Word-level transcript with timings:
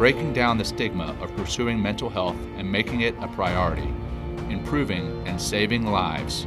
breaking 0.00 0.32
down 0.32 0.56
the 0.56 0.64
stigma 0.64 1.14
of 1.20 1.36
pursuing 1.36 1.78
mental 1.78 2.08
health 2.08 2.34
and 2.56 2.72
making 2.72 3.02
it 3.02 3.14
a 3.20 3.28
priority, 3.28 3.92
improving 4.48 5.04
and 5.28 5.38
saving 5.38 5.84
lives. 5.84 6.46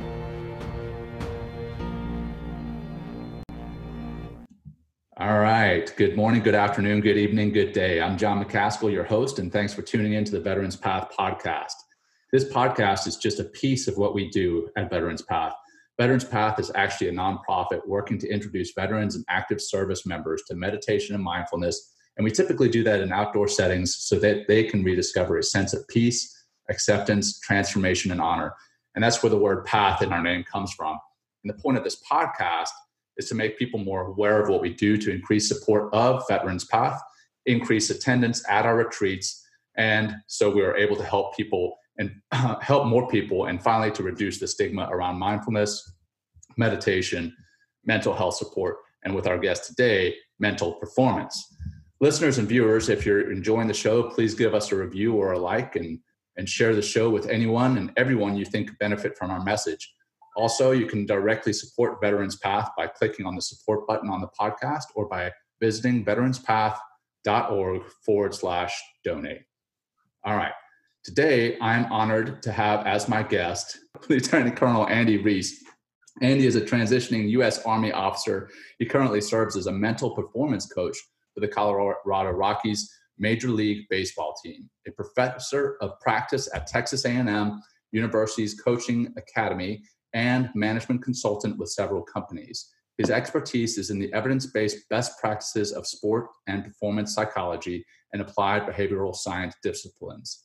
All 5.17 5.37
right. 5.37 5.93
Good 5.97 6.15
morning, 6.15 6.41
good 6.41 6.55
afternoon, 6.55 7.01
good 7.01 7.15
evening, 7.15 7.53
good 7.53 7.73
day. 7.73 8.01
I'm 8.01 8.17
John 8.17 8.43
McCaskill, 8.43 8.91
your 8.91 9.03
host, 9.03 9.37
and 9.37 9.53
thanks 9.53 9.71
for 9.71 9.83
tuning 9.83 10.13
in 10.13 10.25
to 10.25 10.31
the 10.31 10.39
Veterans 10.39 10.75
Path 10.75 11.11
podcast. 11.15 11.75
This 12.31 12.45
podcast 12.45 13.05
is 13.05 13.17
just 13.17 13.39
a 13.39 13.43
piece 13.43 13.87
of 13.87 13.99
what 13.99 14.15
we 14.15 14.31
do 14.31 14.67
at 14.75 14.89
Veterans 14.89 15.21
Path. 15.21 15.53
Veterans 15.99 16.25
Path 16.25 16.59
is 16.59 16.71
actually 16.73 17.09
a 17.09 17.13
nonprofit 17.13 17.85
working 17.85 18.17
to 18.17 18.27
introduce 18.27 18.73
veterans 18.73 19.15
and 19.15 19.23
active 19.29 19.61
service 19.61 20.07
members 20.07 20.41
to 20.47 20.55
meditation 20.55 21.13
and 21.13 21.23
mindfulness 21.23 21.92
and 22.17 22.23
we 22.23 22.31
typically 22.31 22.69
do 22.69 22.83
that 22.83 23.01
in 23.01 23.11
outdoor 23.11 23.47
settings 23.47 23.95
so 23.95 24.19
that 24.19 24.47
they 24.47 24.63
can 24.63 24.83
rediscover 24.83 25.37
a 25.37 25.43
sense 25.43 25.73
of 25.73 25.87
peace, 25.87 26.31
acceptance, 26.69 27.39
transformation, 27.39 28.11
and 28.11 28.21
honor. 28.21 28.53
And 28.95 29.03
that's 29.03 29.23
where 29.23 29.29
the 29.29 29.37
word 29.37 29.65
path 29.65 30.01
in 30.01 30.13
our 30.13 30.21
name 30.21 30.43
comes 30.43 30.73
from. 30.73 30.99
And 31.43 31.53
the 31.53 31.61
point 31.61 31.77
of 31.77 31.83
this 31.83 32.01
podcast 32.09 32.69
is 33.17 33.27
to 33.29 33.35
make 33.35 33.57
people 33.57 33.79
more 33.79 34.07
aware 34.07 34.41
of 34.41 34.49
what 34.49 34.61
we 34.61 34.73
do 34.73 34.97
to 34.97 35.11
increase 35.11 35.47
support 35.47 35.93
of 35.93 36.23
Veterans 36.27 36.65
Path, 36.65 37.01
increase 37.45 37.89
attendance 37.89 38.43
at 38.47 38.65
our 38.65 38.77
retreats, 38.77 39.43
and 39.75 40.15
so 40.27 40.49
we 40.49 40.61
are 40.61 40.75
able 40.77 40.95
to 40.95 41.03
help 41.03 41.35
people 41.35 41.75
and 41.97 42.11
help 42.61 42.87
more 42.87 43.07
people 43.07 43.45
and 43.45 43.61
finally 43.61 43.91
to 43.91 44.03
reduce 44.03 44.39
the 44.39 44.47
stigma 44.47 44.87
around 44.91 45.17
mindfulness, 45.17 45.91
meditation, 46.57 47.35
mental 47.85 48.13
health 48.13 48.35
support, 48.35 48.77
and 49.03 49.13
with 49.13 49.27
our 49.27 49.37
guest 49.37 49.65
today, 49.65 50.15
mental 50.39 50.73
performance 50.73 51.52
listeners 52.03 52.37
and 52.37 52.49
viewers, 52.49 52.89
if 52.89 53.05
you're 53.05 53.31
enjoying 53.31 53.65
the 53.65 53.73
show, 53.73 54.03
please 54.03 54.35
give 54.35 54.53
us 54.53 54.73
a 54.73 54.75
review 54.75 55.13
or 55.13 55.31
a 55.31 55.39
like 55.39 55.77
and, 55.77 55.97
and 56.35 56.49
share 56.49 56.75
the 56.75 56.81
show 56.81 57.09
with 57.09 57.29
anyone 57.29 57.77
and 57.77 57.93
everyone 57.95 58.35
you 58.35 58.43
think 58.43 58.77
benefit 58.77 59.17
from 59.17 59.31
our 59.31 59.41
message. 59.41 59.89
Also, 60.35 60.71
you 60.71 60.85
can 60.85 61.05
directly 61.05 61.53
support 61.53 62.01
Veterans 62.01 62.35
Path 62.35 62.69
by 62.75 62.87
clicking 62.87 63.25
on 63.25 63.35
the 63.35 63.41
support 63.41 63.87
button 63.87 64.09
on 64.09 64.19
the 64.19 64.27
podcast 64.37 64.83
or 64.95 65.07
by 65.07 65.31
visiting 65.61 66.03
veteranspath.org 66.03 67.83
forward 68.05 68.35
slash 68.35 68.77
donate. 69.05 69.43
All 70.25 70.35
right. 70.35 70.51
Today, 71.05 71.57
I'm 71.61 71.89
honored 71.89 72.43
to 72.43 72.51
have 72.51 72.85
as 72.85 73.07
my 73.07 73.23
guest 73.23 73.79
Lieutenant 74.09 74.57
Colonel 74.57 74.89
Andy 74.89 75.19
Reese. 75.19 75.63
Andy 76.21 76.47
is 76.47 76.57
a 76.57 76.61
transitioning 76.61 77.29
U.S. 77.29 77.63
Army 77.63 77.93
officer. 77.93 78.49
He 78.77 78.85
currently 78.85 79.21
serves 79.21 79.55
as 79.55 79.67
a 79.67 79.71
mental 79.71 80.11
performance 80.11 80.65
coach 80.65 80.97
for 81.33 81.41
the 81.41 81.47
Colorado 81.47 82.31
Rockies 82.31 82.91
Major 83.17 83.49
League 83.49 83.85
Baseball 83.89 84.35
team, 84.43 84.69
a 84.87 84.91
professor 84.91 85.77
of 85.81 85.99
practice 85.99 86.49
at 86.53 86.67
Texas 86.67 87.05
A&M 87.05 87.61
University's 87.93 88.59
Coaching 88.59 89.13
Academy, 89.17 89.83
and 90.13 90.49
management 90.53 91.01
consultant 91.01 91.57
with 91.57 91.69
several 91.69 92.03
companies. 92.03 92.69
His 92.97 93.09
expertise 93.09 93.77
is 93.77 93.89
in 93.89 93.99
the 93.99 94.13
evidence-based 94.13 94.89
best 94.89 95.19
practices 95.19 95.71
of 95.71 95.87
sport 95.87 96.27
and 96.47 96.63
performance 96.63 97.15
psychology 97.15 97.83
and 98.11 98.21
applied 98.21 98.67
behavioral 98.67 99.15
science 99.15 99.55
disciplines. 99.63 100.43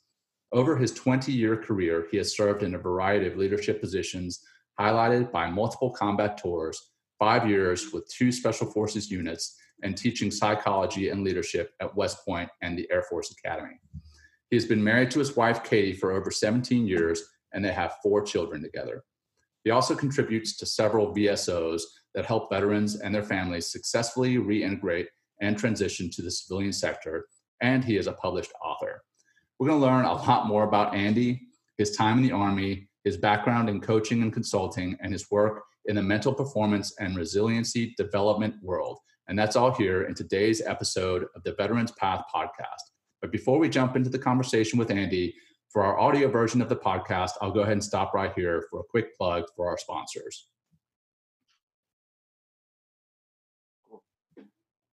Over 0.53 0.77
his 0.77 0.93
20-year 0.93 1.59
career, 1.59 2.07
he 2.11 2.17
has 2.17 2.35
served 2.35 2.63
in 2.63 2.75
a 2.75 2.79
variety 2.79 3.27
of 3.27 3.37
leadership 3.37 3.81
positions, 3.81 4.41
highlighted 4.81 5.31
by 5.31 5.51
multiple 5.51 5.91
combat 5.91 6.39
tours, 6.39 6.81
five 7.19 7.47
years 7.47 7.93
with 7.93 8.09
two 8.09 8.33
Special 8.33 8.71
Forces 8.71 9.11
units, 9.11 9.55
and 9.83 9.97
teaching 9.97 10.31
psychology 10.31 11.11
and 11.11 11.25
leadership 11.25 11.73
at 11.81 11.95
West 11.97 12.25
Point 12.25 12.51
and 12.63 12.77
the 12.77 12.89
Air 12.91 13.03
Force 13.03 13.33
Academy. 13.33 13.81
He 14.51 14.57
has 14.57 14.65
been 14.65 14.83
married 14.83 15.11
to 15.13 15.19
his 15.19 15.37
wife, 15.37 15.63
Katie, 15.63 15.93
for 15.93 16.13
over 16.13 16.31
17 16.31 16.87
years, 16.87 17.23
and 17.53 17.65
they 17.65 17.73
have 17.73 17.97
four 18.03 18.23
children 18.23 18.63
together. 18.63 19.05
He 19.65 19.71
also 19.71 19.95
contributes 19.95 20.57
to 20.57 20.67
several 20.67 21.15
VSOs 21.15 21.83
that 22.15 22.25
help 22.25 22.51
veterans 22.51 23.01
and 23.01 23.15
their 23.15 23.23
families 23.23 23.71
successfully 23.71 24.37
reintegrate 24.37 25.07
and 25.41 25.59
transition 25.59 26.11
to 26.11 26.23
the 26.23 26.31
civilian 26.31 26.73
sector, 26.73 27.27
and 27.61 27.85
he 27.85 27.97
is 27.97 28.07
a 28.07 28.13
published 28.13 28.53
author. 28.65 29.03
We're 29.59 29.69
going 29.69 29.81
to 29.81 29.87
learn 29.87 30.05
a 30.05 30.15
lot 30.15 30.47
more 30.47 30.65
about 30.65 30.95
Andy, 30.95 31.43
his 31.77 31.97
time 31.97 32.19
in 32.19 32.23
the 32.23 32.33
Army, 32.33 32.89
his 33.05 33.17
background 33.17 33.69
in 33.69 33.81
coaching 33.81 34.23
and 34.23 34.33
consulting, 34.33 34.97
and 35.01 35.13
his 35.13 35.31
work 35.31 35.63
in 35.87 35.97
the 35.97 36.03
mental 36.03 36.33
performance 36.33 36.95
and 36.99 37.17
resiliency 37.17 37.95
development 37.97 38.55
world. 38.63 38.99
And 39.29 39.39
that's 39.39 39.57
all 39.57 39.73
here 39.73 40.05
in 40.05 40.15
today's 40.15 40.63
episode 40.63 41.27
of 41.37 41.43
the 41.43 41.53
Veterans 41.53 41.93
Path 41.93 42.25
podcast. 42.35 42.93
But 43.21 43.31
before 43.31 43.59
we 43.59 43.69
jump 43.69 43.95
into 43.95 44.09
the 44.09 44.19
conversation 44.19 44.79
with 44.79 44.91
Andy, 44.91 45.35
for 45.69 45.85
our 45.85 45.99
audio 45.99 46.29
version 46.29 46.63
of 46.63 46.71
the 46.71 46.77
podcast, 46.77 47.33
I'll 47.43 47.51
go 47.51 47.61
ahead 47.61 47.75
and 47.75 47.85
stop 47.85 48.15
right 48.15 48.33
here 48.35 48.65
for 48.71 48.81
a 48.81 48.85
quick 48.85 49.17
plug 49.19 49.45
for 49.55 49.69
our 49.69 49.77
sponsors. 49.77 50.47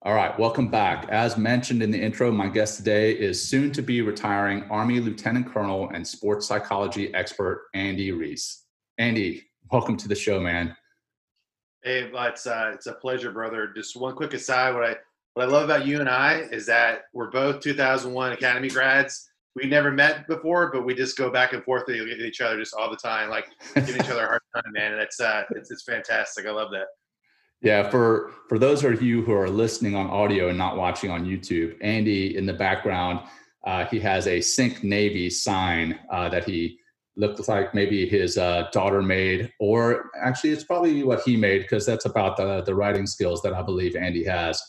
All 0.02 0.14
right, 0.14 0.38
welcome 0.38 0.68
back. 0.68 1.08
As 1.08 1.38
mentioned 1.38 1.82
in 1.82 1.90
the 1.90 2.00
intro, 2.00 2.30
my 2.30 2.48
guest 2.48 2.76
today 2.76 3.12
is 3.12 3.42
soon 3.42 3.72
to 3.72 3.82
be 3.82 4.02
retiring 4.02 4.64
Army 4.64 5.00
Lieutenant 5.00 5.50
Colonel 5.50 5.88
and 5.88 6.06
sports 6.06 6.46
psychology 6.46 7.12
expert 7.14 7.68
Andy 7.74 8.12
Reese. 8.12 8.66
Andy, 8.98 9.44
welcome 9.72 9.96
to 9.96 10.06
the 10.06 10.14
show, 10.14 10.38
man. 10.38 10.76
Hey, 11.86 12.10
it's 12.12 12.48
uh, 12.48 12.72
it's 12.74 12.88
a 12.88 12.94
pleasure, 12.94 13.30
brother. 13.30 13.68
Just 13.72 13.94
one 13.94 14.16
quick 14.16 14.34
aside: 14.34 14.74
what 14.74 14.82
I 14.82 14.96
what 15.34 15.46
I 15.46 15.52
love 15.52 15.66
about 15.66 15.86
you 15.86 16.00
and 16.00 16.08
I 16.08 16.40
is 16.50 16.66
that 16.66 17.02
we're 17.12 17.30
both 17.30 17.60
2001 17.60 18.32
Academy 18.32 18.68
grads. 18.68 19.30
We 19.54 19.68
never 19.68 19.92
met 19.92 20.26
before, 20.26 20.72
but 20.72 20.84
we 20.84 20.96
just 20.96 21.16
go 21.16 21.30
back 21.30 21.52
and 21.52 21.62
forth 21.62 21.84
with 21.86 22.08
each 22.08 22.40
other 22.40 22.58
just 22.58 22.74
all 22.74 22.90
the 22.90 22.96
time, 22.96 23.30
like 23.30 23.46
giving 23.76 24.02
each 24.02 24.10
other 24.10 24.24
a 24.24 24.26
hard 24.26 24.42
time, 24.52 24.72
man. 24.72 24.94
And 24.94 25.00
it's 25.00 25.20
uh, 25.20 25.44
it's 25.50 25.70
it's 25.70 25.84
fantastic. 25.84 26.44
I 26.46 26.50
love 26.50 26.72
that. 26.72 26.86
Yeah, 27.62 27.88
for 27.88 28.32
for 28.48 28.58
those 28.58 28.82
of 28.82 29.00
you 29.00 29.22
who 29.22 29.32
are 29.32 29.48
listening 29.48 29.94
on 29.94 30.08
audio 30.08 30.48
and 30.48 30.58
not 30.58 30.76
watching 30.76 31.12
on 31.12 31.24
YouTube, 31.24 31.76
Andy 31.82 32.36
in 32.36 32.46
the 32.46 32.52
background, 32.52 33.20
uh, 33.64 33.84
he 33.84 34.00
has 34.00 34.26
a 34.26 34.40
Sink 34.40 34.82
Navy 34.82 35.30
sign 35.30 36.00
uh, 36.10 36.28
that 36.30 36.48
he 36.48 36.80
looked 37.16 37.46
like 37.48 37.74
maybe 37.74 38.06
his 38.06 38.36
uh, 38.36 38.68
daughter 38.72 39.02
made, 39.02 39.52
or 39.58 40.10
actually, 40.22 40.50
it's 40.50 40.64
probably 40.64 41.02
what 41.02 41.22
he 41.22 41.36
made 41.36 41.62
because 41.62 41.86
that's 41.86 42.04
about 42.04 42.36
the 42.36 42.62
the 42.62 42.74
writing 42.74 43.06
skills 43.06 43.42
that 43.42 43.54
I 43.54 43.62
believe 43.62 43.96
Andy 43.96 44.24
has. 44.24 44.62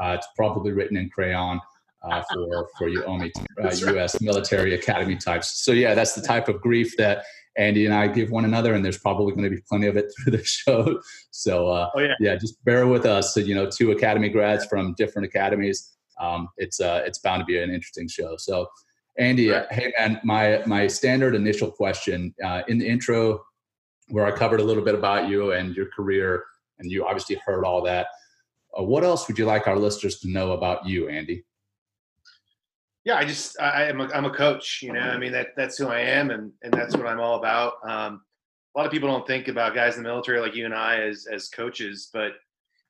Uh, 0.00 0.16
it's 0.18 0.26
probably 0.36 0.72
written 0.72 0.96
in 0.96 1.08
crayon 1.10 1.60
uh, 2.02 2.22
for 2.32 2.68
for 2.76 2.88
you 2.88 3.04
only 3.04 3.32
U.S. 3.58 4.20
Military 4.20 4.74
academy 4.74 5.16
types. 5.16 5.62
So 5.62 5.72
yeah, 5.72 5.94
that's 5.94 6.14
the 6.14 6.22
type 6.22 6.48
of 6.48 6.60
grief 6.60 6.96
that 6.96 7.24
Andy 7.56 7.84
and 7.84 7.94
I 7.94 8.08
give 8.08 8.30
one 8.30 8.44
another, 8.44 8.74
and 8.74 8.84
there's 8.84 8.98
probably 8.98 9.32
going 9.32 9.44
to 9.44 9.50
be 9.50 9.62
plenty 9.68 9.86
of 9.86 9.96
it 9.96 10.12
through 10.16 10.32
the 10.36 10.44
show. 10.44 11.00
So 11.30 11.68
uh, 11.68 11.90
oh, 11.94 12.00
yeah. 12.00 12.14
yeah, 12.20 12.36
just 12.36 12.62
bear 12.64 12.86
with 12.86 13.06
us. 13.06 13.34
So, 13.34 13.40
you 13.40 13.54
know, 13.54 13.70
two 13.70 13.92
academy 13.92 14.28
grads 14.28 14.64
from 14.66 14.94
different 14.94 15.26
academies. 15.26 15.90
Um, 16.20 16.48
it's 16.56 16.80
uh, 16.80 17.02
it's 17.06 17.18
bound 17.18 17.40
to 17.40 17.44
be 17.44 17.58
an 17.58 17.70
interesting 17.70 18.08
show. 18.08 18.36
So 18.36 18.68
Andy, 19.18 19.50
right. 19.50 19.70
hey 19.70 19.92
man, 19.98 20.20
my 20.24 20.62
my 20.66 20.86
standard 20.86 21.34
initial 21.34 21.70
question 21.70 22.34
uh, 22.44 22.62
in 22.68 22.78
the 22.78 22.88
intro, 22.88 23.44
where 24.08 24.26
I 24.26 24.30
covered 24.30 24.60
a 24.60 24.64
little 24.64 24.82
bit 24.82 24.94
about 24.94 25.28
you 25.28 25.52
and 25.52 25.74
your 25.74 25.86
career, 25.86 26.44
and 26.78 26.90
you 26.90 27.06
obviously 27.06 27.38
heard 27.44 27.64
all 27.64 27.82
that. 27.82 28.06
Uh, 28.78 28.82
what 28.82 29.04
else 29.04 29.28
would 29.28 29.38
you 29.38 29.44
like 29.44 29.66
our 29.66 29.78
listeners 29.78 30.18
to 30.20 30.30
know 30.30 30.52
about 30.52 30.86
you, 30.86 31.08
Andy? 31.08 31.44
Yeah, 33.04 33.16
I 33.16 33.24
just 33.24 33.60
I, 33.60 33.84
am 33.84 34.00
a, 34.00 34.08
I'm 34.14 34.24
a 34.24 34.30
coach. 34.30 34.80
You 34.82 34.92
know, 34.92 35.00
I 35.00 35.18
mean 35.18 35.32
that 35.32 35.48
that's 35.56 35.76
who 35.76 35.88
I 35.88 36.00
am, 36.00 36.30
and 36.30 36.52
and 36.62 36.72
that's 36.72 36.96
what 36.96 37.06
I'm 37.06 37.20
all 37.20 37.38
about. 37.38 37.74
Um, 37.86 38.22
a 38.74 38.78
lot 38.78 38.86
of 38.86 38.92
people 38.92 39.08
don't 39.08 39.26
think 39.26 39.48
about 39.48 39.74
guys 39.74 39.96
in 39.96 40.02
the 40.02 40.08
military 40.08 40.40
like 40.40 40.54
you 40.54 40.64
and 40.64 40.74
I 40.74 41.00
as 41.00 41.26
as 41.30 41.48
coaches, 41.48 42.08
but 42.12 42.32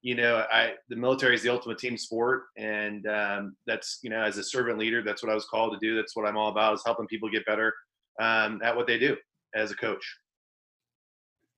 you 0.03 0.15
know, 0.17 0.45
I 0.53 0.75
the 0.89 0.97
military 0.97 1.35
is 1.35 1.43
the 1.43 1.49
ultimate 1.49 1.79
team 1.79 1.97
sport, 1.97 2.45
and 2.57 3.07
um, 3.07 3.57
that's 3.67 4.01
you 4.03 4.11
know, 4.11 4.21
as 4.23 4.37
a 4.37 4.45
servant 4.45 4.79
leader, 4.79 5.03
that's 5.03 5.23
what 5.23 5.31
I 5.31 5.35
was 5.35 5.47
called 5.47 5.73
to 5.73 5.79
do. 5.87 5.97
That's 5.97 6.17
what 6.17 6.27
I'm 6.27 6.37
all 6.37 6.51
about 6.51 6.75
is 6.75 6.83
helping 6.85 7.07
people 7.07 7.31
get 7.31 7.47
better 7.47 7.73
um, 8.21 8.61
at 8.65 8.77
what 8.77 8.87
they 8.87 8.99
do 8.99 9.17
as 9.55 9.71
a 9.71 9.77
coach. 9.77 10.05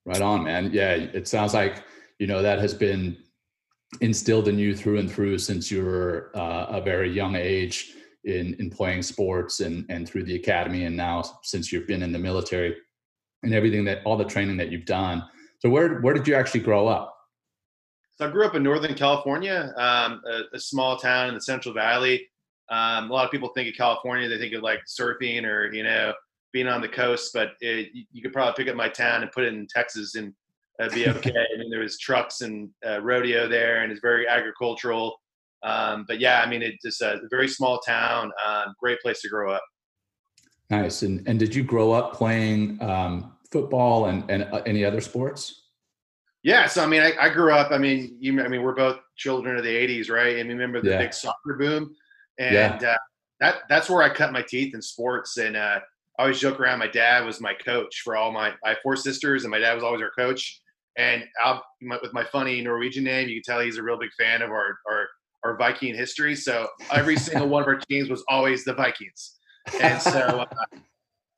Right 0.05 0.21
on, 0.21 0.45
man. 0.45 0.71
Yeah, 0.73 0.93
it 0.93 1.27
sounds 1.27 1.55
like 1.55 1.85
you 2.19 2.27
know 2.27 2.43
that 2.43 2.59
has 2.59 2.75
been 2.75 3.17
instilled 4.01 4.49
in 4.49 4.59
you 4.59 4.77
through 4.77 4.99
and 4.99 5.11
through 5.11 5.39
since 5.39 5.71
you 5.71 5.85
were 5.85 6.31
uh, 6.35 6.67
a 6.69 6.81
very 6.81 7.11
young 7.11 7.37
age. 7.37 7.95
in 8.25 8.55
in 8.59 8.71
playing 8.71 9.03
sports 9.03 9.61
and 9.61 9.85
and 9.91 10.09
through 10.09 10.25
the 10.25 10.35
academy 10.35 10.85
and 10.85 10.97
now 10.97 11.23
since 11.43 11.71
you've 11.71 11.87
been 11.87 12.03
in 12.03 12.13
the 12.13 12.19
military 12.19 12.75
and 13.43 13.53
everything 13.53 13.85
that 13.85 14.01
all 14.05 14.17
the 14.17 14.25
training 14.25 14.57
that 14.57 14.73
you've 14.73 14.87
done 14.87 15.23
so 15.61 15.69
where 15.69 16.01
where 16.01 16.15
did 16.15 16.27
you 16.27 16.35
actually 16.35 16.61
grow 16.61 16.89
up 16.89 17.14
so 18.17 18.27
i 18.27 18.31
grew 18.31 18.45
up 18.45 18.55
in 18.55 18.63
northern 18.63 18.95
california 18.95 19.73
um, 19.77 20.21
a, 20.27 20.57
a, 20.57 20.61
small 20.61 20.97
town 20.97 21.29
in 21.29 21.35
the 21.35 21.41
central 21.41 21.75
valley 21.75 22.27
um, 22.71 23.11
a 23.11 23.13
lot 23.13 23.25
of 23.25 23.31
people 23.31 23.49
think 23.51 23.69
of 23.69 23.75
california 23.75 24.29
they 24.29 24.39
think 24.39 24.55
of 24.55 24.63
like 24.63 24.81
surfing 24.87 25.45
or 25.45 25.73
you 25.73 25.83
know 25.83 26.13
being 26.53 26.69
on 26.69 26.81
the 26.81 26.89
coast 26.89 27.31
but 27.35 27.53
it, 27.61 27.89
you 28.13 28.23
could 28.23 28.33
probably 28.33 28.55
pick 28.57 28.71
up 28.71 28.77
my 28.77 28.89
town 28.89 29.23
and 29.23 29.33
put 29.33 29.45
it 29.45 29.53
in 29.53 29.67
texas 29.67 30.15
and 30.15 30.33
it'd 30.81 30.93
be 30.93 31.09
okay 31.09 31.31
i 31.31 31.59
mean 31.59 31.71
there 31.71 31.81
was 31.81 31.99
trucks 31.99 32.41
and 32.41 32.71
uh, 32.87 33.01
rodeo 33.01 33.49
there 33.49 33.83
and 33.83 33.93
it's 33.93 34.01
very 34.01 34.27
agricultural 34.29 35.17
um, 35.65 36.05
but 36.07 36.21
yeah, 36.21 36.43
I 36.43 36.49
mean, 36.49 36.63
it's 36.63 36.83
just 36.83 37.01
a 37.01 37.21
very 37.31 37.49
small 37.49 37.81
town, 37.81 38.31
um, 38.47 38.75
great 38.79 39.01
place 39.01 39.23
to 39.23 39.29
grow 39.29 39.51
up. 39.51 39.65
Nice. 40.71 41.03
And 41.03 41.27
and 41.27 41.39
did 41.39 41.55
you 41.55 41.63
grow 41.63 41.93
up 41.93 42.13
playing 42.15 42.81
um, 42.83 43.33
football 43.51 44.07
and 44.07 44.31
and 44.31 44.45
uh, 44.45 44.63
any 44.67 44.85
other 44.85 45.01
sports? 45.01 45.64
Yeah. 46.45 46.67
So 46.67 46.85
I 46.85 46.87
mean, 46.87 47.03
I, 47.03 47.13
I, 47.19 47.29
grew 47.31 47.53
up. 47.53 47.73
I 47.73 47.79
mean, 47.79 48.17
you. 48.21 48.41
I 48.41 48.49
mean, 48.49 48.63
we're 48.63 48.75
both 48.75 49.01
children 49.17 49.57
of 49.57 49.65
the 49.65 49.75
'80s, 49.75 50.11
right? 50.11 50.37
And 50.37 50.49
remember 50.49 50.81
the 50.81 50.91
yeah. 50.91 50.99
big 50.99 51.15
soccer 51.15 51.55
boom, 51.59 51.97
and 52.39 52.81
yeah. 52.81 52.91
uh, 52.91 52.97
that 53.41 53.57
that's 53.69 53.89
where 53.91 54.03
I 54.03 54.11
cut 54.11 54.33
my 54.33 54.43
teeth 54.43 54.75
in 54.75 54.83
sports. 54.83 55.39
And 55.39 55.57
uh, 55.57 55.81
I 56.19 56.23
always 56.23 56.39
joke 56.39 56.61
around. 56.61 56.79
My 56.79 56.87
dad 56.87 57.25
was 57.25 57.41
my 57.41 57.55
coach 57.55 58.03
for 58.05 58.15
all 58.15 58.31
my. 58.31 58.53
I 58.65 58.69
have 58.69 58.79
four 58.83 58.95
sisters, 58.95 59.45
and 59.45 59.51
my 59.51 59.59
dad 59.59 59.75
was 59.75 59.83
always 59.83 60.03
our 60.03 60.13
coach. 60.17 60.61
And 60.97 61.25
I'll, 61.43 61.65
with 61.81 62.13
my 62.13 62.25
funny 62.25 62.61
Norwegian 62.61 63.05
name, 63.05 63.29
you 63.29 63.43
can 63.43 63.55
tell 63.55 63.61
he's 63.61 63.79
a 63.79 63.83
real 63.83 63.99
big 63.99 64.13
fan 64.13 64.43
of 64.43 64.51
our 64.51 64.77
our 64.87 65.09
our 65.45 65.57
Viking 65.57 65.95
history. 65.95 66.37
So 66.37 66.69
every 66.93 67.17
single 67.19 67.49
one 67.49 67.63
of 67.63 67.69
our 67.69 67.77
teams 67.77 68.11
was 68.11 68.23
always 68.29 68.65
the 68.65 68.75
Vikings. 68.75 69.39
And 69.81 70.01
so, 70.01 70.21
uh, 70.21 70.79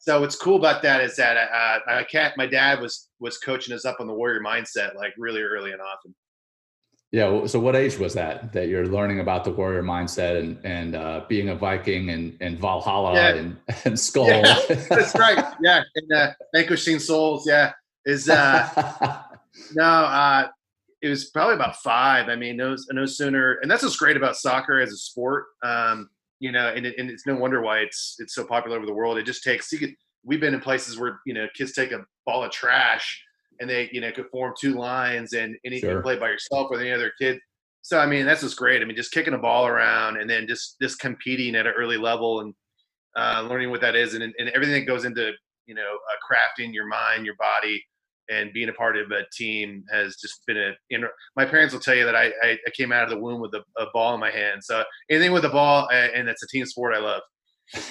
so 0.06 0.20
what's 0.20 0.36
cool 0.36 0.56
about 0.56 0.82
that 0.82 1.00
is 1.00 1.16
that 1.16 1.36
uh, 1.36 1.78
I 1.88 2.04
can't. 2.04 2.36
My 2.36 2.46
dad 2.46 2.80
was 2.80 3.08
was 3.18 3.38
coaching 3.38 3.74
us 3.74 3.84
up 3.84 3.96
on 3.98 4.06
the 4.06 4.14
warrior 4.14 4.40
mindset 4.40 4.94
like 4.94 5.12
really 5.18 5.42
early 5.42 5.72
and 5.72 5.80
often. 5.80 6.14
Yeah. 7.10 7.46
So 7.46 7.58
what 7.58 7.74
age 7.74 7.98
was 7.98 8.14
that 8.14 8.52
that 8.52 8.68
you're 8.68 8.86
learning 8.86 9.18
about 9.18 9.42
the 9.42 9.50
warrior 9.50 9.82
mindset 9.82 10.38
and 10.38 10.60
and 10.64 10.94
uh, 10.94 11.24
being 11.28 11.48
a 11.48 11.56
Viking 11.56 12.10
and 12.10 12.36
and 12.40 12.56
Valhalla 12.56 13.14
yeah. 13.14 13.34
and 13.34 13.56
and 13.84 13.98
Skull? 13.98 14.28
Yeah, 14.28 14.60
that's 14.88 15.16
right. 15.16 15.44
Yeah, 15.60 15.82
and 15.96 16.12
uh, 16.12 16.32
vanquishing 16.54 17.00
souls. 17.00 17.44
Yeah, 17.44 17.72
is 18.04 18.28
uh, 18.28 19.22
no. 19.74 19.82
Uh, 19.82 20.48
it 21.02 21.08
was 21.08 21.30
probably 21.30 21.56
about 21.56 21.76
five. 21.76 22.28
I 22.28 22.36
mean, 22.36 22.56
no, 22.56 22.76
no 22.92 23.06
sooner, 23.06 23.54
and 23.54 23.68
that's 23.68 23.82
what's 23.82 23.96
great 23.96 24.16
about 24.16 24.36
soccer 24.36 24.80
as 24.80 24.92
a 24.92 24.96
sport. 24.96 25.46
Um, 25.64 26.10
you 26.40 26.52
know, 26.52 26.68
and, 26.68 26.86
it, 26.86 26.94
and 26.98 27.10
it's 27.10 27.26
no 27.26 27.36
wonder 27.36 27.62
why 27.62 27.78
it's 27.78 28.16
it's 28.18 28.34
so 28.34 28.44
popular 28.44 28.76
over 28.76 28.86
the 28.86 28.94
world. 28.94 29.18
It 29.18 29.26
just 29.26 29.42
takes. 29.42 29.70
You 29.72 29.78
could, 29.78 29.94
we've 30.24 30.40
been 30.40 30.54
in 30.54 30.60
places 30.60 30.98
where 30.98 31.20
you 31.26 31.34
know 31.34 31.46
kids 31.54 31.72
take 31.72 31.92
a 31.92 32.04
ball 32.24 32.44
of 32.44 32.50
trash 32.50 33.22
and 33.60 33.68
they 33.68 33.88
you 33.92 34.00
know 34.00 34.12
could 34.12 34.28
form 34.30 34.52
two 34.60 34.74
lines 34.74 35.32
and, 35.32 35.56
and 35.64 35.74
you 35.74 35.80
sure. 35.80 36.02
play 36.02 36.16
by 36.16 36.28
yourself 36.28 36.68
with 36.70 36.80
any 36.80 36.92
other 36.92 37.12
kid. 37.20 37.38
So 37.82 37.98
I 37.98 38.06
mean, 38.06 38.26
that's 38.26 38.42
just 38.42 38.56
great. 38.56 38.82
I 38.82 38.84
mean, 38.84 38.96
just 38.96 39.12
kicking 39.12 39.34
a 39.34 39.38
ball 39.38 39.66
around 39.66 40.18
and 40.20 40.28
then 40.28 40.46
just 40.46 40.76
just 40.80 40.98
competing 40.98 41.54
at 41.54 41.66
an 41.66 41.74
early 41.76 41.96
level 41.96 42.40
and 42.40 42.54
uh, 43.16 43.46
learning 43.48 43.70
what 43.70 43.80
that 43.80 43.96
is 43.96 44.14
and, 44.14 44.22
and 44.22 44.48
everything 44.50 44.74
that 44.74 44.86
goes 44.86 45.04
into 45.04 45.32
you 45.66 45.74
know 45.74 45.82
uh, 45.82 46.34
crafting 46.34 46.74
your 46.74 46.86
mind, 46.86 47.24
your 47.24 47.36
body 47.36 47.82
and 48.28 48.52
being 48.52 48.68
a 48.68 48.72
part 48.72 48.96
of 48.96 49.10
a 49.10 49.22
team 49.32 49.84
has 49.90 50.16
just 50.16 50.42
been 50.46 50.56
a 50.56 50.72
you 50.88 50.98
know 50.98 51.08
my 51.36 51.44
parents 51.44 51.72
will 51.72 51.80
tell 51.80 51.94
you 51.94 52.04
that 52.04 52.16
I, 52.16 52.32
I, 52.42 52.58
I 52.66 52.70
came 52.76 52.92
out 52.92 53.04
of 53.04 53.10
the 53.10 53.18
womb 53.18 53.40
with 53.40 53.54
a, 53.54 53.62
a, 53.80 53.86
ball 53.92 54.14
in 54.14 54.20
my 54.20 54.30
hand. 54.30 54.62
So 54.62 54.84
anything 55.10 55.32
with 55.32 55.44
a 55.44 55.48
ball 55.48 55.88
and 55.90 56.28
it's 56.28 56.42
a 56.42 56.46
team 56.48 56.66
sport 56.66 56.94
I 56.94 56.98
love. 56.98 57.22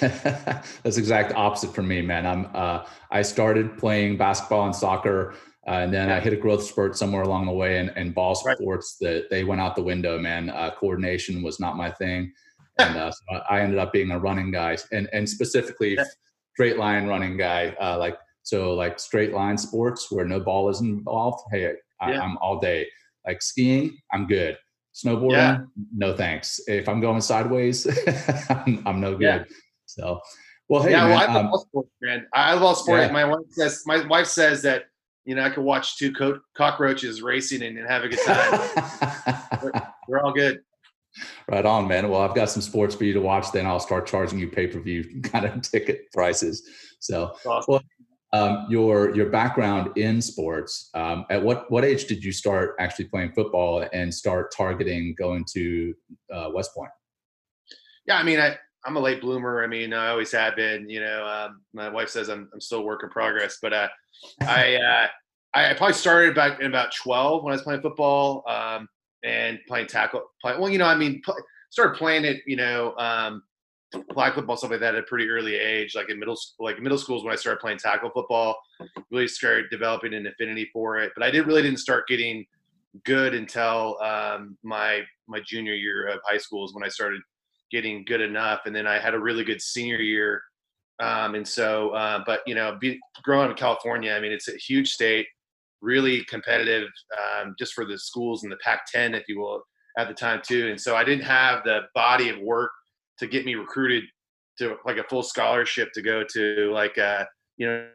That's 0.00 0.96
exact 0.96 1.34
opposite 1.34 1.74
for 1.74 1.82
me 1.82 2.02
man. 2.02 2.26
I'm 2.26 2.48
uh, 2.54 2.86
I 3.10 3.22
started 3.22 3.78
playing 3.78 4.16
basketball 4.16 4.66
and 4.66 4.74
soccer 4.74 5.34
uh, 5.66 5.72
and 5.72 5.92
then 5.92 6.10
I 6.10 6.20
hit 6.20 6.32
a 6.32 6.36
growth 6.36 6.62
spurt 6.62 6.96
somewhere 6.96 7.22
along 7.22 7.46
the 7.46 7.52
way 7.52 7.78
and, 7.78 7.90
and 7.96 8.14
ball 8.14 8.34
sports 8.34 8.98
right. 9.02 9.08
that 9.08 9.30
they 9.30 9.44
went 9.44 9.60
out 9.60 9.76
the 9.76 9.82
window 9.82 10.18
man. 10.18 10.50
Uh, 10.50 10.70
coordination 10.78 11.42
was 11.42 11.60
not 11.60 11.76
my 11.76 11.90
thing 11.90 12.32
and 12.78 12.96
uh, 12.96 13.10
so 13.10 13.40
I 13.48 13.60
ended 13.60 13.78
up 13.78 13.92
being 13.92 14.10
a 14.10 14.18
running 14.18 14.50
guy 14.50 14.76
and 14.92 15.08
and 15.12 15.28
specifically 15.28 15.98
straight 16.54 16.78
line 16.78 17.06
running 17.06 17.36
guy 17.36 17.74
uh, 17.80 17.98
like 17.98 18.18
so 18.46 18.74
like 18.74 19.00
straight 19.00 19.32
line 19.32 19.58
sports 19.58 20.06
where 20.12 20.24
no 20.24 20.38
ball 20.38 20.68
is 20.68 20.80
involved, 20.80 21.42
hey, 21.50 21.72
I, 22.00 22.12
am 22.12 22.38
all 22.38 22.60
day. 22.60 22.86
Like 23.26 23.42
skiing, 23.42 23.98
I'm 24.12 24.28
good. 24.28 24.56
Snowboarding, 24.94 25.32
yeah. 25.32 25.58
no 25.92 26.16
thanks. 26.16 26.60
If 26.68 26.88
I'm 26.88 27.00
going 27.00 27.20
sideways, 27.22 27.88
I'm, 28.48 28.84
I'm, 28.86 29.00
no 29.00 29.14
good. 29.14 29.20
Yeah. 29.20 29.44
So, 29.86 30.20
well, 30.68 30.80
hey, 30.80 30.92
yeah, 30.92 31.08
man, 31.08 31.10
well, 31.10 31.18
I 31.28 31.34
love 31.34 31.46
um, 31.46 31.58
sports, 31.58 31.90
man. 32.00 32.26
I 32.32 32.52
love 32.52 32.62
all 32.62 32.74
sports. 32.76 33.12
My 33.12 33.24
wife 33.24 33.40
says 33.50 33.82
my 33.84 34.06
wife 34.06 34.28
says 34.28 34.62
that 34.62 34.84
you 35.24 35.34
know 35.34 35.42
I 35.42 35.50
could 35.50 35.64
watch 35.64 35.96
two 35.96 36.12
co- 36.12 36.38
cockroaches 36.56 37.22
racing 37.22 37.62
and, 37.62 37.76
and, 37.76 37.88
have 37.88 38.04
a 38.04 38.08
good 38.08 38.20
time. 38.24 39.60
we're, 39.60 39.72
we're 40.08 40.20
all 40.20 40.32
good. 40.32 40.60
Right 41.48 41.66
on, 41.66 41.88
man. 41.88 42.08
Well, 42.08 42.20
I've 42.20 42.36
got 42.36 42.48
some 42.48 42.62
sports 42.62 42.94
for 42.94 43.02
you 43.02 43.12
to 43.12 43.20
watch. 43.20 43.50
Then 43.50 43.66
I'll 43.66 43.80
start 43.80 44.06
charging 44.06 44.38
you 44.38 44.46
pay 44.46 44.68
per 44.68 44.78
view 44.78 45.20
kind 45.24 45.46
of 45.46 45.62
ticket 45.62 46.12
prices. 46.12 46.62
So, 47.00 47.34
awesome. 47.44 47.64
well, 47.72 47.82
um, 48.32 48.66
your 48.68 49.14
your 49.14 49.30
background 49.30 49.96
in 49.96 50.20
sports. 50.20 50.90
Um, 50.94 51.24
at 51.30 51.42
what 51.42 51.70
what 51.70 51.84
age 51.84 52.06
did 52.06 52.24
you 52.24 52.32
start 52.32 52.74
actually 52.78 53.06
playing 53.06 53.32
football 53.32 53.86
and 53.92 54.12
start 54.12 54.52
targeting 54.54 55.14
going 55.16 55.44
to 55.52 55.94
uh, 56.32 56.50
West 56.52 56.74
Point? 56.74 56.90
Yeah, 58.06 58.18
I 58.18 58.22
mean, 58.22 58.38
I, 58.38 58.56
I'm 58.84 58.96
a 58.96 59.00
late 59.00 59.20
bloomer. 59.20 59.62
I 59.62 59.66
mean, 59.66 59.92
I 59.92 60.08
always 60.08 60.32
have 60.32 60.56
been. 60.56 60.88
You 60.88 61.00
know, 61.00 61.24
um, 61.24 61.60
my 61.72 61.88
wife 61.88 62.08
says 62.08 62.28
I'm 62.28 62.48
I'm 62.52 62.60
still 62.60 62.84
work 62.84 63.02
in 63.02 63.10
progress, 63.10 63.58
but 63.62 63.72
uh, 63.72 63.88
I 64.42 64.76
uh, 64.76 65.06
I 65.54 65.74
probably 65.74 65.94
started 65.94 66.34
back 66.34 66.60
in 66.60 66.66
about 66.66 66.94
12 66.94 67.42
when 67.42 67.52
I 67.52 67.56
was 67.56 67.62
playing 67.62 67.80
football 67.80 68.44
um, 68.48 68.88
and 69.24 69.58
playing 69.66 69.86
tackle. 69.86 70.22
Play, 70.42 70.58
well, 70.58 70.68
you 70.68 70.78
know, 70.78 70.86
I 70.86 70.94
mean, 70.94 71.22
started 71.70 71.96
playing 71.96 72.24
it. 72.24 72.42
You 72.46 72.56
know, 72.56 72.94
flag 74.12 74.34
football 74.34 74.56
stuff 74.56 74.70
like 74.70 74.80
that 74.80 74.94
at 74.94 75.00
a 75.00 75.06
pretty 75.06 75.28
early 75.28 75.56
age 75.56 75.94
like 75.94 76.08
in 76.10 76.18
middle 76.18 76.36
school 76.36 76.66
like 76.66 76.80
middle 76.80 76.98
schools 76.98 77.24
when 77.24 77.32
i 77.32 77.36
started 77.36 77.60
playing 77.60 77.78
tackle 77.78 78.10
football 78.10 78.56
really 79.10 79.28
started 79.28 79.66
developing 79.70 80.14
an 80.14 80.26
affinity 80.26 80.68
for 80.72 80.98
it. 80.98 81.12
But 81.14 81.24
i 81.24 81.30
did 81.30 81.46
really 81.46 81.62
didn't 81.62 81.78
start 81.78 82.08
getting 82.08 82.44
good 83.04 83.34
until 83.34 83.98
um, 84.00 84.56
my 84.62 85.02
my 85.28 85.40
junior 85.44 85.74
year 85.74 86.06
of 86.08 86.20
high 86.24 86.38
school 86.38 86.64
is 86.64 86.74
when 86.74 86.84
i 86.84 86.88
started 86.88 87.20
getting 87.70 88.04
good 88.04 88.20
enough. 88.20 88.60
And 88.66 88.74
then 88.74 88.86
i 88.86 88.98
had 88.98 89.14
a 89.14 89.20
really 89.20 89.44
good 89.44 89.60
senior 89.60 90.00
year. 90.00 90.42
Um, 90.98 91.34
and 91.34 91.46
so 91.46 91.90
uh, 91.90 92.22
but 92.24 92.40
you 92.46 92.54
know 92.54 92.78
be, 92.80 92.98
growing 93.22 93.50
in 93.50 93.56
california 93.56 94.14
i 94.14 94.20
mean 94.20 94.32
it's 94.32 94.48
a 94.48 94.56
huge 94.56 94.88
state 94.88 95.26
really 95.82 96.24
competitive 96.24 96.88
um, 97.20 97.54
just 97.58 97.74
for 97.74 97.84
the 97.84 97.98
schools 97.98 98.44
in 98.44 98.50
the 98.50 98.56
pac 98.64 98.86
10 98.90 99.14
if 99.14 99.24
you 99.28 99.38
will 99.38 99.62
at 99.98 100.08
the 100.08 100.14
time 100.14 100.40
too. 100.42 100.68
And 100.68 100.80
so 100.80 100.96
i 100.96 101.04
didn't 101.04 101.24
have 101.24 101.64
the 101.64 101.80
body 101.94 102.30
of 102.30 102.38
work 102.40 102.70
to 103.18 103.26
get 103.26 103.44
me 103.44 103.54
recruited 103.54 104.04
to 104.58 104.76
like 104.84 104.96
a 104.96 105.04
full 105.04 105.22
scholarship 105.22 105.90
to 105.92 106.02
go 106.02 106.24
to 106.32 106.70
like 106.72 106.96
uh 106.98 107.24
you 107.56 107.66
know 107.66 107.86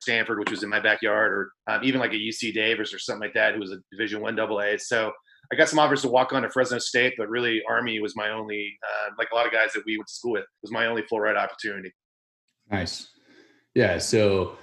Stanford, 0.00 0.38
which 0.38 0.50
was 0.50 0.62
in 0.62 0.70
my 0.70 0.80
backyard, 0.80 1.32
or 1.32 1.52
um, 1.66 1.84
even 1.84 2.00
like 2.00 2.12
a 2.12 2.16
UC 2.16 2.54
Davis 2.54 2.94
or 2.94 2.98
something 2.98 3.20
like 3.20 3.34
that, 3.34 3.54
who 3.54 3.60
was 3.60 3.70
a 3.70 3.76
Division 3.92 4.22
One 4.22 4.34
Double 4.34 4.60
A. 4.60 4.78
So 4.78 5.12
I 5.52 5.56
got 5.56 5.68
some 5.68 5.78
offers 5.78 6.02
to 6.02 6.08
walk 6.08 6.32
on 6.32 6.42
to 6.42 6.50
Fresno 6.50 6.78
State, 6.78 7.14
but 7.18 7.28
really 7.28 7.62
Army 7.68 8.00
was 8.00 8.16
my 8.16 8.30
only, 8.30 8.72
uh, 8.82 9.10
like 9.18 9.28
a 9.30 9.34
lot 9.34 9.46
of 9.46 9.52
guys 9.52 9.72
that 9.74 9.82
we 9.84 9.98
went 9.98 10.08
to 10.08 10.14
school 10.14 10.32
with, 10.32 10.44
was 10.62 10.72
my 10.72 10.86
only 10.86 11.02
full 11.02 11.20
ride 11.20 11.36
opportunity. 11.36 11.92
Nice, 12.70 13.08
yeah. 13.74 13.98
So 13.98 14.56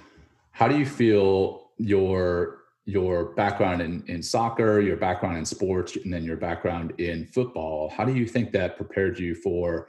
how 0.50 0.66
do 0.66 0.76
you 0.76 0.86
feel 0.86 1.70
your 1.78 2.61
your 2.84 3.26
background 3.34 3.80
in, 3.80 4.02
in 4.08 4.22
soccer, 4.22 4.80
your 4.80 4.96
background 4.96 5.38
in 5.38 5.44
sports, 5.44 5.96
and 5.96 6.12
then 6.12 6.24
your 6.24 6.36
background 6.36 6.92
in 6.98 7.26
football, 7.26 7.88
how 7.90 8.04
do 8.04 8.14
you 8.14 8.26
think 8.26 8.52
that 8.52 8.76
prepared 8.76 9.18
you 9.18 9.34
for 9.34 9.88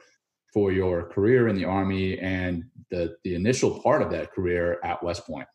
for 0.54 0.72
your 0.72 1.04
career 1.06 1.48
in 1.48 1.56
the 1.56 1.66
army 1.66 2.20
and 2.20 2.64
the 2.92 3.16
the 3.24 3.34
initial 3.34 3.80
part 3.82 4.02
of 4.02 4.12
that 4.12 4.32
career 4.32 4.80
at 4.84 5.02
West 5.04 5.26
Point? 5.26 5.48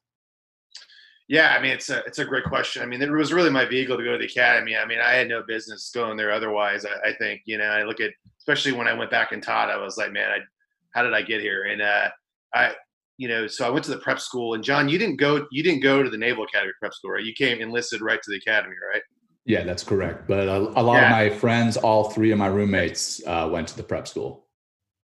Yeah, 1.29 1.55
I 1.57 1.63
mean 1.63 1.73
it's 1.73 1.91
a 1.91 1.99
it's 2.05 2.19
a 2.19 2.25
great 2.25 2.45
question. 2.45 2.83
I 2.83 2.87
mean 2.87 3.01
it 3.01 3.11
was 3.11 3.33
really 3.33 3.51
my 3.51 3.65
vehicle 3.65 3.97
to 3.97 4.03
go 4.03 4.13
to 4.13 4.19
the 4.19 4.25
academy. 4.25 4.77
I 4.77 4.85
mean 4.85 4.99
I 4.99 5.13
had 5.13 5.29
no 5.29 5.43
business 5.47 5.91
going 5.95 6.17
there 6.17 6.33
otherwise. 6.33 6.85
I, 6.85 7.11
I 7.11 7.13
think 7.13 7.43
you 7.45 7.59
know 7.59 7.67
I 7.67 7.85
look 7.85 8.01
at 8.01 8.11
especially 8.41 8.73
when 8.73 8.89
I 8.89 8.95
went 8.95 9.11
back 9.11 9.33
and 9.33 9.43
taught, 9.43 9.71
I 9.71 9.77
was 9.77 9.99
like, 9.99 10.11
man, 10.11 10.31
I, 10.31 10.39
how 10.95 11.03
did 11.03 11.13
I 11.13 11.21
get 11.21 11.43
here? 11.43 11.65
And 11.65 11.83
uh, 11.83 12.09
I 12.55 12.73
you 13.19 13.29
know, 13.29 13.47
so 13.47 13.67
I 13.67 13.71
went 13.71 13.85
to 13.85 13.91
the 13.91 13.99
prep 13.99 14.21
school. 14.21 14.55
And 14.55 14.65
John, 14.65 14.89
you 14.89 14.97
didn't 14.97 15.17
go. 15.17 15.47
You 15.51 15.63
didn't 15.63 15.83
go 15.83 16.03
to 16.03 16.09
the 16.09 16.17
Naval 16.17 16.45
Academy 16.45 16.73
prep 16.81 16.95
school, 16.95 17.11
right? 17.11 17.25
You 17.25 17.35
came 17.35 17.61
enlisted 17.61 18.01
right 18.01 18.21
to 18.23 18.31
the 18.31 18.37
academy, 18.37 18.77
right? 18.93 19.03
Yeah, 19.45 19.65
that's 19.65 19.83
correct. 19.83 20.29
But 20.29 20.49
a, 20.49 20.57
a 20.57 20.83
lot 20.83 20.95
yeah. 20.95 21.07
of 21.07 21.11
my 21.11 21.31
friends, 21.31 21.77
all 21.77 22.11
three 22.11 22.31
of 22.31 22.39
my 22.39 22.47
roommates, 22.47 23.21
uh, 23.27 23.49
went 23.51 23.69
to 23.69 23.77
the 23.77 23.83
prep 23.83 24.07
school. 24.07 24.47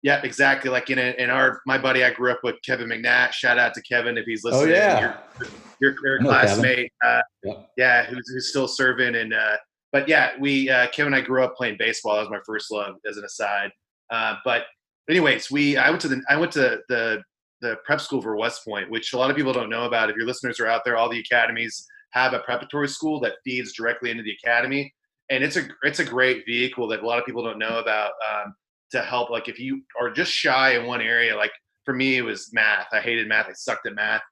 Yeah, 0.02 0.20
exactly. 0.22 0.70
Like 0.70 0.90
in 0.90 0.98
a, 0.98 1.14
in 1.18 1.30
our 1.30 1.60
my 1.66 1.78
buddy 1.78 2.04
I 2.04 2.10
grew 2.12 2.30
up 2.30 2.40
with, 2.44 2.56
Kevin 2.64 2.88
McNatt. 2.88 3.32
Shout 3.32 3.58
out 3.58 3.74
to 3.74 3.82
Kevin 3.82 4.16
if 4.18 4.26
he's 4.26 4.44
oh, 4.44 4.50
listening. 4.50 4.74
Oh 4.74 4.76
yeah, 4.76 5.14
your, 5.40 5.48
your, 5.80 5.94
your 6.04 6.18
classmate. 6.20 6.92
Uh, 7.04 7.22
yep. 7.42 7.70
Yeah, 7.76 8.06
who's, 8.06 8.28
who's 8.28 8.50
still 8.50 8.68
serving 8.68 9.16
and. 9.16 9.34
Uh, 9.34 9.56
but 9.92 10.08
yeah, 10.08 10.32
we 10.40 10.68
uh, 10.68 10.88
Kim 10.88 11.06
and 11.06 11.14
I 11.14 11.20
grew 11.20 11.44
up 11.44 11.54
playing 11.54 11.76
baseball. 11.78 12.16
That 12.16 12.22
was 12.22 12.30
my 12.30 12.40
first 12.44 12.70
love, 12.72 12.96
as 13.08 13.16
an 13.16 13.24
aside. 13.24 13.70
Uh, 14.10 14.34
but 14.44 14.64
anyways, 15.08 15.52
we 15.52 15.76
I 15.76 15.88
went 15.88 16.02
to 16.02 16.08
the 16.08 16.20
I 16.28 16.36
went 16.36 16.50
to 16.52 16.80
the 16.88 17.22
the 17.64 17.76
prep 17.84 18.00
school 18.00 18.20
for 18.20 18.36
West 18.36 18.62
Point, 18.64 18.90
which 18.90 19.14
a 19.14 19.18
lot 19.18 19.30
of 19.30 19.36
people 19.36 19.54
don't 19.54 19.70
know 19.70 19.84
about. 19.84 20.10
If 20.10 20.16
your 20.16 20.26
listeners 20.26 20.60
are 20.60 20.66
out 20.66 20.82
there, 20.84 20.96
all 20.96 21.08
the 21.08 21.18
academies 21.18 21.86
have 22.10 22.34
a 22.34 22.40
preparatory 22.40 22.88
school 22.88 23.18
that 23.20 23.36
feeds 23.42 23.72
directly 23.72 24.10
into 24.10 24.22
the 24.22 24.36
academy, 24.42 24.94
and 25.30 25.42
it's 25.42 25.56
a 25.56 25.66
it's 25.82 25.98
a 25.98 26.04
great 26.04 26.44
vehicle 26.46 26.86
that 26.88 27.00
a 27.00 27.06
lot 27.06 27.18
of 27.18 27.24
people 27.24 27.42
don't 27.42 27.58
know 27.58 27.78
about 27.78 28.12
um, 28.30 28.54
to 28.92 29.00
help. 29.00 29.30
Like 29.30 29.48
if 29.48 29.58
you 29.58 29.82
are 29.98 30.10
just 30.10 30.30
shy 30.30 30.76
in 30.76 30.86
one 30.86 31.00
area, 31.00 31.34
like 31.36 31.52
for 31.84 31.94
me 31.94 32.18
it 32.18 32.22
was 32.22 32.50
math. 32.52 32.88
I 32.92 33.00
hated 33.00 33.28
math. 33.28 33.48
I 33.48 33.54
sucked 33.54 33.86
at 33.86 33.94
math. 33.94 34.22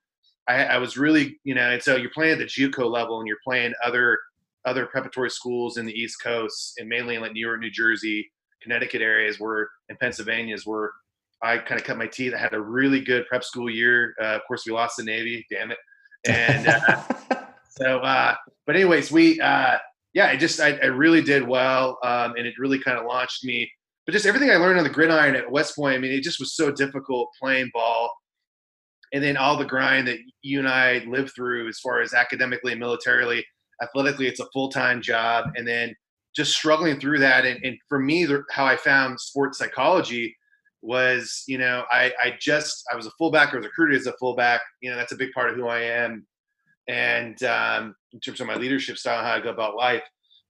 I, 0.47 0.65
I 0.65 0.79
was 0.79 0.99
really 0.99 1.41
you 1.43 1.55
know, 1.55 1.71
and 1.71 1.83
so 1.83 1.97
you're 1.97 2.11
playing 2.11 2.35
at 2.35 2.39
the 2.39 2.45
JUCO 2.45 2.89
level 2.89 3.19
and 3.19 3.27
you're 3.27 3.39
playing 3.43 3.73
other 3.83 4.19
other 4.67 4.85
preparatory 4.87 5.31
schools 5.31 5.79
in 5.79 5.87
the 5.87 5.99
East 5.99 6.23
Coast 6.23 6.75
and 6.79 6.89
mainly 6.89 7.15
in 7.15 7.23
like 7.23 7.33
New 7.33 7.45
York, 7.45 7.61
New 7.61 7.71
Jersey, 7.71 8.31
Connecticut 8.62 9.01
areas 9.01 9.41
where 9.41 9.71
and 9.89 9.99
Pennsylvania's 9.99 10.67
where 10.67 10.93
I 11.43 11.59
kind 11.59 11.81
of 11.81 11.87
cut 11.87 11.99
my 11.99 12.07
teeth. 12.07 12.35
I 12.35 12.39
had 12.39 12.55
a 12.55 12.61
really 12.61 13.01
good 13.01 13.27
prep 13.27 13.45
school 13.45 13.71
year. 13.71 14.15
Uh, 14.21 14.37
of 14.37 14.43
course, 14.47 14.65
we 14.67 14.73
lost 14.73 14.97
the 14.97 15.05
Navy. 15.05 15.45
Damn 15.51 15.71
it. 15.71 15.79
And 16.27 16.69
uh, 16.69 17.03
so, 17.69 17.99
uh, 17.99 18.35
but 18.67 18.77
anyways, 18.77 19.11
we 19.11 19.41
uh, 19.41 19.79
yeah, 20.15 20.27
I 20.27 20.37
just 20.37 20.61
I, 20.61 20.79
I 20.83 20.87
really 20.87 21.23
did 21.23 21.47
well, 21.47 21.99
um, 22.05 22.35
and 22.37 22.47
it 22.47 22.55
really 22.59 22.79
kind 22.79 22.99
of 22.99 23.07
launched 23.07 23.45
me. 23.45 23.71
But 24.07 24.13
just 24.13 24.27
everything 24.27 24.51
I 24.51 24.57
learned 24.57 24.79
on 24.79 24.85
the 24.85 24.91
gridiron 24.91 25.37
at 25.37 25.51
West 25.51 25.77
Point, 25.77 25.95
I 25.95 25.99
mean, 25.99 26.13
it 26.13 26.23
just 26.23 26.41
was 26.41 26.57
so 26.57 26.71
difficult 26.71 27.29
playing 27.41 27.71
ball, 27.73 28.11
and 29.13 29.23
then 29.23 29.37
all 29.37 29.57
the 29.57 29.65
grind 29.65 30.09
that 30.09 30.19
you 30.43 30.59
and 30.59 30.69
I 30.69 31.05
lived 31.07 31.33
through 31.35 31.69
as 31.69 31.79
far 31.81 32.01
as 32.01 32.15
academically 32.15 32.73
and 32.73 32.81
militarily 32.81 33.45
athletically 33.83 34.27
it's 34.27 34.41
a 34.41 34.47
full-time 34.53 35.03
job 35.03 35.47
and 35.57 35.67
then 35.67 35.95
just 36.35 36.53
struggling 36.53 36.99
through 36.99 37.19
that 37.19 37.45
and, 37.45 37.63
and 37.65 37.77
for 37.89 37.99
me 37.99 38.25
the, 38.25 38.43
how 38.51 38.65
i 38.65 38.77
found 38.77 39.19
sports 39.21 39.59
psychology 39.59 40.35
was 40.83 41.45
you 41.47 41.59
know 41.59 41.85
I, 41.91 42.12
I 42.23 42.37
just 42.41 42.85
i 42.93 42.97
was 42.97 43.07
a 43.07 43.12
fullback 43.19 43.53
i 43.53 43.57
was 43.57 43.67
recruited 43.67 44.01
as 44.01 44.07
a 44.07 44.17
fullback 44.19 44.61
you 44.81 44.91
know 44.91 44.97
that's 44.97 45.12
a 45.12 45.17
big 45.17 45.33
part 45.33 45.51
of 45.51 45.57
who 45.57 45.69
i 45.69 45.81
am 45.81 46.27
and 46.89 47.41
um, 47.45 47.95
in 48.12 48.21
terms 48.21 48.41
of 48.41 48.47
my 48.47 48.57
leadership 48.57 48.99
style 48.99 49.23
how 49.23 49.33
i 49.33 49.41
go 49.41 49.51
about 49.51 49.77
life 49.77 50.03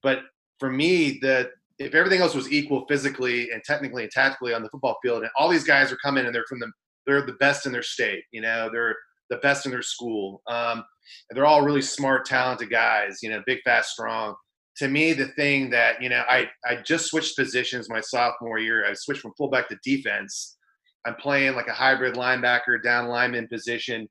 but 0.03 0.21
for 0.59 0.71
me 0.71 1.19
the 1.21 1.51
if 1.79 1.95
everything 1.95 2.21
else 2.21 2.35
was 2.35 2.51
equal 2.51 2.87
physically 2.89 3.51
and 3.51 3.62
technically 3.65 4.05
and 4.05 4.12
tactically 4.12 4.55
on 4.55 4.62
the 4.62 4.69
football 4.71 4.97
field 5.03 5.23
and 5.23 5.31
all 5.37 5.49
these 5.49 5.65
guys 5.65 5.93
are 5.93 5.99
coming 6.03 6.25
and 6.25 6.35
they're 6.35 6.45
from 6.49 6.61
the 6.61 6.71
they're 7.07 7.27
the 7.27 7.33
best 7.35 7.67
in 7.67 7.73
their 7.73 7.83
state 7.83 8.25
you 8.33 8.41
know 8.41 8.71
they're 8.73 8.97
the 9.29 9.37
best 9.39 9.67
in 9.67 9.73
their 9.73 9.83
school 9.83 10.43
um, 10.49 10.85
they're 11.31 11.47
all 11.47 11.62
really 11.62 11.83
smart, 11.83 12.25
talented 12.25 12.71
guys. 12.71 13.19
You 13.23 13.31
know, 13.31 13.43
big, 13.47 13.61
fast, 13.65 13.91
strong. 13.91 14.35
To 14.79 14.88
me, 14.88 15.12
the 15.12 15.29
thing 15.29 15.71
that 15.71 16.02
you 16.02 16.09
know, 16.09 16.23
I 16.29 16.49
I 16.64 16.76
just 16.76 17.07
switched 17.07 17.37
positions 17.37 17.88
my 17.91 18.00
sophomore 18.00 18.59
year. 18.59 18.87
I 18.87 18.95
switched 18.95 19.21
from 19.21 19.33
fullback 19.37 19.69
to 19.69 19.79
defense. 19.85 20.57
I'm 21.05 21.17
playing 21.17 21.57
like 21.57 21.69
a 21.69 21.73
hybrid 21.73 22.14
linebacker, 22.14 22.83
down 22.83 23.09
lineman 23.09 23.49
position, 23.49 24.09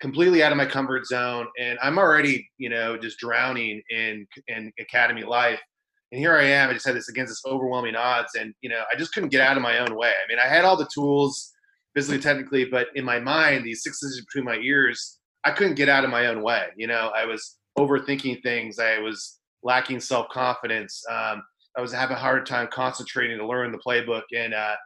completely 0.00 0.42
out 0.42 0.52
of 0.52 0.58
my 0.58 0.66
comfort 0.66 1.06
zone, 1.06 1.46
and 1.60 1.78
I'm 1.82 1.98
already 1.98 2.48
you 2.58 2.70
know 2.70 2.96
just 2.96 3.18
drowning 3.18 3.82
in 3.90 4.26
in 4.48 4.72
academy 4.78 5.24
life. 5.24 5.60
And 6.12 6.20
here 6.20 6.36
I 6.36 6.44
am. 6.44 6.70
I 6.70 6.74
just 6.74 6.86
had 6.86 6.94
this 6.94 7.08
against 7.08 7.30
this 7.30 7.42
overwhelming 7.46 7.96
odds, 7.96 8.34
and 8.38 8.54
you 8.60 8.70
know, 8.70 8.84
I 8.92 8.96
just 8.96 9.12
couldn't 9.12 9.30
get 9.30 9.40
out 9.40 9.56
of 9.56 9.62
my 9.62 9.78
own 9.78 9.96
way. 9.96 10.10
I 10.12 10.28
mean, 10.28 10.38
I 10.38 10.46
had 10.46 10.64
all 10.64 10.76
the 10.76 10.88
tools 10.94 11.52
physically, 11.94 12.20
technically, 12.20 12.64
but 12.66 12.88
in 12.94 13.04
my 13.04 13.18
mind, 13.18 13.64
these 13.64 13.82
six 13.82 14.00
inches 14.02 14.24
between 14.24 14.44
my 14.44 14.60
ears 14.62 15.18
I 15.44 15.50
couldn't 15.50 15.74
get 15.74 15.88
out 15.88 16.04
of 16.04 16.10
my 16.10 16.26
own 16.26 16.42
way. 16.42 16.66
You 16.76 16.86
know, 16.86 17.12
I 17.14 17.26
was 17.26 17.58
overthinking 17.78 18.42
things. 18.42 18.78
I 18.78 18.98
was 18.98 19.38
lacking 19.64 20.00
self 20.00 20.28
confidence. 20.28 21.02
Um, 21.10 21.42
I 21.76 21.80
was 21.80 21.92
having 21.92 22.16
a 22.16 22.20
hard 22.20 22.46
time 22.46 22.68
concentrating 22.72 23.38
to 23.38 23.46
learn 23.46 23.72
the 23.72 23.80
playbook. 23.84 24.22
And 24.36 24.54
uh, 24.54 24.76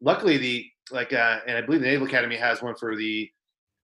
luckily, 0.00 0.38
the 0.38 0.66
like, 0.90 1.12
uh, 1.12 1.40
and 1.46 1.58
I 1.58 1.60
believe 1.60 1.82
the 1.82 1.86
Naval 1.86 2.06
Academy 2.06 2.36
has 2.36 2.62
one 2.62 2.74
for 2.76 2.96
the 2.96 3.28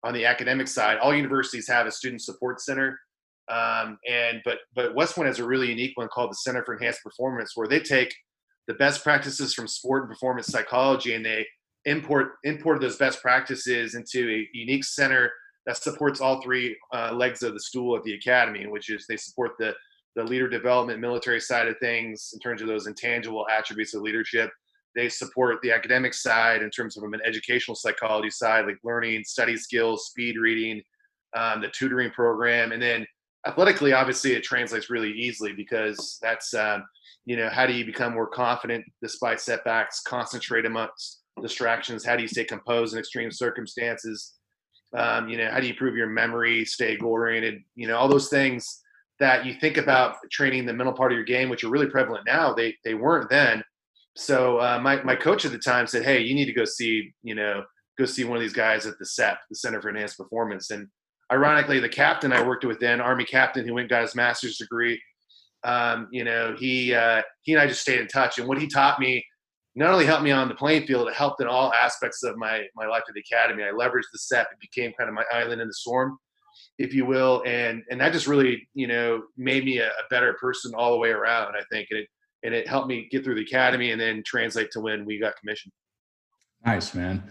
on 0.05 0.15
the 0.15 0.25
academic 0.25 0.69
side. 0.69 0.99
All 0.99 1.15
universities 1.15 1.69
have 1.69 1.87
a 1.87 1.93
student 1.93 2.23
support 2.23 2.61
center. 2.61 2.99
Um, 3.49 3.99
and 4.09 4.41
but 4.45 4.59
but 4.75 4.95
West 4.95 5.15
Point 5.15 5.29
has 5.29 5.39
a 5.39 5.47
really 5.47 5.69
unique 5.69 5.97
one 5.97 6.09
called 6.09 6.31
the 6.31 6.37
Center 6.37 6.65
for 6.65 6.75
Enhanced 6.75 7.03
Performance, 7.03 7.53
where 7.55 7.69
they 7.69 7.81
take 7.81 8.15
the 8.67 8.75
best 8.75 9.05
practices 9.05 9.55
from 9.55 9.69
sport 9.69 10.03
and 10.03 10.11
performance 10.11 10.49
psychology 10.49 11.15
and 11.15 11.25
they 11.25 11.47
import 11.85 12.33
import 12.43 12.81
those 12.81 12.97
best 12.97 13.23
practices 13.23 13.95
into 13.95 14.29
a 14.29 14.49
unique 14.53 14.85
center 14.85 15.31
that 15.67 15.77
supports 15.77 16.21
all 16.21 16.43
three 16.43 16.77
uh, 16.93 17.13
legs 17.13 17.43
of 17.43 17.55
the 17.55 17.61
stool 17.61 17.97
at 17.97 18.03
the 18.05 18.15
academy, 18.15 18.67
which 18.67 18.91
is 18.91 19.07
they 19.09 19.17
support 19.17 19.53
the 19.59 19.73
the 20.17 20.25
leader 20.25 20.49
development, 20.49 20.99
military 20.99 21.41
side 21.41 21.69
of 21.69 21.79
things 21.79 22.31
in 22.33 22.41
terms 22.41 22.63
of 22.63 22.69
those 22.69 22.87
intangible 22.87 23.47
attributes 23.55 23.95
of 23.95 24.03
leadership. 24.03 24.51
They 24.95 25.11
support 25.11 25.59
the 25.63 25.73
academic 25.73 26.15
side 26.15 26.63
in 26.63 26.71
terms 26.71 26.97
of 26.97 27.05
an 27.05 27.21
educational 27.25 27.75
psychology 27.75 28.31
side, 28.31 28.65
like 28.65 28.79
learning, 28.83 29.25
study 29.25 29.57
skills, 29.57 30.07
speed 30.07 30.37
reading, 30.39 30.83
um, 31.37 31.61
the 31.61 31.69
tutoring 31.69 32.11
program, 32.11 32.73
and 32.73 32.83
then 32.83 33.07
athletically, 33.47 33.93
obviously, 33.93 34.33
it 34.33 34.43
translates 34.43 34.89
really 34.89 35.13
easily 35.13 35.53
because 35.53 36.19
that's 36.23 36.55
um, 36.55 36.83
you 37.27 37.37
know 37.37 37.51
how 37.51 37.67
do 37.67 37.75
you 37.75 37.85
become 37.85 38.15
more 38.15 38.27
confident 38.27 38.85
despite 39.03 39.39
setbacks, 39.39 40.01
concentrate 40.01 40.65
amongst 40.65 41.21
distractions, 41.43 42.07
how 42.07 42.17
do 42.17 42.23
you 42.23 42.29
stay 42.29 42.45
composed 42.45 42.95
in 42.95 42.99
extreme 42.99 43.31
circumstances 43.31 44.37
um, 44.97 45.29
you 45.29 45.37
know, 45.37 45.51
how 45.51 45.61
do 45.61 45.67
you 45.67 45.73
improve 45.73 45.97
your 45.97 46.07
memory, 46.07 46.65
stay 46.65 46.97
goal 46.97 47.13
oriented? 47.13 47.63
You 47.75 47.89
know, 47.89 47.97
all 47.97 48.09
those 48.09 48.29
things 48.29 48.83
that 49.19 49.47
you 49.47 49.55
think 49.55 49.77
about 49.77 50.17
training 50.31 50.67
the 50.67 50.73
mental 50.73 50.95
part 50.95 51.13
of 51.13 51.17
your 51.17 51.25
game, 51.25 51.49
which 51.49 51.65
are 51.65 51.71
really 51.71 51.89
prevalent 51.89 52.25
now. 52.27 52.53
They 52.53 52.75
they 52.85 52.95
weren't 52.95 53.31
then. 53.31 53.63
So 54.17 54.59
uh, 54.59 54.79
my 54.83 55.03
my 55.03 55.17
coach 55.17 55.45
at 55.45 55.53
the 55.53 55.59
time 55.59 55.87
said, 55.87 56.05
"Hey, 56.05 56.21
you 56.21 56.35
need 56.35 56.47
to 56.47 56.53
go 56.53 56.65
see 56.65 57.13
you 57.23 57.35
know 57.35 57.65
go 57.99 58.05
see 58.05 58.25
one 58.25 58.37
of 58.37 58.43
these 58.43 58.53
guys 58.53 58.87
at 58.87 58.99
the 58.99 59.07
CEP, 59.07 59.39
the 59.49 59.57
Center 59.57 59.81
for 59.81 59.91
Enhanced 59.91 60.19
Performance." 60.19 60.71
And 60.71 60.89
ironically, 61.33 61.81
the 61.81 61.89
captain 61.89 62.33
I 62.33 62.47
worked 62.47 62.65
with 62.65 62.81
then, 62.81 63.01
Army 63.01 63.25
captain 63.25 63.67
who 63.67 63.75
went 63.75 63.91
got 63.91 64.03
his 64.03 64.15
master's 64.15 64.59
degree, 64.59 65.01
um, 65.65 66.09
you 66.13 66.25
know, 66.25 66.55
he 66.59 66.95
uh, 66.95 67.23
he 67.43 67.53
and 67.53 67.61
I 67.61 67.67
just 67.67 67.83
stayed 67.83 68.01
in 68.01 68.09
touch. 68.09 68.39
And 68.39 68.49
what 68.49 68.61
he 68.61 68.67
taught 68.67 69.01
me 69.01 69.25
not 69.75 69.93
only 69.93 70.07
helped 70.07 70.23
me 70.23 70.31
on 70.31 70.49
the 70.49 70.55
playing 70.55 70.87
field, 70.87 71.09
it 71.09 71.15
helped 71.15 71.41
in 71.43 71.47
all 71.47 71.73
aspects 71.73 72.23
of 72.23 72.37
my 72.37 72.65
my 72.75 72.87
life 72.87 73.03
at 73.09 73.15
the 73.15 73.21
academy. 73.21 73.63
I 73.63 73.73
leveraged 73.73 74.11
the 74.13 74.19
CEP; 74.19 74.47
it 74.53 74.61
became 74.61 74.93
kind 74.99 75.09
of 75.09 75.15
my 75.15 75.25
island 75.33 75.61
in 75.61 75.69
the 75.69 75.75
storm, 75.75 76.19
if 76.79 76.93
you 76.93 77.07
will, 77.07 77.43
and 77.47 77.83
and 77.91 78.01
that 78.01 78.13
just 78.13 78.27
really 78.27 78.69
you 78.75 78.87
know 78.87 79.23
made 79.37 79.65
me 79.65 79.79
a, 79.79 79.89
a 79.89 80.09
better 80.11 80.35
person 80.35 80.73
all 80.75 80.93
the 80.93 80.99
way 80.99 81.11
around. 81.11 81.55
I 81.57 81.63
think, 81.71 81.89
and 81.91 82.01
it 82.01 82.09
and 82.43 82.55
it 82.55 82.69
helped 82.69 82.89
me 82.89 83.09
get 83.11 83.25
through 83.25 83.35
the 83.35 83.43
academy 83.43 83.91
and 83.91 84.01
then 84.01 84.23
translate 84.25 84.71
to 84.73 84.81
when 84.81 85.05
we 85.05 85.19
got 85.19 85.37
commissioned. 85.37 85.73
Nice, 86.65 86.95
man. 86.95 87.23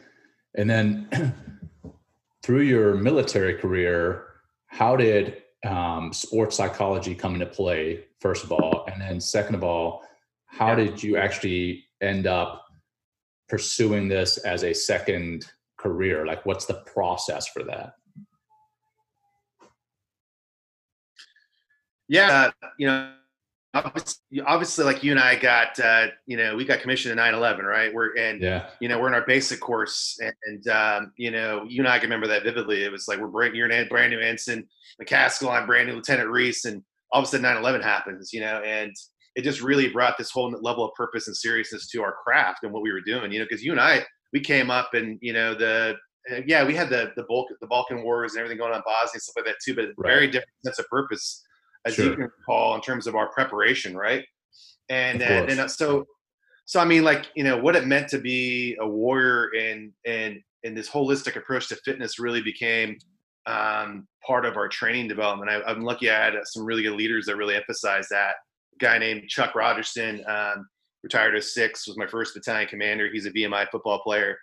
And 0.56 0.70
then 0.70 1.34
through 2.44 2.62
your 2.62 2.96
military 2.96 3.56
career, 3.56 4.25
how 4.68 4.96
did 4.96 5.42
um, 5.66 6.12
sports 6.14 6.58
psychology 6.58 7.16
come 7.16 7.34
into 7.34 7.46
play? 7.46 8.06
First 8.20 8.44
of 8.44 8.52
all, 8.52 8.86
and 8.92 9.02
then 9.02 9.22
second 9.22 9.56
of 9.56 9.64
all, 9.64 10.04
how 10.48 10.70
yeah. 10.70 10.75
did 10.75 11.04
you 11.04 11.18
actually 11.18 11.86
end 12.02 12.28
up 12.28 12.66
pursuing 13.48 14.08
this 14.08 14.38
as 14.38 14.64
a 14.64 14.74
second 14.74 15.46
career? 15.78 16.25
Like, 16.25 16.46
what's 16.46 16.66
the 16.66 16.82
process 16.86 17.48
for 17.48 17.64
that? 17.64 17.94
Yeah, 22.07 22.51
you 22.77 22.88
know, 22.88 23.12
obviously, 23.75 24.41
obviously, 24.45 24.85
like 24.85 25.03
you 25.03 25.12
and 25.12 25.19
I 25.19 25.35
got, 25.35 25.79
uh, 25.79 26.07
you 26.25 26.38
know, 26.38 26.55
we 26.55 26.65
got 26.65 26.79
commissioned 26.79 27.12
in 27.12 27.17
9/11, 27.17 27.63
right? 27.63 27.93
We're 27.93 28.15
and 28.15 28.41
yeah, 28.41 28.69
you 28.79 28.88
know, 28.88 29.00
we're 29.00 29.07
in 29.07 29.13
our 29.13 29.25
basic 29.25 29.59
course, 29.59 30.17
and, 30.21 30.33
and 30.45 30.67
um, 30.69 31.12
you 31.17 31.31
know, 31.31 31.65
you 31.67 31.81
and 31.81 31.88
I 31.88 32.00
can 32.00 32.09
remember 32.09 32.27
that 32.27 32.43
vividly. 32.43 32.83
It 32.83 32.91
was 32.91 33.07
like 33.07 33.19
we're 33.19 33.27
brand, 33.27 33.55
you're 33.55 33.69
an 33.69 33.88
brand 33.88 34.12
new 34.12 34.19
ensign 34.19 34.67
McCaskill, 35.01 35.51
I'm 35.51 35.67
brand 35.67 35.89
new 35.89 35.95
Lieutenant 35.95 36.29
Reese, 36.29 36.65
and 36.65 36.81
all 37.12 37.21
of 37.21 37.27
a 37.27 37.29
sudden 37.29 37.45
9/11 37.45 37.83
happens, 37.83 38.31
you 38.33 38.39
know, 38.39 38.62
and 38.62 38.93
it 39.35 39.43
just 39.43 39.62
really 39.62 39.89
brought 39.89 40.17
this 40.17 40.31
whole 40.31 40.50
level 40.62 40.85
of 40.85 40.93
purpose 40.93 41.27
and 41.27 41.35
seriousness 41.35 41.89
to 41.89 42.01
our 42.01 42.15
craft 42.24 42.59
and 42.63 42.71
what 42.71 42.81
we 42.81 42.91
were 42.91 43.01
doing. 43.01 43.31
You 43.31 43.39
know, 43.39 43.45
because 43.50 43.63
you 43.63 43.71
and 43.71 43.81
I, 43.81 44.05
we 44.31 44.39
came 44.39 44.71
up 44.71 44.93
and 44.93 45.19
you 45.21 45.33
know 45.33 45.53
the 45.53 45.95
uh, 46.31 46.41
yeah 46.47 46.63
we 46.63 46.75
had 46.75 46.89
the 46.89 47.12
the 47.17 47.24
bulk 47.27 47.47
the 47.59 47.67
Balkan 47.67 48.03
Wars 48.03 48.33
and 48.33 48.39
everything 48.39 48.57
going 48.57 48.71
on 48.71 48.77
in 48.77 48.83
Bosnia 48.85 49.15
and 49.15 49.21
stuff 49.21 49.35
like 49.38 49.45
that 49.45 49.57
too, 49.63 49.75
but 49.75 49.89
right. 49.97 50.13
very 50.13 50.27
different 50.27 50.50
sense 50.63 50.79
of 50.79 50.88
purpose 50.88 51.45
as 51.86 51.96
sure. 51.96 52.06
you 52.06 52.12
can 52.15 52.24
recall 52.24 52.75
in 52.75 52.82
terms 52.82 53.08
of 53.08 53.15
our 53.15 53.30
preparation, 53.30 53.96
right? 53.96 54.24
And 54.89 55.22
uh, 55.22 55.46
and 55.50 55.60
uh, 55.60 55.68
so 55.68 56.06
so 56.65 56.80
I 56.80 56.86
mean 56.86 57.04
like 57.04 57.27
you 57.36 57.44
know 57.44 57.58
what 57.58 57.75
it 57.75 57.86
meant 57.86 58.10
to 58.10 58.20
be 58.20 58.75
a 58.80 58.88
warrior 58.88 59.50
and 59.58 59.92
and 60.06 60.39
and 60.63 60.75
this 60.75 60.89
holistic 60.89 61.36
approach 61.36 61.70
to 61.70 61.75
fitness 61.77 62.20
really 62.20 62.42
became 62.42 62.98
um, 63.46 64.08
part 64.25 64.46
of 64.46 64.58
our 64.58 64.68
training 64.68 65.08
development. 65.08 65.50
I, 65.50 65.72
am 65.72 65.84
lucky 65.84 66.10
I 66.10 66.25
had 66.25 66.34
some 66.46 66.65
really 66.65 66.82
good 66.82 66.96
leaders 66.96 67.27
that 67.27 67.36
really 67.36 67.56
emphasized 67.56 68.10
that 68.10 68.36
guy 68.80 68.98
named 68.98 69.27
Chuck 69.27 69.54
Rogerson, 69.56 70.24
um, 70.27 70.68
retired 71.04 71.36
as 71.36 71.54
six, 71.54 71.88
was 71.88 71.98
my 71.98 72.08
first 72.08 72.34
battalion 72.34 72.68
commander. 72.68 73.10
He's 73.12 73.27
a 73.27 73.32
VMI 73.32 73.68
football 73.72 74.00
player, 74.00 74.38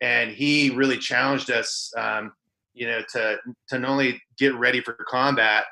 and 0.00 0.30
he 0.30 0.70
really 0.70 0.96
challenged 0.96 1.50
us, 1.50 1.92
um, 1.98 2.32
you 2.72 2.86
know, 2.86 3.00
to 3.12 3.36
to 3.70 3.78
not 3.78 3.90
only 3.90 4.22
get 4.38 4.54
ready 4.54 4.80
for 4.80 4.96
combat, 5.08 5.64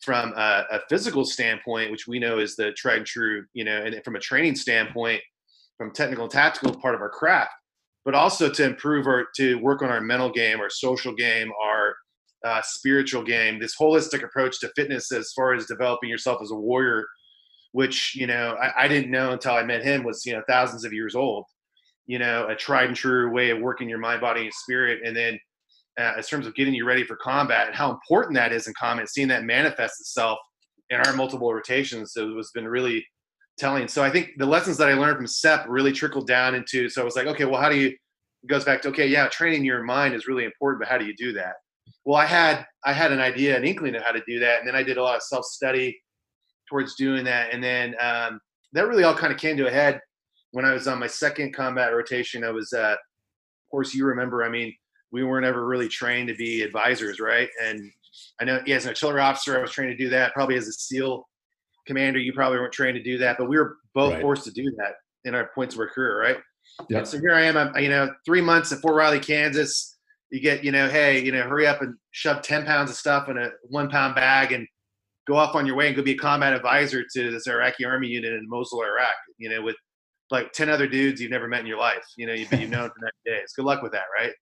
from 0.00 0.32
a, 0.34 0.64
a, 0.70 0.80
physical 0.88 1.24
standpoint, 1.24 1.90
which 1.90 2.06
we 2.06 2.18
know 2.18 2.38
is 2.38 2.56
the 2.56 2.72
tried 2.72 2.98
and 2.98 3.06
true, 3.06 3.44
you 3.54 3.64
know, 3.64 3.82
and 3.82 4.02
from 4.04 4.16
a 4.16 4.20
training 4.20 4.54
standpoint, 4.54 5.20
from 5.76 5.92
technical 5.92 6.24
and 6.24 6.32
tactical 6.32 6.74
part 6.74 6.94
of 6.94 7.00
our 7.00 7.08
craft, 7.08 7.52
but 8.04 8.14
also 8.14 8.48
to 8.50 8.64
improve 8.64 9.06
or 9.06 9.26
to 9.36 9.56
work 9.56 9.82
on 9.82 9.90
our 9.90 10.00
mental 10.00 10.30
game, 10.30 10.60
our 10.60 10.70
social 10.70 11.14
game, 11.14 11.50
our 11.62 11.94
uh, 12.44 12.60
spiritual 12.62 13.22
game, 13.22 13.58
this 13.58 13.76
holistic 13.80 14.22
approach 14.22 14.60
to 14.60 14.70
fitness 14.76 15.10
as 15.12 15.32
far 15.34 15.54
as 15.54 15.66
developing 15.66 16.08
yourself 16.08 16.40
as 16.42 16.50
a 16.50 16.54
warrior, 16.54 17.04
which, 17.72 18.14
you 18.14 18.26
know, 18.26 18.56
I, 18.60 18.84
I 18.84 18.88
didn't 18.88 19.10
know 19.10 19.32
until 19.32 19.54
I 19.54 19.64
met 19.64 19.82
him 19.82 20.04
was, 20.04 20.24
you 20.24 20.32
know, 20.32 20.42
thousands 20.48 20.84
of 20.84 20.92
years 20.92 21.14
old, 21.14 21.44
you 22.06 22.18
know, 22.18 22.46
a 22.48 22.54
tried 22.54 22.88
and 22.88 22.96
true 22.96 23.30
way 23.32 23.50
of 23.50 23.60
working 23.60 23.88
your 23.88 23.98
mind, 23.98 24.20
body, 24.20 24.42
and 24.42 24.54
spirit. 24.54 25.00
And 25.04 25.16
then 25.16 25.38
uh, 25.98 26.14
in 26.16 26.22
terms 26.22 26.46
of 26.46 26.54
getting 26.54 26.74
you 26.74 26.84
ready 26.84 27.04
for 27.04 27.16
combat 27.16 27.66
and 27.66 27.74
how 27.76 27.90
important 27.90 28.34
that 28.34 28.52
is 28.52 28.66
in 28.66 28.74
combat, 28.78 29.08
seeing 29.08 29.28
that 29.28 29.44
manifest 29.44 30.00
itself 30.00 30.38
in 30.90 31.00
our 31.00 31.12
multiple 31.14 31.52
rotations 31.52 32.12
so 32.12 32.30
it 32.30 32.36
has 32.36 32.50
been 32.54 32.68
really 32.68 33.04
telling. 33.58 33.88
So 33.88 34.02
I 34.04 34.10
think 34.10 34.32
the 34.36 34.46
lessons 34.46 34.76
that 34.78 34.88
I 34.88 34.94
learned 34.94 35.16
from 35.16 35.26
CEP 35.26 35.66
really 35.68 35.92
trickled 35.92 36.26
down 36.26 36.54
into. 36.54 36.88
So 36.88 37.02
I 37.02 37.04
was 37.04 37.16
like, 37.16 37.26
okay, 37.26 37.44
well, 37.44 37.60
how 37.60 37.68
do 37.68 37.76
you? 37.76 37.88
It 37.88 38.48
goes 38.48 38.64
back 38.64 38.82
to 38.82 38.88
okay, 38.88 39.06
yeah, 39.06 39.28
training 39.28 39.64
your 39.64 39.82
mind 39.82 40.14
is 40.14 40.26
really 40.26 40.44
important, 40.44 40.80
but 40.80 40.88
how 40.88 40.98
do 40.98 41.06
you 41.06 41.14
do 41.16 41.32
that? 41.32 41.54
Well, 42.04 42.16
I 42.16 42.26
had 42.26 42.64
I 42.84 42.92
had 42.92 43.12
an 43.12 43.20
idea, 43.20 43.56
an 43.56 43.64
inkling 43.64 43.96
of 43.96 44.02
how 44.02 44.12
to 44.12 44.22
do 44.26 44.38
that, 44.40 44.60
and 44.60 44.68
then 44.68 44.76
I 44.76 44.82
did 44.82 44.98
a 44.98 45.02
lot 45.02 45.16
of 45.16 45.22
self 45.22 45.44
study 45.44 45.98
towards 46.68 46.94
doing 46.94 47.24
that, 47.24 47.52
and 47.52 47.62
then 47.62 47.94
um, 48.00 48.40
that 48.72 48.86
really 48.86 49.04
all 49.04 49.14
kind 49.14 49.32
of 49.32 49.38
came 49.38 49.56
to 49.56 49.66
a 49.66 49.70
head 49.70 50.00
when 50.52 50.64
I 50.64 50.72
was 50.72 50.86
on 50.86 50.98
my 50.98 51.06
second 51.06 51.54
combat 51.54 51.92
rotation. 51.92 52.44
I 52.44 52.50
was, 52.50 52.72
uh, 52.72 52.92
of 52.92 53.70
course, 53.70 53.94
you 53.94 54.04
remember. 54.04 54.44
I 54.44 54.48
mean, 54.48 54.72
we 55.16 55.24
weren't 55.24 55.46
ever 55.46 55.66
really 55.66 55.88
trained 55.88 56.28
to 56.28 56.34
be 56.34 56.60
advisors, 56.60 57.20
right? 57.20 57.48
And 57.64 57.90
I 58.38 58.44
know 58.44 58.60
yeah, 58.66 58.76
as 58.76 58.84
an 58.84 58.90
artillery 58.90 59.22
officer, 59.22 59.58
I 59.58 59.62
was 59.62 59.70
trained 59.70 59.96
to 59.96 60.04
do 60.04 60.10
that. 60.10 60.34
Probably 60.34 60.56
as 60.56 60.68
a 60.68 60.72
SEAL 60.72 61.26
commander, 61.86 62.18
you 62.18 62.34
probably 62.34 62.58
weren't 62.58 62.74
trained 62.74 62.96
to 62.96 63.02
do 63.02 63.16
that, 63.16 63.38
but 63.38 63.48
we 63.48 63.56
were 63.56 63.78
both 63.94 64.12
right. 64.12 64.20
forced 64.20 64.44
to 64.44 64.50
do 64.50 64.70
that 64.76 64.92
in 65.24 65.34
our 65.34 65.50
points 65.54 65.74
of 65.74 65.80
our 65.80 65.88
career, 65.88 66.20
right? 66.20 66.36
Yeah. 66.90 67.04
So 67.04 67.18
here 67.18 67.32
I 67.32 67.44
am. 67.44 67.56
I'm, 67.56 67.74
you 67.82 67.88
know, 67.88 68.10
three 68.26 68.42
months 68.42 68.72
at 68.72 68.80
Fort 68.80 68.94
Riley, 68.94 69.20
Kansas. 69.20 69.96
You 70.30 70.40
get, 70.40 70.62
you 70.62 70.70
know, 70.70 70.86
hey, 70.86 71.24
you 71.24 71.32
know, 71.32 71.44
hurry 71.44 71.66
up 71.66 71.80
and 71.80 71.94
shove 72.10 72.42
ten 72.42 72.66
pounds 72.66 72.90
of 72.90 72.96
stuff 72.96 73.30
in 73.30 73.38
a 73.38 73.48
one 73.70 73.88
pound 73.88 74.16
bag 74.16 74.52
and 74.52 74.66
go 75.26 75.36
off 75.36 75.54
on 75.54 75.64
your 75.64 75.76
way 75.76 75.86
and 75.86 75.96
go 75.96 76.02
be 76.02 76.12
a 76.12 76.18
combat 76.18 76.52
advisor 76.52 77.04
to 77.14 77.30
this 77.30 77.46
Iraqi 77.46 77.86
army 77.86 78.08
unit 78.08 78.34
in 78.34 78.46
Mosul, 78.46 78.82
Iraq. 78.82 79.14
You 79.38 79.48
know, 79.48 79.62
with 79.62 79.76
like 80.30 80.52
ten 80.52 80.68
other 80.68 80.86
dudes 80.86 81.22
you've 81.22 81.30
never 81.30 81.48
met 81.48 81.60
in 81.60 81.66
your 81.66 81.78
life. 81.78 82.04
You 82.18 82.26
know, 82.26 82.34
you've, 82.34 82.52
you've 82.52 82.70
known 82.70 82.90
for 82.90 83.00
nine 83.00 83.10
days. 83.24 83.54
Good 83.56 83.64
luck 83.64 83.82
with 83.82 83.92
that, 83.92 84.06
right? 84.14 84.32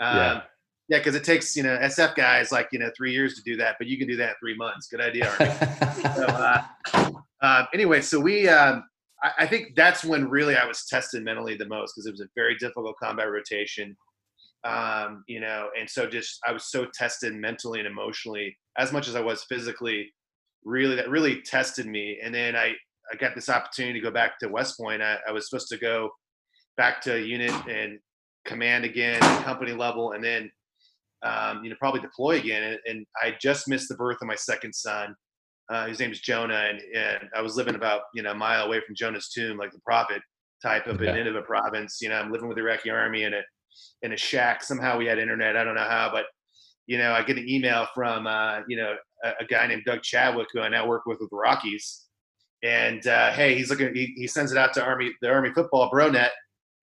Um, 0.00 0.16
yeah. 0.16 0.40
Yeah, 0.88 0.98
because 0.98 1.14
it 1.14 1.24
takes 1.24 1.56
you 1.56 1.62
know 1.62 1.78
SF 1.78 2.14
guys 2.14 2.52
like 2.52 2.68
you 2.70 2.78
know 2.78 2.90
three 2.94 3.12
years 3.12 3.34
to 3.36 3.42
do 3.42 3.56
that, 3.56 3.76
but 3.78 3.86
you 3.86 3.96
can 3.96 4.06
do 4.06 4.16
that 4.16 4.30
in 4.30 4.34
three 4.38 4.56
months. 4.56 4.86
Good 4.86 5.00
idea. 5.00 5.32
so, 6.14 6.26
uh, 6.26 6.62
uh, 7.40 7.64
anyway, 7.72 8.02
so 8.02 8.20
we, 8.20 8.48
um, 8.48 8.84
I, 9.22 9.30
I, 9.40 9.46
think 9.46 9.76
that's 9.76 10.04
when 10.04 10.28
really 10.28 10.56
I 10.56 10.66
was 10.66 10.84
tested 10.86 11.24
mentally 11.24 11.56
the 11.56 11.66
most 11.66 11.94
because 11.94 12.06
it 12.06 12.10
was 12.10 12.20
a 12.20 12.28
very 12.34 12.54
difficult 12.56 12.96
combat 13.02 13.30
rotation, 13.30 13.96
um, 14.64 15.24
you 15.26 15.40
know, 15.40 15.68
and 15.78 15.88
so 15.88 16.06
just 16.06 16.38
I 16.46 16.52
was 16.52 16.70
so 16.70 16.86
tested 16.92 17.34
mentally 17.34 17.78
and 17.78 17.88
emotionally 17.88 18.54
as 18.76 18.92
much 18.92 19.08
as 19.08 19.16
I 19.16 19.20
was 19.20 19.44
physically. 19.44 20.12
Really, 20.66 20.96
that 20.96 21.10
really 21.10 21.42
tested 21.42 21.86
me. 21.86 22.18
And 22.22 22.34
then 22.34 22.56
I, 22.56 22.72
I 23.12 23.16
got 23.18 23.34
this 23.34 23.50
opportunity 23.50 24.00
to 24.00 24.04
go 24.04 24.10
back 24.10 24.38
to 24.38 24.48
West 24.48 24.78
Point. 24.78 25.02
I, 25.02 25.18
I 25.28 25.32
was 25.32 25.48
supposed 25.48 25.68
to 25.68 25.78
go 25.78 26.10
back 26.76 27.00
to 27.02 27.16
a 27.16 27.20
unit 27.20 27.52
and 27.68 27.98
command 28.44 28.84
again, 28.84 29.20
company 29.42 29.72
level, 29.72 30.12
and 30.12 30.22
then 30.22 30.50
um, 31.22 31.64
you 31.64 31.70
know 31.70 31.76
probably 31.78 32.00
deploy 32.00 32.38
again. 32.38 32.62
And, 32.62 32.78
and, 32.86 33.06
I 33.22 33.34
just 33.40 33.68
missed 33.68 33.88
the 33.88 33.96
birth 33.96 34.18
of 34.20 34.28
my 34.28 34.34
second 34.34 34.74
son. 34.74 35.14
Uh, 35.70 35.86
his 35.86 35.98
name 35.98 36.12
is 36.12 36.20
Jonah, 36.20 36.66
and, 36.68 36.80
and 36.94 37.28
I 37.34 37.40
was 37.40 37.56
living 37.56 37.74
about 37.74 38.02
you 38.14 38.22
know 38.22 38.32
a 38.32 38.34
mile 38.34 38.66
away 38.66 38.80
from 38.86 38.94
Jonah's 38.94 39.30
tomb, 39.30 39.56
like 39.56 39.72
the 39.72 39.80
prophet 39.80 40.20
type 40.62 40.86
of 40.86 40.96
okay. 40.96 41.08
in 41.08 41.16
Nineveh 41.16 41.42
province. 41.42 41.98
You 42.00 42.10
know, 42.10 42.16
I'm 42.16 42.30
living 42.30 42.48
with 42.48 42.56
the 42.56 42.62
Iraqi 42.62 42.90
army 42.90 43.22
in 43.24 43.34
a 43.34 43.40
in 44.02 44.12
a 44.12 44.16
shack. 44.16 44.62
Somehow 44.62 44.98
we 44.98 45.06
had 45.06 45.18
internet. 45.18 45.56
I 45.56 45.64
don't 45.64 45.74
know 45.74 45.82
how, 45.82 46.10
but 46.12 46.26
you 46.86 46.98
know, 46.98 47.12
I 47.12 47.22
get 47.22 47.38
an 47.38 47.48
email 47.48 47.86
from 47.94 48.26
uh, 48.26 48.60
you 48.68 48.76
know 48.76 48.94
a, 49.24 49.32
a, 49.40 49.44
guy 49.46 49.66
named 49.66 49.84
Doug 49.86 50.02
Chadwick 50.02 50.48
who 50.52 50.60
I 50.60 50.68
now 50.68 50.86
work 50.86 51.06
with 51.06 51.18
with 51.20 51.30
the 51.30 51.36
Rockies, 51.36 52.06
and 52.62 53.06
uh, 53.06 53.30
hey, 53.32 53.54
he's 53.54 53.70
looking. 53.70 53.94
He, 53.94 54.14
he 54.16 54.26
sends 54.26 54.52
it 54.52 54.58
out 54.58 54.74
to 54.74 54.84
Army 54.84 55.12
the 55.22 55.30
Army 55.30 55.50
football 55.54 55.90
BroNet, 55.90 56.30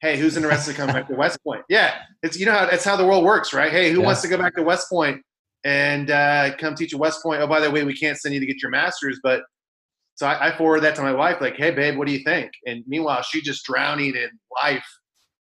hey, 0.02 0.18
who's 0.18 0.36
interested 0.36 0.72
in 0.72 0.78
coming 0.78 0.96
back 0.96 1.08
to 1.08 1.16
West 1.16 1.40
Point? 1.44 1.64
Yeah, 1.70 1.96
it's 2.24 2.40
you 2.40 2.46
know 2.46 2.54
how 2.54 2.66
that's 2.66 2.84
how 2.84 2.96
the 2.96 3.06
world 3.06 3.24
works, 3.24 3.54
right? 3.54 3.72
Hey, 3.72 3.92
who 3.92 4.00
yeah. 4.00 4.06
wants 4.06 4.22
to 4.22 4.28
go 4.28 4.38
back 4.38 4.56
to 4.56 4.64
West 4.64 4.90
Point 4.90 5.22
and 5.64 6.10
uh, 6.12 6.56
come 6.58 6.76
teach 6.76 6.94
at 6.94 7.00
West 7.00 7.22
Point? 7.24 7.42
Oh, 7.42 7.48
by 7.48 7.60
the 7.60 7.70
way, 7.70 7.84
we 7.84 7.96
can't 7.96 8.18
send 8.18 8.34
you 8.34 8.40
to 8.40 8.46
get 8.46 8.62
your 8.62 8.72
master's, 8.72 9.20
but 9.24 9.44
so 10.16 10.28
I, 10.28 10.50
I 10.50 10.58
forward 10.58 10.82
that 10.82 10.96
to 10.96 11.02
my 11.02 11.14
wife, 11.14 11.42
like, 11.42 11.56
hey, 11.56 11.72
babe, 11.72 11.98
what 11.98 12.08
do 12.08 12.14
you 12.14 12.24
think? 12.24 12.52
And 12.66 12.84
meanwhile, 12.88 13.24
she's 13.24 13.44
just 13.44 13.66
drowning 13.66 14.16
in 14.16 14.30
life. 14.64 14.86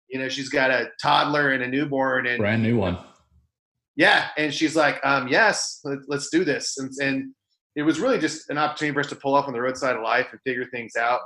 You 0.09 0.19
know, 0.19 0.29
she's 0.29 0.49
got 0.49 0.71
a 0.71 0.89
toddler 1.01 1.51
and 1.51 1.63
a 1.63 1.67
newborn 1.67 2.27
and 2.27 2.37
brand 2.37 2.63
new 2.63 2.77
one. 2.77 2.97
Yeah, 3.95 4.29
and 4.37 4.53
she's 4.53 4.77
like, 4.77 4.99
um, 5.03 5.27
yes, 5.27 5.81
let, 5.83 5.99
us 6.09 6.29
do 6.31 6.45
this. 6.45 6.77
And, 6.77 6.91
and 7.01 7.33
it 7.75 7.83
was 7.83 7.99
really 7.99 8.17
just 8.17 8.49
an 8.49 8.57
opportunity 8.57 8.93
for 8.93 9.01
us 9.01 9.07
to 9.07 9.15
pull 9.15 9.35
off 9.35 9.47
on 9.47 9.53
the 9.53 9.61
roadside 9.61 9.97
of 9.97 10.01
life 10.01 10.27
and 10.31 10.39
figure 10.45 10.65
things 10.71 10.95
out. 10.95 11.19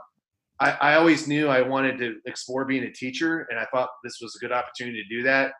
I, 0.59 0.71
I 0.71 0.95
always 0.95 1.27
knew 1.27 1.47
I 1.47 1.61
wanted 1.61 1.97
to 1.99 2.15
explore 2.25 2.65
being 2.65 2.83
a 2.83 2.91
teacher, 2.91 3.47
and 3.49 3.59
I 3.59 3.65
thought 3.73 3.89
this 4.03 4.19
was 4.21 4.35
a 4.35 4.39
good 4.39 4.51
opportunity 4.51 5.03
to 5.03 5.15
do 5.15 5.23
that. 5.23 5.53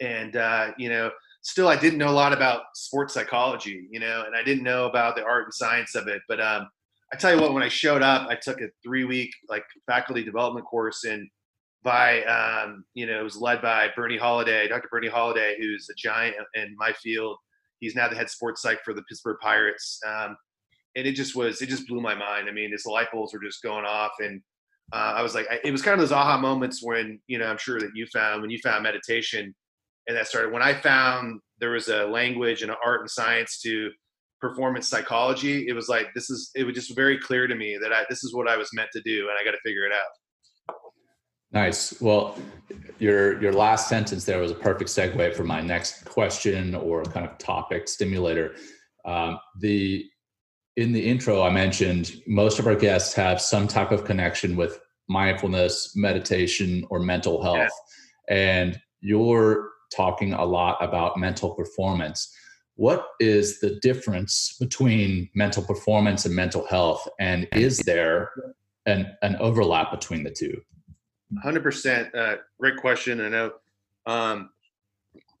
And 0.00 0.36
uh, 0.36 0.72
you 0.76 0.88
know, 0.88 1.10
still, 1.42 1.68
I 1.68 1.76
didn't 1.76 1.98
know 1.98 2.10
a 2.10 2.10
lot 2.10 2.32
about 2.32 2.62
sports 2.74 3.14
psychology, 3.14 3.88
you 3.90 4.00
know, 4.00 4.24
and 4.26 4.36
I 4.36 4.42
didn't 4.42 4.64
know 4.64 4.86
about 4.86 5.16
the 5.16 5.24
art 5.24 5.44
and 5.44 5.54
science 5.54 5.94
of 5.94 6.08
it. 6.08 6.20
But 6.28 6.40
um, 6.40 6.68
I 7.12 7.16
tell 7.16 7.34
you 7.34 7.40
what, 7.40 7.54
when 7.54 7.62
I 7.62 7.68
showed 7.68 8.02
up, 8.02 8.28
I 8.28 8.34
took 8.34 8.60
a 8.60 8.68
three-week 8.84 9.30
like 9.48 9.64
faculty 9.86 10.24
development 10.24 10.66
course 10.66 11.04
and 11.04 11.28
by 11.86 12.24
um, 12.24 12.84
you 12.94 13.06
know 13.06 13.20
it 13.20 13.22
was 13.22 13.36
led 13.36 13.62
by 13.62 13.88
Bernie 13.94 14.18
Holliday, 14.18 14.66
Dr. 14.66 14.88
Bernie 14.90 15.08
Holliday, 15.08 15.54
who's 15.58 15.88
a 15.88 15.94
giant 15.96 16.34
in 16.54 16.74
my 16.76 16.92
field. 16.92 17.38
He's 17.78 17.94
now 17.94 18.08
the 18.08 18.16
head 18.16 18.28
sports 18.28 18.60
psych 18.60 18.82
for 18.84 18.92
the 18.92 19.02
Pittsburgh 19.02 19.36
Pirates. 19.40 20.00
Um, 20.04 20.36
and 20.96 21.06
it 21.06 21.12
just 21.12 21.36
was 21.36 21.62
it 21.62 21.68
just 21.68 21.86
blew 21.86 22.00
my 22.00 22.14
mind. 22.14 22.48
I 22.48 22.52
mean, 22.52 22.72
his 22.72 22.86
light 22.86 23.08
bulbs 23.12 23.32
were 23.32 23.40
just 23.40 23.62
going 23.62 23.84
off, 23.84 24.12
and 24.18 24.40
uh, 24.92 25.14
I 25.16 25.22
was 25.22 25.34
like, 25.34 25.46
I, 25.50 25.60
it 25.62 25.70
was 25.70 25.82
kind 25.82 25.94
of 25.94 26.00
those 26.00 26.12
aha 26.12 26.38
moments 26.38 26.80
when 26.82 27.20
you 27.28 27.38
know 27.38 27.46
I'm 27.46 27.58
sure 27.58 27.78
that 27.78 27.90
you 27.94 28.06
found 28.12 28.40
when 28.40 28.50
you 28.50 28.58
found 28.64 28.82
meditation, 28.82 29.54
and 30.08 30.16
that 30.16 30.26
started 30.26 30.52
when 30.52 30.62
I 30.62 30.74
found 30.74 31.40
there 31.60 31.70
was 31.70 31.88
a 31.88 32.06
language 32.06 32.62
and 32.62 32.70
an 32.70 32.78
art 32.84 33.00
and 33.02 33.10
science 33.10 33.60
to 33.60 33.90
performance 34.40 34.88
psychology. 34.88 35.68
It 35.68 35.74
was 35.74 35.88
like 35.88 36.08
this 36.14 36.30
is 36.30 36.50
it 36.56 36.64
was 36.64 36.74
just 36.74 36.96
very 36.96 37.18
clear 37.18 37.46
to 37.46 37.54
me 37.54 37.78
that 37.80 37.92
I 37.92 38.04
this 38.08 38.24
is 38.24 38.34
what 38.34 38.48
I 38.48 38.56
was 38.56 38.70
meant 38.72 38.88
to 38.94 39.02
do, 39.02 39.28
and 39.28 39.36
I 39.38 39.44
got 39.44 39.52
to 39.52 39.60
figure 39.64 39.84
it 39.84 39.92
out. 39.92 40.74
Nice. 41.52 42.00
Well, 42.00 42.38
your 42.98 43.40
your 43.42 43.52
last 43.52 43.88
sentence 43.88 44.24
there 44.24 44.40
was 44.40 44.50
a 44.50 44.54
perfect 44.54 44.88
segue 44.88 45.34
for 45.34 45.44
my 45.44 45.60
next 45.60 46.06
question 46.06 46.74
or 46.74 47.04
kind 47.04 47.26
of 47.26 47.36
topic 47.36 47.86
stimulator. 47.86 48.56
Um, 49.04 49.38
the 49.60 50.06
in 50.76 50.92
the 50.92 51.00
intro, 51.00 51.42
I 51.42 51.50
mentioned 51.50 52.12
most 52.26 52.58
of 52.58 52.66
our 52.66 52.74
guests 52.76 53.14
have 53.14 53.40
some 53.40 53.66
type 53.66 53.92
of 53.92 54.04
connection 54.04 54.56
with 54.56 54.78
mindfulness, 55.08 55.96
meditation, 55.96 56.84
or 56.90 57.00
mental 57.00 57.42
health. 57.42 57.70
And 58.28 58.78
you're 59.00 59.70
talking 59.94 60.34
a 60.34 60.44
lot 60.44 60.76
about 60.82 61.18
mental 61.18 61.54
performance. 61.54 62.34
What 62.74 63.06
is 63.20 63.60
the 63.60 63.78
difference 63.80 64.56
between 64.60 65.30
mental 65.34 65.62
performance 65.62 66.26
and 66.26 66.34
mental 66.34 66.66
health? 66.66 67.08
And 67.18 67.48
is 67.52 67.78
there 67.78 68.30
an, 68.84 69.16
an 69.22 69.36
overlap 69.36 69.90
between 69.90 70.24
the 70.24 70.30
two? 70.30 70.60
100%. 71.42 72.14
Uh, 72.14 72.36
great 72.60 72.76
question. 72.76 73.22
I 73.22 73.28
know 73.30 73.52
um, 74.04 74.50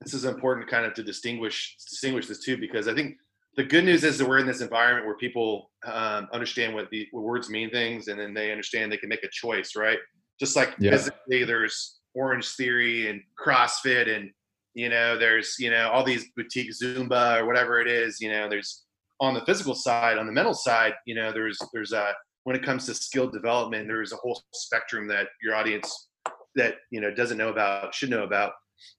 this 0.00 0.14
is 0.14 0.24
important 0.24 0.68
kind 0.68 0.86
of 0.86 0.94
to 0.94 1.02
distinguish 1.02 1.76
distinguish 1.76 2.26
this 2.26 2.38
too, 2.38 2.56
because 2.56 2.88
I 2.88 2.94
think 2.94 3.16
the 3.56 3.64
good 3.64 3.84
news 3.84 4.04
is 4.04 4.18
that 4.18 4.28
we're 4.28 4.38
in 4.38 4.46
this 4.46 4.60
environment 4.60 5.06
where 5.06 5.16
people 5.16 5.70
um, 5.86 6.28
understand 6.32 6.74
what 6.74 6.90
the 6.90 7.08
what 7.10 7.24
words 7.24 7.48
mean 7.48 7.70
things, 7.70 8.08
and 8.08 8.20
then 8.20 8.34
they 8.34 8.50
understand 8.50 8.92
they 8.92 8.98
can 8.98 9.08
make 9.08 9.24
a 9.24 9.30
choice, 9.30 9.74
right? 9.74 9.98
Just 10.38 10.56
like 10.56 10.74
yeah. 10.78 10.90
physically, 10.90 11.44
there's 11.44 11.98
Orange 12.14 12.48
Theory 12.50 13.08
and 13.08 13.22
CrossFit, 13.38 14.14
and 14.14 14.30
you 14.74 14.90
know, 14.90 15.18
there's 15.18 15.56
you 15.58 15.70
know 15.70 15.90
all 15.90 16.04
these 16.04 16.26
boutique 16.36 16.70
Zumba 16.70 17.40
or 17.40 17.46
whatever 17.46 17.80
it 17.80 17.88
is. 17.88 18.20
You 18.20 18.30
know, 18.30 18.48
there's 18.48 18.84
on 19.20 19.32
the 19.32 19.44
physical 19.46 19.74
side, 19.74 20.18
on 20.18 20.26
the 20.26 20.32
mental 20.32 20.54
side, 20.54 20.92
you 21.06 21.14
know, 21.14 21.32
there's 21.32 21.58
there's 21.72 21.92
a 21.92 22.12
when 22.44 22.54
it 22.54 22.62
comes 22.62 22.84
to 22.86 22.94
skill 22.94 23.28
development, 23.28 23.88
there's 23.88 24.12
a 24.12 24.16
whole 24.16 24.40
spectrum 24.52 25.08
that 25.08 25.28
your 25.42 25.54
audience 25.54 26.08
that 26.56 26.76
you 26.90 27.00
know 27.00 27.12
doesn't 27.12 27.38
know 27.38 27.48
about 27.48 27.94
should 27.94 28.10
know 28.10 28.24
about 28.24 28.52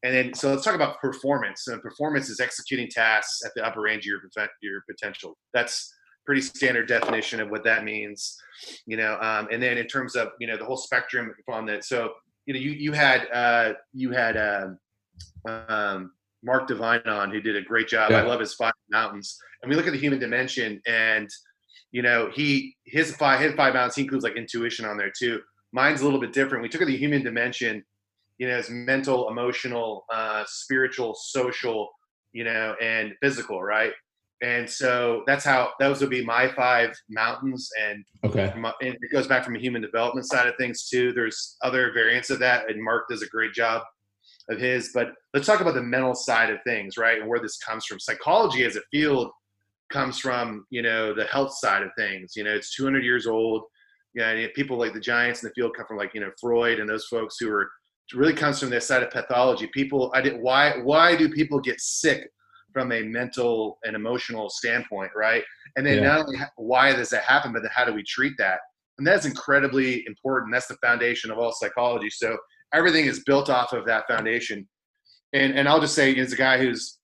and 0.04 0.14
then, 0.14 0.34
so 0.34 0.52
let's 0.52 0.64
talk 0.64 0.76
about 0.76 1.00
performance. 1.00 1.68
And 1.68 1.82
performance 1.82 2.30
is 2.30 2.40
executing 2.40 2.88
tasks 2.90 3.42
at 3.46 3.52
the 3.56 3.66
upper 3.66 3.82
range 3.82 4.04
of 4.04 4.08
your 4.08 4.22
your 4.62 4.84
potential. 4.90 5.38
That's 5.54 5.94
pretty 6.26 6.42
standard 6.42 6.88
definition 6.88 7.40
of 7.40 7.50
what 7.50 7.64
that 7.64 7.84
means, 7.84 8.38
you 8.86 8.98
know. 8.98 9.18
Um, 9.22 9.48
and 9.52 9.62
then 9.62 9.78
in 9.78 9.88
terms 9.88 10.16
of 10.16 10.30
you 10.40 10.48
know 10.48 10.58
the 10.58 10.66
whole 10.66 10.78
spectrum 10.78 11.34
on 11.50 11.66
that, 11.68 11.84
so 11.84 12.12
you 12.46 12.54
know 12.54 12.60
you 12.60 12.72
you 12.72 12.92
had 12.92 13.28
uh, 13.34 13.74
you 13.94 14.12
had 14.12 14.38
uh, 14.38 14.68
um, 15.48 16.12
Mark 16.44 16.68
Divine 16.68 17.02
on, 17.06 17.32
who 17.32 17.42
did 17.42 17.56
a 17.56 17.62
great 17.62 17.88
job. 17.88 18.12
Yeah. 18.12 18.20
I 18.20 18.22
love 18.24 18.40
his 18.40 18.54
five 18.54 18.74
mountains. 18.90 19.38
And 19.62 19.70
we 19.70 19.76
look 19.76 19.88
at 19.88 19.94
the 19.94 20.00
human 20.00 20.20
dimension, 20.20 20.82
and 20.86 21.30
you 21.92 22.02
know, 22.02 22.30
he 22.34 22.76
his 22.86 23.16
five 23.16 23.40
his 23.40 23.54
five 23.54 23.74
mountains 23.74 23.96
he 23.96 24.04
includes 24.04 24.24
like 24.24 24.36
intuition 24.36 24.86
on 24.86 24.98
there 24.98 25.12
too. 25.18 25.42
Mine's 25.74 26.02
a 26.02 26.04
little 26.04 26.20
bit 26.20 26.34
different. 26.34 26.62
We 26.62 26.70
took 26.70 26.86
the 26.86 26.96
human 26.96 27.24
dimension, 27.24 27.84
you 28.38 28.48
know, 28.48 28.56
as 28.56 28.70
mental, 28.70 29.30
emotional, 29.30 30.06
uh, 30.12 30.44
spiritual, 30.48 31.16
social, 31.16 31.90
you 32.34 32.44
know, 32.44 32.76
and 32.82 33.14
physical, 33.22 33.62
right? 33.62 33.94
And 34.42 34.70
so 34.70 35.24
that's 35.26 35.44
how 35.44 35.72
those 35.80 36.00
would 36.02 36.12
be 36.12 36.24
my 36.24 36.48
five 36.50 36.94
mountains. 37.10 37.70
And 37.82 38.06
okay, 38.24 38.54
my, 38.56 38.72
and 38.82 38.96
it 39.02 39.12
goes 39.12 39.28
back 39.28 39.44
from 39.44 39.56
a 39.56 39.60
human 39.60 39.82
development 39.82 40.28
side 40.28 40.48
of 40.48 40.56
things 40.58 40.88
too. 40.88 41.12
There's 41.12 41.58
other 41.64 41.92
variants 41.92 42.30
of 42.30 42.38
that, 42.40 42.70
and 42.70 42.84
Mark 42.84 43.08
does 43.10 43.24
a 43.24 43.28
great 43.30 43.54
job 43.54 43.82
of 44.50 44.60
his. 44.60 44.92
But 44.94 45.14
let's 45.34 45.48
talk 45.48 45.62
about 45.62 45.74
the 45.74 45.82
mental 45.82 46.14
side 46.14 46.52
of 46.52 46.60
things, 46.66 46.98
right? 46.98 47.20
And 47.20 47.28
where 47.28 47.40
this 47.40 47.58
comes 47.58 47.86
from. 47.86 48.00
Psychology 48.00 48.64
as 48.64 48.76
a 48.76 48.82
field 48.92 49.32
comes 49.92 50.20
from, 50.20 50.66
you 50.70 50.84
know, 50.84 51.16
the 51.16 51.26
health 51.26 51.54
side 51.58 51.82
of 51.82 51.90
things. 51.98 52.34
You 52.36 52.44
know, 52.44 52.54
it's 52.54 52.76
200 52.76 53.04
years 53.04 53.26
old. 53.26 53.64
Yeah, 54.14 54.48
people 54.56 54.78
like 54.78 54.94
the 54.94 55.00
giants 55.00 55.42
in 55.42 55.50
the 55.50 55.54
field 55.54 55.76
come 55.76 55.86
from 55.86 55.98
like 55.98 56.14
you 56.14 56.22
know 56.22 56.32
Freud 56.40 56.80
and 56.80 56.90
those 56.90 57.06
folks 57.06 57.36
who 57.40 57.52
are 57.52 57.70
really 58.14 58.34
comes 58.34 58.60
from 58.60 58.70
this 58.70 58.88
side 58.88 59.04
of 59.04 59.12
pathology. 59.12 59.68
People, 59.68 60.12
I 60.14 60.22
did 60.22 60.40
why 60.40 60.78
why 60.84 61.16
do 61.16 61.30
people 61.30 61.60
get 61.60 61.80
sick 61.80 62.30
from 62.74 62.92
a 62.92 63.02
mental 63.02 63.80
and 63.86 63.96
emotional 63.96 64.50
standpoint, 64.50 65.12
right? 65.16 65.44
And 65.76 65.86
then 65.86 65.98
yeah. 65.98 66.04
not 66.04 66.20
only 66.26 66.38
why 66.58 66.94
does 66.94 67.10
that 67.10 67.24
happen, 67.24 67.54
but 67.54 67.62
then 67.62 67.72
how 67.74 67.86
do 67.86 67.94
we 67.94 68.04
treat 68.04 68.34
that? 68.38 68.60
And 68.98 69.06
that's 69.06 69.26
incredibly 69.26 70.06
important. 70.06 70.54
That's 70.54 70.68
the 70.68 70.78
foundation 70.78 71.32
of 71.32 71.38
all 71.38 71.52
psychology. 71.52 72.10
So 72.10 72.38
everything 72.74 73.06
is 73.06 73.24
built 73.24 73.50
off 73.50 73.74
of 73.74 73.86
that 73.86 74.08
foundation. 74.08 74.68
And 75.34 75.58
and 75.58 75.68
I'll 75.68 75.82
just 75.82 75.96
say, 75.96 76.16
as 76.16 76.34
a 76.34 76.38
guy 76.38 76.58
who's 76.58 77.00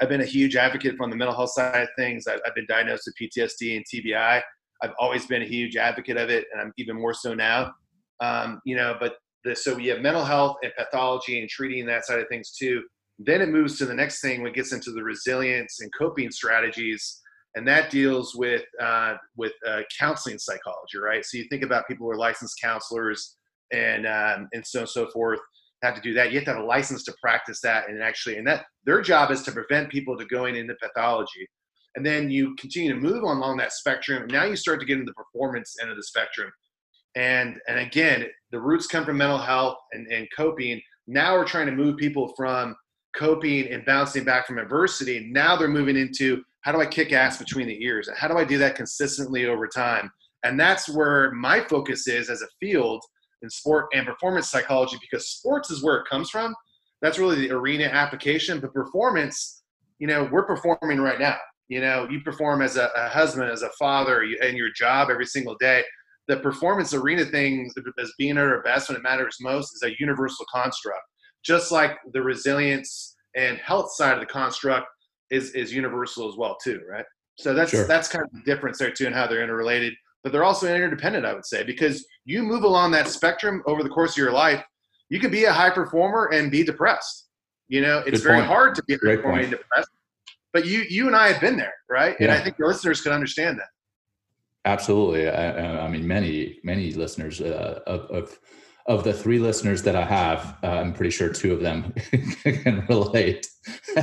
I've 0.00 0.08
been 0.08 0.20
a 0.20 0.26
huge 0.26 0.54
advocate 0.54 0.96
from 0.96 1.10
the 1.10 1.16
mental 1.16 1.34
health 1.34 1.50
side 1.50 1.82
of 1.82 1.88
things. 1.96 2.26
I've, 2.26 2.40
I've 2.46 2.54
been 2.54 2.66
diagnosed 2.68 3.04
with 3.06 3.30
PTSD 3.30 3.76
and 3.76 3.84
TBI. 3.84 4.40
I've 4.82 4.92
always 5.00 5.26
been 5.26 5.42
a 5.42 5.46
huge 5.46 5.76
advocate 5.76 6.16
of 6.16 6.30
it, 6.30 6.46
and 6.52 6.60
I'm 6.60 6.72
even 6.78 6.96
more 6.96 7.14
so 7.14 7.34
now. 7.34 7.72
Um, 8.20 8.60
you 8.64 8.76
know, 8.76 8.96
but 9.00 9.16
the, 9.44 9.54
so 9.54 9.74
we 9.74 9.86
have 9.86 10.00
mental 10.00 10.24
health 10.24 10.56
and 10.62 10.72
pathology 10.76 11.40
and 11.40 11.48
treating 11.48 11.86
that 11.86 12.04
side 12.04 12.18
of 12.18 12.28
things 12.28 12.52
too. 12.52 12.82
Then 13.18 13.40
it 13.40 13.48
moves 13.48 13.78
to 13.78 13.86
the 13.86 13.94
next 13.94 14.20
thing 14.20 14.42
when 14.42 14.50
it 14.52 14.54
gets 14.54 14.72
into 14.72 14.92
the 14.92 15.02
resilience 15.02 15.80
and 15.80 15.90
coping 15.98 16.30
strategies, 16.30 17.20
and 17.56 17.66
that 17.66 17.90
deals 17.90 18.34
with 18.36 18.64
uh, 18.80 19.14
with 19.36 19.52
uh, 19.66 19.82
counseling 19.98 20.38
psychology, 20.38 20.98
right? 21.02 21.24
So 21.24 21.38
you 21.38 21.46
think 21.50 21.64
about 21.64 21.88
people 21.88 22.06
who 22.06 22.12
are 22.12 22.16
licensed 22.16 22.60
counselors 22.62 23.36
and 23.72 24.06
um, 24.06 24.48
and 24.52 24.64
so 24.64 24.80
on 24.80 24.82
and 24.82 24.90
so 24.90 25.10
forth 25.10 25.40
have 25.82 25.94
to 25.94 26.00
do 26.00 26.14
that. 26.14 26.30
You 26.30 26.38
have 26.38 26.44
to 26.46 26.54
have 26.54 26.62
a 26.62 26.66
license 26.66 27.04
to 27.04 27.14
practice 27.20 27.60
that, 27.62 27.88
and 27.88 28.02
actually, 28.02 28.36
and 28.36 28.46
that 28.46 28.66
their 28.84 29.00
job 29.00 29.30
is 29.30 29.42
to 29.42 29.52
prevent 29.52 29.90
people 29.90 30.16
to 30.16 30.24
going 30.26 30.56
into 30.56 30.74
pathology. 30.80 31.46
And 31.96 32.04
then 32.04 32.30
you 32.30 32.54
continue 32.56 32.92
to 32.92 33.00
move 33.00 33.22
along 33.22 33.56
that 33.56 33.72
spectrum. 33.72 34.28
Now 34.28 34.44
you 34.44 34.56
start 34.56 34.78
to 34.80 34.86
get 34.86 34.98
into 34.98 35.10
the 35.10 35.24
performance 35.24 35.76
end 35.80 35.90
of 35.90 35.96
the 35.96 36.02
spectrum. 36.02 36.50
And 37.18 37.58
and 37.66 37.80
again, 37.80 38.26
the 38.52 38.60
roots 38.60 38.86
come 38.86 39.04
from 39.04 39.18
mental 39.18 39.38
health 39.38 39.76
and, 39.92 40.06
and 40.06 40.28
coping. 40.34 40.80
Now 41.08 41.34
we're 41.34 41.44
trying 41.44 41.66
to 41.66 41.72
move 41.72 41.96
people 41.96 42.32
from 42.36 42.76
coping 43.16 43.66
and 43.72 43.84
bouncing 43.84 44.22
back 44.24 44.46
from 44.46 44.58
adversity. 44.58 45.28
Now 45.30 45.56
they're 45.56 45.66
moving 45.66 45.96
into 45.96 46.42
how 46.60 46.70
do 46.72 46.80
I 46.80 46.86
kick 46.86 47.12
ass 47.12 47.36
between 47.36 47.66
the 47.66 47.82
ears? 47.82 48.06
And 48.06 48.16
how 48.16 48.28
do 48.28 48.38
I 48.38 48.44
do 48.44 48.56
that 48.58 48.76
consistently 48.76 49.46
over 49.46 49.66
time? 49.66 50.10
And 50.44 50.58
that's 50.58 50.88
where 50.88 51.32
my 51.32 51.60
focus 51.60 52.06
is 52.06 52.30
as 52.30 52.42
a 52.42 52.48
field 52.60 53.02
in 53.42 53.50
sport 53.50 53.86
and 53.92 54.06
performance 54.06 54.48
psychology 54.48 54.96
because 55.00 55.28
sports 55.28 55.70
is 55.70 55.82
where 55.82 55.96
it 55.96 56.06
comes 56.08 56.30
from. 56.30 56.54
That's 57.02 57.18
really 57.18 57.48
the 57.48 57.50
arena 57.50 57.84
application. 57.84 58.60
But 58.60 58.72
performance, 58.72 59.62
you 59.98 60.06
know, 60.06 60.28
we're 60.30 60.46
performing 60.46 61.00
right 61.00 61.18
now. 61.18 61.36
You 61.68 61.80
know, 61.80 62.06
you 62.08 62.20
perform 62.20 62.62
as 62.62 62.76
a, 62.76 62.90
a 62.96 63.08
husband, 63.08 63.50
as 63.50 63.62
a 63.62 63.70
father, 63.78 64.22
you, 64.24 64.38
and 64.42 64.56
your 64.56 64.70
job 64.72 65.08
every 65.10 65.26
single 65.26 65.56
day. 65.58 65.82
The 66.28 66.36
performance 66.36 66.92
arena 66.94 67.24
thing, 67.24 67.70
as 67.98 68.12
being 68.18 68.32
at 68.32 68.44
our 68.44 68.62
best 68.62 68.88
when 68.88 68.96
it 68.96 69.02
matters 69.02 69.36
most, 69.40 69.74
is 69.74 69.82
a 69.82 69.98
universal 69.98 70.44
construct. 70.52 71.02
Just 71.44 71.72
like 71.72 71.92
the 72.12 72.22
resilience 72.22 73.16
and 73.34 73.58
health 73.58 73.92
side 73.94 74.14
of 74.14 74.20
the 74.20 74.26
construct 74.26 74.86
is 75.30 75.52
is 75.52 75.72
universal 75.72 76.28
as 76.28 76.36
well 76.36 76.56
too, 76.62 76.80
right? 76.90 77.04
So 77.38 77.54
that's 77.54 77.70
sure. 77.70 77.86
that's 77.86 78.08
kind 78.08 78.24
of 78.24 78.30
the 78.32 78.42
difference 78.42 78.78
there 78.78 78.90
too, 78.90 79.06
and 79.06 79.14
how 79.14 79.26
they're 79.26 79.42
interrelated 79.42 79.94
but 80.22 80.32
they're 80.32 80.44
also 80.44 80.66
interdependent, 80.66 81.24
I 81.24 81.32
would 81.32 81.46
say, 81.46 81.62
because 81.62 82.06
you 82.24 82.42
move 82.42 82.64
along 82.64 82.90
that 82.92 83.08
spectrum 83.08 83.62
over 83.66 83.82
the 83.82 83.88
course 83.88 84.12
of 84.12 84.18
your 84.18 84.32
life. 84.32 84.62
You 85.10 85.20
could 85.20 85.30
be 85.30 85.44
a 85.44 85.52
high 85.52 85.70
performer 85.70 86.26
and 86.32 86.50
be 86.50 86.62
depressed. 86.64 87.28
You 87.68 87.80
know, 87.80 87.98
it's 88.00 88.18
Good 88.18 88.24
very 88.24 88.38
point. 88.40 88.46
hard 88.46 88.74
to 88.74 88.82
be 88.84 88.94
a 88.94 88.98
Great 88.98 89.16
performer 89.16 89.40
and 89.40 89.50
depressed. 89.50 89.88
But 90.52 90.66
you, 90.66 90.84
you 90.88 91.06
and 91.06 91.16
I 91.16 91.28
have 91.28 91.40
been 91.40 91.56
there, 91.56 91.74
right? 91.88 92.16
Yeah. 92.18 92.26
And 92.26 92.32
I 92.32 92.40
think 92.42 92.56
the 92.56 92.66
listeners 92.66 93.00
can 93.00 93.12
understand 93.12 93.58
that. 93.58 93.68
Absolutely. 94.68 95.28
I, 95.28 95.86
I 95.86 95.88
mean, 95.88 96.06
many, 96.06 96.58
many 96.62 96.92
listeners 96.92 97.40
uh, 97.40 97.80
of, 97.86 98.00
of 98.10 98.38
of 98.88 99.04
the 99.04 99.12
three 99.12 99.38
listeners 99.38 99.82
that 99.82 99.94
I 99.94 100.04
have, 100.04 100.56
uh, 100.64 100.68
I'm 100.68 100.94
pretty 100.94 101.10
sure 101.10 101.28
two 101.28 101.52
of 101.52 101.60
them 101.60 101.92
can 102.42 102.86
relate. 102.88 103.46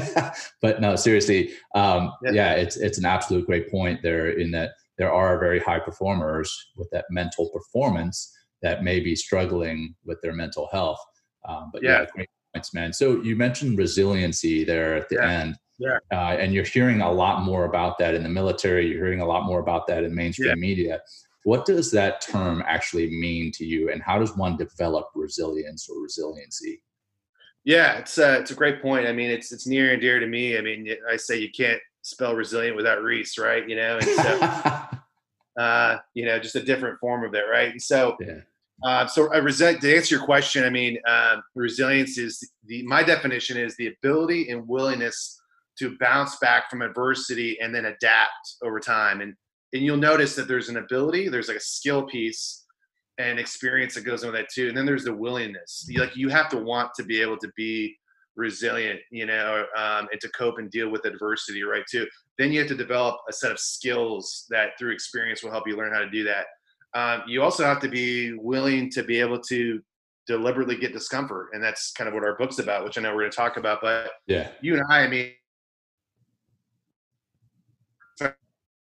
but 0.61 0.79
no, 0.79 0.95
seriously, 0.95 1.53
um, 1.73 2.13
yeah. 2.23 2.31
yeah, 2.31 2.53
it's 2.53 2.77
it's 2.77 2.99
an 2.99 3.05
absolute 3.05 3.47
great 3.47 3.69
point 3.69 4.01
there 4.03 4.29
in 4.29 4.51
that 4.51 4.71
there 4.97 5.11
are 5.11 5.39
very 5.39 5.59
high 5.59 5.79
performers 5.79 6.55
with 6.77 6.89
that 6.91 7.05
mental 7.09 7.49
performance 7.49 8.31
that 8.61 8.83
may 8.83 8.99
be 8.99 9.15
struggling 9.15 9.95
with 10.05 10.21
their 10.21 10.33
mental 10.33 10.69
health. 10.71 11.03
Um, 11.47 11.69
but 11.73 11.83
yeah. 11.83 12.01
yeah, 12.01 12.05
great 12.13 12.29
points, 12.53 12.73
man. 12.73 12.93
So 12.93 13.21
you 13.21 13.35
mentioned 13.35 13.77
resiliency 13.77 14.63
there 14.63 14.95
at 14.95 15.09
the 15.09 15.15
yeah. 15.15 15.29
end. 15.29 15.55
Yeah. 15.77 15.97
Uh, 16.11 16.37
and 16.39 16.53
you're 16.53 16.63
hearing 16.63 17.01
a 17.01 17.11
lot 17.11 17.43
more 17.43 17.65
about 17.65 17.97
that 17.99 18.15
in 18.15 18.23
the 18.23 18.29
military. 18.29 18.87
You're 18.87 19.03
hearing 19.03 19.21
a 19.21 19.25
lot 19.25 19.45
more 19.45 19.59
about 19.59 19.87
that 19.87 20.03
in 20.03 20.15
mainstream 20.15 20.49
yeah. 20.49 20.55
media. 20.55 21.01
What 21.43 21.65
does 21.65 21.91
that 21.91 22.21
term 22.21 22.63
actually 22.65 23.09
mean 23.09 23.51
to 23.51 23.65
you, 23.65 23.91
and 23.91 24.01
how 24.01 24.17
does 24.17 24.35
one 24.35 24.57
develop 24.57 25.09
resilience 25.13 25.87
or 25.87 26.01
resiliency? 26.01 26.81
Yeah, 27.65 27.97
it's 27.97 28.17
a, 28.17 28.29
uh, 28.29 28.39
it's 28.39 28.51
a 28.51 28.55
great 28.55 28.81
point. 28.81 29.07
I 29.07 29.11
mean, 29.11 29.29
it's 29.29 29.51
it's 29.51 29.67
near 29.67 29.91
and 29.91 30.01
dear 30.01 30.19
to 30.19 30.25
me. 30.25 30.57
I 30.57 30.61
mean, 30.61 30.87
I 31.11 31.17
say 31.17 31.37
you 31.37 31.51
can't 31.51 31.79
spell 32.01 32.35
resilient 32.35 32.75
without 32.75 33.01
Reese, 33.01 33.37
right? 33.37 33.67
You 33.67 33.75
know, 33.75 33.97
and 33.97 34.07
so, 34.07 34.87
uh, 35.61 35.97
you 36.13 36.25
know, 36.25 36.39
just 36.39 36.55
a 36.55 36.63
different 36.63 36.99
form 36.99 37.23
of 37.23 37.33
it, 37.33 37.43
right? 37.51 37.69
And 37.69 37.81
so, 37.81 38.17
yeah. 38.19 38.41
uh, 38.83 39.07
so 39.07 39.31
I 39.33 39.37
resent 39.37 39.81
to 39.81 39.95
answer 39.95 40.15
your 40.15 40.25
question. 40.25 40.63
I 40.63 40.69
mean, 40.69 40.97
uh, 41.07 41.37
resilience 41.53 42.17
is 42.17 42.47
the 42.65 42.81
my 42.83 43.03
definition 43.03 43.57
is 43.57 43.75
the 43.75 43.87
ability 43.87 44.49
and 44.49 44.67
willingness 44.67 45.41
to 45.79 45.97
bounce 45.99 46.37
back 46.37 46.69
from 46.69 46.81
adversity 46.81 47.57
and 47.61 47.73
then 47.73 47.85
adapt 47.85 48.55
over 48.63 48.79
time. 48.79 49.21
And 49.21 49.35
and 49.73 49.83
you'll 49.83 49.97
notice 49.97 50.35
that 50.35 50.47
there's 50.47 50.69
an 50.69 50.77
ability, 50.77 51.27
there's 51.27 51.49
like 51.49 51.57
a 51.57 51.61
skill 51.61 52.03
piece 52.03 52.65
and 53.17 53.39
experience 53.39 53.95
that 53.95 54.05
goes 54.05 54.23
in 54.23 54.31
with 54.31 54.39
that 54.39 54.49
too. 54.53 54.69
And 54.69 54.77
then 54.77 54.85
there's 54.85 55.03
the 55.03 55.13
willingness. 55.13 55.85
You, 55.89 55.99
like 55.99 56.15
you 56.15 56.29
have 56.29 56.49
to 56.49 56.57
want 56.57 56.91
to 56.95 57.03
be 57.03 57.21
able 57.21 57.37
to 57.37 57.51
be 57.57 57.95
resilient, 58.35 58.99
you 59.11 59.25
know, 59.25 59.65
um, 59.77 60.07
and 60.11 60.21
to 60.21 60.29
cope 60.29 60.59
and 60.59 60.69
deal 60.69 60.89
with 60.89 61.05
adversity, 61.05 61.63
right? 61.63 61.83
Too. 61.89 62.07
Then 62.37 62.51
you 62.51 62.59
have 62.59 62.69
to 62.69 62.75
develop 62.75 63.17
a 63.29 63.33
set 63.33 63.51
of 63.51 63.59
skills 63.59 64.45
that 64.49 64.71
through 64.77 64.91
experience 64.91 65.43
will 65.43 65.51
help 65.51 65.67
you 65.67 65.77
learn 65.77 65.93
how 65.93 65.99
to 65.99 66.09
do 66.09 66.23
that. 66.25 66.45
Um, 66.93 67.23
you 67.27 67.41
also 67.41 67.65
have 67.65 67.81
to 67.81 67.89
be 67.89 68.33
willing 68.33 68.89
to 68.91 69.03
be 69.03 69.19
able 69.19 69.39
to 69.41 69.81
deliberately 70.27 70.77
get 70.77 70.93
discomfort, 70.93 71.49
and 71.53 71.63
that's 71.63 71.91
kind 71.91 72.07
of 72.07 72.13
what 72.13 72.23
our 72.23 72.37
book's 72.37 72.59
about, 72.59 72.83
which 72.83 72.97
I 72.97 73.01
know 73.01 73.13
we're 73.13 73.21
going 73.21 73.31
to 73.31 73.37
talk 73.37 73.57
about. 73.57 73.79
But 73.81 74.11
yeah, 74.27 74.49
you 74.61 74.73
and 74.73 74.83
I, 74.89 75.01
I 75.01 75.07
mean, 75.07 75.31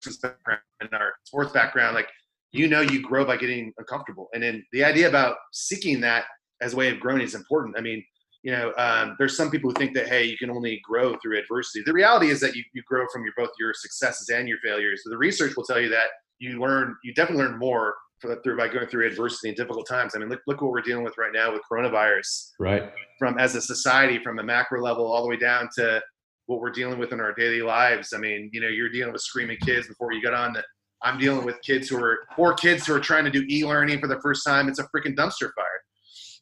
in 0.06 0.88
our 0.92 1.12
sports 1.24 1.52
background, 1.52 1.94
like 1.94 2.08
you 2.52 2.68
know, 2.68 2.82
you 2.82 3.00
grow 3.00 3.24
by 3.24 3.36
getting 3.36 3.72
uncomfortable, 3.78 4.28
and 4.34 4.42
then 4.42 4.64
the 4.72 4.84
idea 4.84 5.08
about 5.08 5.36
seeking 5.52 6.00
that 6.00 6.24
as 6.60 6.74
a 6.74 6.76
way 6.76 6.90
of 6.90 7.00
growing 7.00 7.22
is 7.22 7.34
important. 7.34 7.76
I 7.78 7.80
mean, 7.80 8.04
you 8.42 8.52
know, 8.52 8.72
um, 8.76 9.16
there's 9.18 9.36
some 9.36 9.50
people 9.50 9.70
who 9.70 9.74
think 9.74 9.94
that 9.94 10.08
hey, 10.08 10.24
you 10.24 10.36
can 10.36 10.50
only 10.50 10.80
grow 10.84 11.16
through 11.22 11.38
adversity. 11.38 11.82
The 11.84 11.92
reality 11.92 12.28
is 12.28 12.40
that 12.40 12.54
you, 12.54 12.62
you 12.74 12.82
grow 12.86 13.06
from 13.12 13.24
your 13.24 13.32
both 13.36 13.50
your 13.58 13.72
successes 13.74 14.28
and 14.28 14.48
your 14.48 14.58
failures. 14.64 15.02
So 15.04 15.10
the 15.10 15.16
research 15.16 15.56
will 15.56 15.64
tell 15.64 15.80
you 15.80 15.88
that 15.90 16.08
you 16.38 16.60
learn, 16.60 16.96
you 17.04 17.14
definitely 17.14 17.44
learn 17.44 17.58
more 17.58 17.94
through 18.42 18.56
by 18.56 18.68
going 18.68 18.86
through 18.86 19.06
adversity 19.06 19.48
and 19.48 19.56
difficult 19.56 19.86
times. 19.88 20.14
I 20.14 20.18
mean, 20.18 20.28
look 20.28 20.40
look 20.46 20.60
what 20.60 20.70
we're 20.70 20.82
dealing 20.82 21.04
with 21.04 21.18
right 21.18 21.32
now 21.32 21.52
with 21.52 21.62
coronavirus. 21.70 22.50
Right. 22.58 22.90
From 23.18 23.38
as 23.38 23.54
a 23.54 23.60
society, 23.60 24.22
from 24.22 24.38
a 24.38 24.42
macro 24.42 24.82
level, 24.82 25.06
all 25.06 25.22
the 25.22 25.28
way 25.28 25.36
down 25.36 25.68
to 25.76 26.00
what 26.46 26.60
we're 26.60 26.70
dealing 26.70 26.98
with 26.98 27.12
in 27.12 27.20
our 27.20 27.32
daily 27.32 27.62
lives. 27.62 28.12
I 28.14 28.18
mean, 28.18 28.50
you 28.52 28.60
know, 28.60 28.68
you're 28.68 28.88
dealing 28.88 29.12
with 29.12 29.22
screaming 29.22 29.58
kids 29.58 29.86
before 29.86 30.12
you 30.12 30.22
got 30.22 30.34
on. 30.34 30.52
The, 30.52 30.62
I'm 31.02 31.18
dealing 31.18 31.44
with 31.44 31.60
kids 31.62 31.88
who 31.88 32.02
are 32.02 32.20
poor 32.32 32.54
kids 32.54 32.86
who 32.86 32.94
are 32.94 33.00
trying 33.00 33.24
to 33.24 33.30
do 33.30 33.44
e-learning 33.48 34.00
for 34.00 34.06
the 34.06 34.20
first 34.20 34.44
time. 34.46 34.68
It's 34.68 34.78
a 34.78 34.84
freaking 34.84 35.16
dumpster 35.16 35.50
fire. 35.54 35.82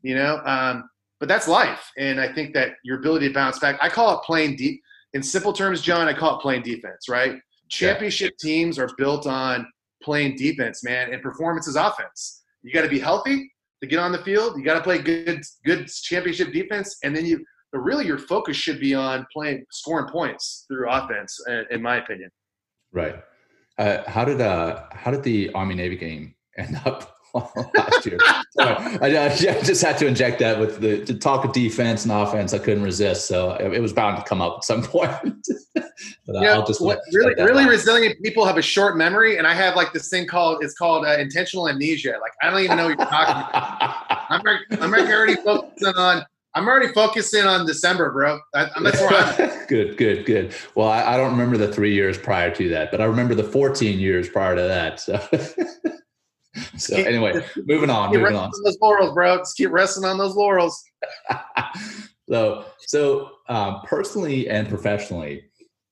You 0.02 0.14
know, 0.14 0.40
um, 0.44 0.88
but 1.18 1.28
that's 1.28 1.46
life. 1.46 1.90
And 1.98 2.20
I 2.20 2.32
think 2.32 2.54
that 2.54 2.72
your 2.82 2.98
ability 2.98 3.28
to 3.28 3.34
bounce 3.34 3.58
back, 3.58 3.78
I 3.82 3.88
call 3.88 4.18
it 4.18 4.22
playing 4.24 4.56
deep. 4.56 4.80
In 5.12 5.22
simple 5.22 5.52
terms, 5.52 5.82
John, 5.82 6.08
I 6.08 6.14
call 6.14 6.38
it 6.38 6.42
playing 6.42 6.62
defense, 6.62 7.08
right? 7.08 7.38
Championship 7.68 8.34
yeah. 8.42 8.48
teams 8.48 8.78
are 8.78 8.88
built 8.96 9.26
on 9.26 9.66
playing 10.02 10.36
defense, 10.36 10.82
man, 10.82 11.12
and 11.12 11.22
performance 11.22 11.68
is 11.68 11.76
offense. 11.76 12.42
You 12.62 12.72
got 12.72 12.82
to 12.82 12.88
be 12.88 12.98
healthy 12.98 13.52
to 13.82 13.86
get 13.86 13.98
on 13.98 14.12
the 14.12 14.18
field. 14.18 14.56
You 14.56 14.64
got 14.64 14.74
to 14.74 14.82
play 14.82 14.98
good, 14.98 15.42
good 15.64 15.88
championship 15.88 16.52
defense, 16.52 16.96
and 17.02 17.14
then 17.14 17.26
you 17.26 17.44
but 17.72 17.80
really 17.80 18.06
your 18.06 18.18
focus 18.18 18.56
should 18.56 18.80
be 18.80 18.94
on 18.94 19.26
playing 19.32 19.64
scoring 19.70 20.08
points 20.08 20.64
through 20.68 20.88
offense 20.90 21.38
in 21.70 21.82
my 21.82 21.96
opinion 21.96 22.30
right 22.92 23.22
uh, 23.78 24.02
how 24.08 24.24
did 24.24 24.40
uh 24.40 24.82
how 24.92 25.10
did 25.10 25.22
the 25.22 25.52
army 25.52 25.74
navy 25.74 25.96
game 25.96 26.34
end 26.56 26.80
up 26.84 27.16
last 27.74 28.06
year. 28.06 28.18
I, 28.58 28.98
I, 29.02 29.28
just 29.62 29.82
had 29.82 29.96
to 29.98 30.06
inject 30.06 30.38
that 30.40 30.58
with 30.58 30.80
the 30.80 31.04
to 31.04 31.14
talk 31.14 31.44
of 31.44 31.52
defense 31.52 32.04
and 32.04 32.12
offense. 32.12 32.52
I 32.52 32.58
couldn't 32.58 32.82
resist, 32.82 33.26
so 33.26 33.52
it, 33.52 33.74
it 33.74 33.80
was 33.80 33.92
bound 33.92 34.16
to 34.16 34.24
come 34.24 34.40
up 34.40 34.58
at 34.58 34.64
some 34.64 34.82
point. 34.84 35.46
but 35.74 35.84
yeah, 36.28 36.54
I'll 36.54 36.66
just 36.66 36.80
let, 36.80 36.98
really, 37.12 37.34
really 37.36 37.66
resilient 37.66 38.20
people 38.22 38.44
have 38.44 38.56
a 38.56 38.62
short 38.62 38.96
memory, 38.96 39.38
and 39.38 39.46
I 39.46 39.54
have 39.54 39.76
like 39.76 39.92
this 39.92 40.08
thing 40.08 40.26
called 40.26 40.64
it's 40.64 40.74
called 40.74 41.06
uh, 41.06 41.18
intentional 41.18 41.68
amnesia. 41.68 42.18
Like 42.20 42.32
I 42.42 42.50
don't 42.50 42.60
even 42.60 42.76
know 42.76 42.88
what 42.88 42.98
you're 42.98 43.06
talking 43.06 43.48
about. 43.48 44.06
I'm, 44.30 44.42
I'm 44.82 44.94
already 44.94 45.36
focusing 45.36 45.94
on. 45.96 46.24
I'm 46.54 46.66
already 46.66 46.92
focusing 46.92 47.44
on 47.44 47.64
December, 47.64 48.10
bro. 48.10 48.40
I, 48.54 48.68
that's 48.82 49.00
where 49.00 49.10
I'm. 49.10 49.66
good, 49.68 49.96
good, 49.96 50.26
good. 50.26 50.54
Well, 50.74 50.88
I, 50.88 51.14
I 51.14 51.16
don't 51.16 51.30
remember 51.30 51.56
the 51.56 51.72
three 51.72 51.94
years 51.94 52.18
prior 52.18 52.52
to 52.54 52.68
that, 52.70 52.90
but 52.90 53.00
I 53.00 53.04
remember 53.04 53.34
the 53.34 53.44
14 53.44 53.98
years 53.98 54.28
prior 54.28 54.56
to 54.56 54.62
that. 54.62 54.98
So. 54.98 55.20
so 56.76 56.96
anyway, 56.96 57.44
moving 57.56 57.90
on. 57.90 58.10
Moving 58.10 58.34
on. 58.34 58.46
on. 58.46 58.50
Those 58.64 58.78
laurels, 58.80 59.14
bro. 59.14 59.38
Just 59.38 59.56
keep 59.56 59.70
resting 59.70 60.04
on 60.04 60.18
those 60.18 60.34
laurels. 60.34 60.82
so, 62.28 62.64
so 62.80 63.30
um, 63.48 63.82
personally 63.84 64.48
and 64.48 64.68
professionally, 64.68 65.44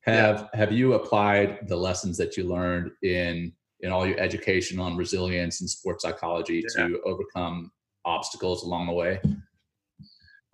have 0.03 0.49
yeah. 0.53 0.59
have 0.59 0.73
you 0.73 0.95
applied 0.95 1.69
the 1.69 1.77
lessons 1.77 2.17
that 2.17 2.37
you 2.37 2.45
learned 2.45 2.91
in 3.03 3.53
in 3.81 3.93
all 3.93 4.07
your 4.07 4.19
education 4.19 4.81
on 4.81 4.97
resilience 4.97 5.61
and 5.61 5.71
sports 5.71 6.03
psychology 6.03 6.65
yeah. 6.77 6.89
to 6.89 7.01
overcome 7.05 7.71
obstacles 8.05 8.65
along 8.65 8.87
the 8.87 8.93
way? 8.93 9.21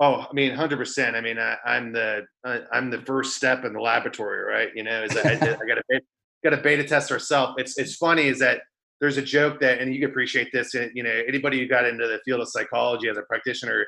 Oh, 0.01 0.27
I 0.29 0.33
mean, 0.33 0.55
hundred 0.55 0.79
percent. 0.79 1.15
I 1.15 1.21
mean, 1.21 1.39
I, 1.39 1.57
am 1.65 1.93
the 1.93 2.23
I, 2.45 2.61
am 2.73 2.91
the 2.91 3.01
first 3.03 3.37
step 3.37 3.65
in 3.65 3.73
the 3.73 3.81
laboratory, 3.81 4.45
right? 4.45 4.69
You 4.75 4.83
know, 4.83 5.05
is 5.05 5.17
I, 5.17 5.33
I 5.33 5.37
got 5.37 5.59
to 5.59 6.01
got 6.43 6.51
to 6.51 6.57
beta 6.57 6.85
test 6.85 7.13
ourselves. 7.13 7.55
It's 7.59 7.79
it's 7.79 7.97
funny 7.97 8.27
is 8.27 8.39
that 8.41 8.61
there's 9.01 9.17
a 9.17 9.23
joke 9.23 9.61
that, 9.61 9.81
and 9.81 9.93
you 9.93 10.01
can 10.01 10.11
appreciate 10.11 10.51
this, 10.53 10.75
uh, 10.75 10.87
you 10.95 11.03
know, 11.03 11.23
anybody 11.29 11.59
who 11.59 11.67
got 11.67 11.85
into 11.85 12.07
the 12.07 12.21
field 12.25 12.41
of 12.41 12.49
psychology 12.49 13.09
as 13.09 13.17
a 13.17 13.23
practitioner 13.23 13.85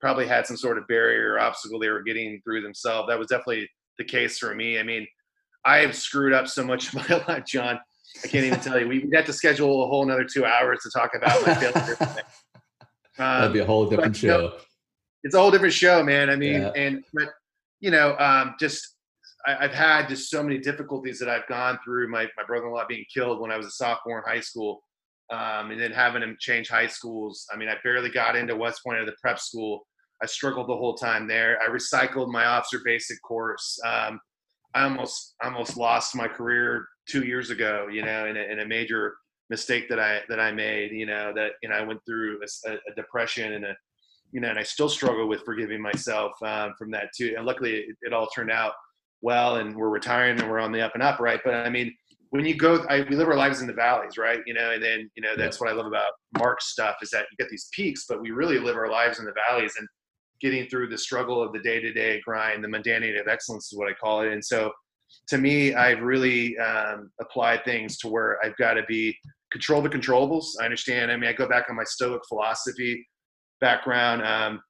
probably 0.00 0.26
had 0.26 0.46
some 0.46 0.56
sort 0.56 0.78
of 0.78 0.86
barrier 0.86 1.34
or 1.34 1.40
obstacle 1.40 1.78
they 1.78 1.88
were 1.88 2.02
getting 2.02 2.40
through 2.42 2.62
themselves. 2.62 3.08
That 3.08 3.18
was 3.18 3.28
definitely 3.28 3.68
the 3.98 4.04
case 4.04 4.38
for 4.38 4.54
me. 4.54 4.78
I 4.78 4.82
mean, 4.82 5.06
I 5.64 5.78
have 5.78 5.94
screwed 5.96 6.32
up 6.32 6.48
so 6.48 6.64
much 6.64 6.94
in 6.94 7.00
my 7.00 7.24
life, 7.28 7.44
John. 7.46 7.78
I 8.24 8.28
can't 8.28 8.44
even 8.44 8.60
tell 8.60 8.78
you. 8.78 8.88
We 8.88 9.08
had 9.12 9.26
to 9.26 9.32
schedule 9.32 9.84
a 9.84 9.86
whole 9.86 10.02
another 10.02 10.24
two 10.24 10.44
hours 10.44 10.80
to 10.82 10.90
talk 10.90 11.12
about 11.14 11.46
my 11.46 11.54
failure. 11.54 11.96
Um, 12.00 12.16
That'd 13.40 13.52
be 13.52 13.60
a 13.60 13.64
whole 13.64 13.88
different 13.88 14.16
show. 14.16 14.26
You 14.26 14.42
know, 14.42 14.52
it's 15.22 15.34
a 15.34 15.38
whole 15.38 15.50
different 15.50 15.74
show, 15.74 16.02
man. 16.02 16.30
I 16.30 16.36
mean, 16.36 16.62
yeah. 16.62 16.72
and 16.74 17.04
but 17.12 17.28
you 17.80 17.90
know, 17.90 18.16
um, 18.18 18.54
just 18.58 18.96
I, 19.46 19.62
have 19.62 19.74
had 19.74 20.08
just 20.08 20.30
so 20.30 20.42
many 20.42 20.58
difficulties 20.58 21.18
that 21.18 21.28
I've 21.28 21.46
gone 21.48 21.78
through. 21.84 22.10
My 22.10 22.26
my 22.36 22.44
brother-in-law 22.46 22.84
being 22.88 23.04
killed 23.12 23.40
when 23.40 23.50
I 23.50 23.56
was 23.56 23.66
a 23.66 23.70
sophomore 23.70 24.18
in 24.18 24.24
high 24.32 24.40
school, 24.40 24.82
um, 25.30 25.70
and 25.70 25.80
then 25.80 25.92
having 25.92 26.22
him 26.22 26.36
change 26.40 26.68
high 26.68 26.86
schools. 26.86 27.46
I 27.52 27.56
mean, 27.56 27.68
I 27.68 27.76
barely 27.82 28.10
got 28.10 28.36
into 28.36 28.56
West 28.56 28.82
Point 28.84 28.98
or 28.98 29.06
the 29.06 29.16
prep 29.20 29.38
school. 29.38 29.86
I 30.22 30.26
struggled 30.26 30.68
the 30.68 30.76
whole 30.76 30.94
time 30.94 31.26
there. 31.26 31.58
I 31.62 31.70
recycled 31.70 32.28
my 32.28 32.44
officer 32.44 32.80
basic 32.84 33.20
course. 33.22 33.78
Um, 33.84 34.20
I 34.74 34.84
almost 34.84 35.34
almost 35.42 35.76
lost 35.76 36.14
my 36.14 36.28
career 36.28 36.86
two 37.08 37.24
years 37.24 37.50
ago. 37.50 37.88
You 37.90 38.02
know, 38.02 38.26
in 38.26 38.36
a, 38.36 38.40
in 38.40 38.60
a 38.60 38.66
major 38.66 39.14
mistake 39.50 39.88
that 39.88 39.98
I 39.98 40.20
that 40.28 40.40
I 40.40 40.52
made. 40.52 40.92
You 40.92 41.06
know 41.06 41.32
that 41.34 41.52
you 41.62 41.68
know 41.68 41.74
I 41.74 41.82
went 41.82 42.00
through 42.06 42.40
a, 42.66 42.70
a 42.72 42.94
depression 42.96 43.52
and 43.52 43.64
a 43.64 43.76
you 44.32 44.40
know, 44.40 44.48
and 44.48 44.58
I 44.58 44.62
still 44.62 44.88
struggle 44.88 45.28
with 45.28 45.44
forgiving 45.44 45.82
myself 45.82 46.32
um, 46.44 46.74
from 46.78 46.90
that 46.92 47.08
too. 47.16 47.34
And 47.36 47.46
luckily, 47.46 47.76
it, 47.76 47.96
it 48.02 48.12
all 48.12 48.28
turned 48.28 48.50
out 48.50 48.72
well 49.22 49.56
and 49.56 49.76
we're 49.76 49.88
retiring 49.88 50.40
and 50.40 50.50
we're 50.50 50.60
on 50.60 50.72
the 50.72 50.80
up 50.80 50.92
and 50.94 51.02
up, 51.02 51.20
right? 51.20 51.40
But 51.44 51.54
I 51.54 51.68
mean, 51.68 51.94
when 52.30 52.46
you 52.46 52.54
go, 52.54 52.84
I, 52.88 53.02
we 53.08 53.16
live 53.16 53.28
our 53.28 53.36
lives 53.36 53.60
in 53.60 53.66
the 53.66 53.72
valleys, 53.72 54.16
right? 54.16 54.40
You 54.46 54.54
know, 54.54 54.70
and 54.70 54.82
then 54.82 55.10
you 55.16 55.22
know 55.22 55.34
that's 55.36 55.60
what 55.60 55.68
I 55.68 55.72
love 55.72 55.86
about 55.86 56.12
Mark's 56.38 56.70
stuff 56.70 56.96
is 57.02 57.10
that 57.10 57.26
you 57.30 57.36
get 57.38 57.50
these 57.50 57.68
peaks, 57.74 58.04
but 58.08 58.20
we 58.20 58.30
really 58.30 58.58
live 58.58 58.76
our 58.76 58.90
lives 58.90 59.18
in 59.18 59.24
the 59.24 59.34
valleys 59.48 59.74
and 59.78 59.86
getting 60.40 60.68
through 60.68 60.88
the 60.88 60.96
struggle 60.96 61.42
of 61.42 61.52
the 61.52 61.58
day-to-day 61.58 62.18
grind, 62.24 62.64
the 62.64 62.68
mundanity 62.68 63.20
of 63.20 63.28
excellence 63.28 63.70
is 63.70 63.78
what 63.78 63.90
I 63.90 63.92
call 63.92 64.22
it. 64.22 64.32
And 64.32 64.42
so, 64.42 64.70
to 65.28 65.38
me, 65.38 65.74
I've 65.74 66.00
really 66.00 66.56
um, 66.58 67.10
applied 67.20 67.64
things 67.64 67.98
to 67.98 68.08
where 68.08 68.38
I've 68.44 68.56
got 68.56 68.74
to 68.74 68.84
be 68.88 69.14
control 69.52 69.82
the 69.82 69.88
controllables. 69.88 70.44
I 70.60 70.64
understand. 70.64 71.10
I 71.10 71.16
mean, 71.16 71.28
I 71.28 71.32
go 71.32 71.48
back 71.48 71.66
on 71.68 71.76
my 71.76 71.84
Stoic 71.84 72.22
philosophy 72.28 73.04
background. 73.60 74.22
Um, 74.22 74.62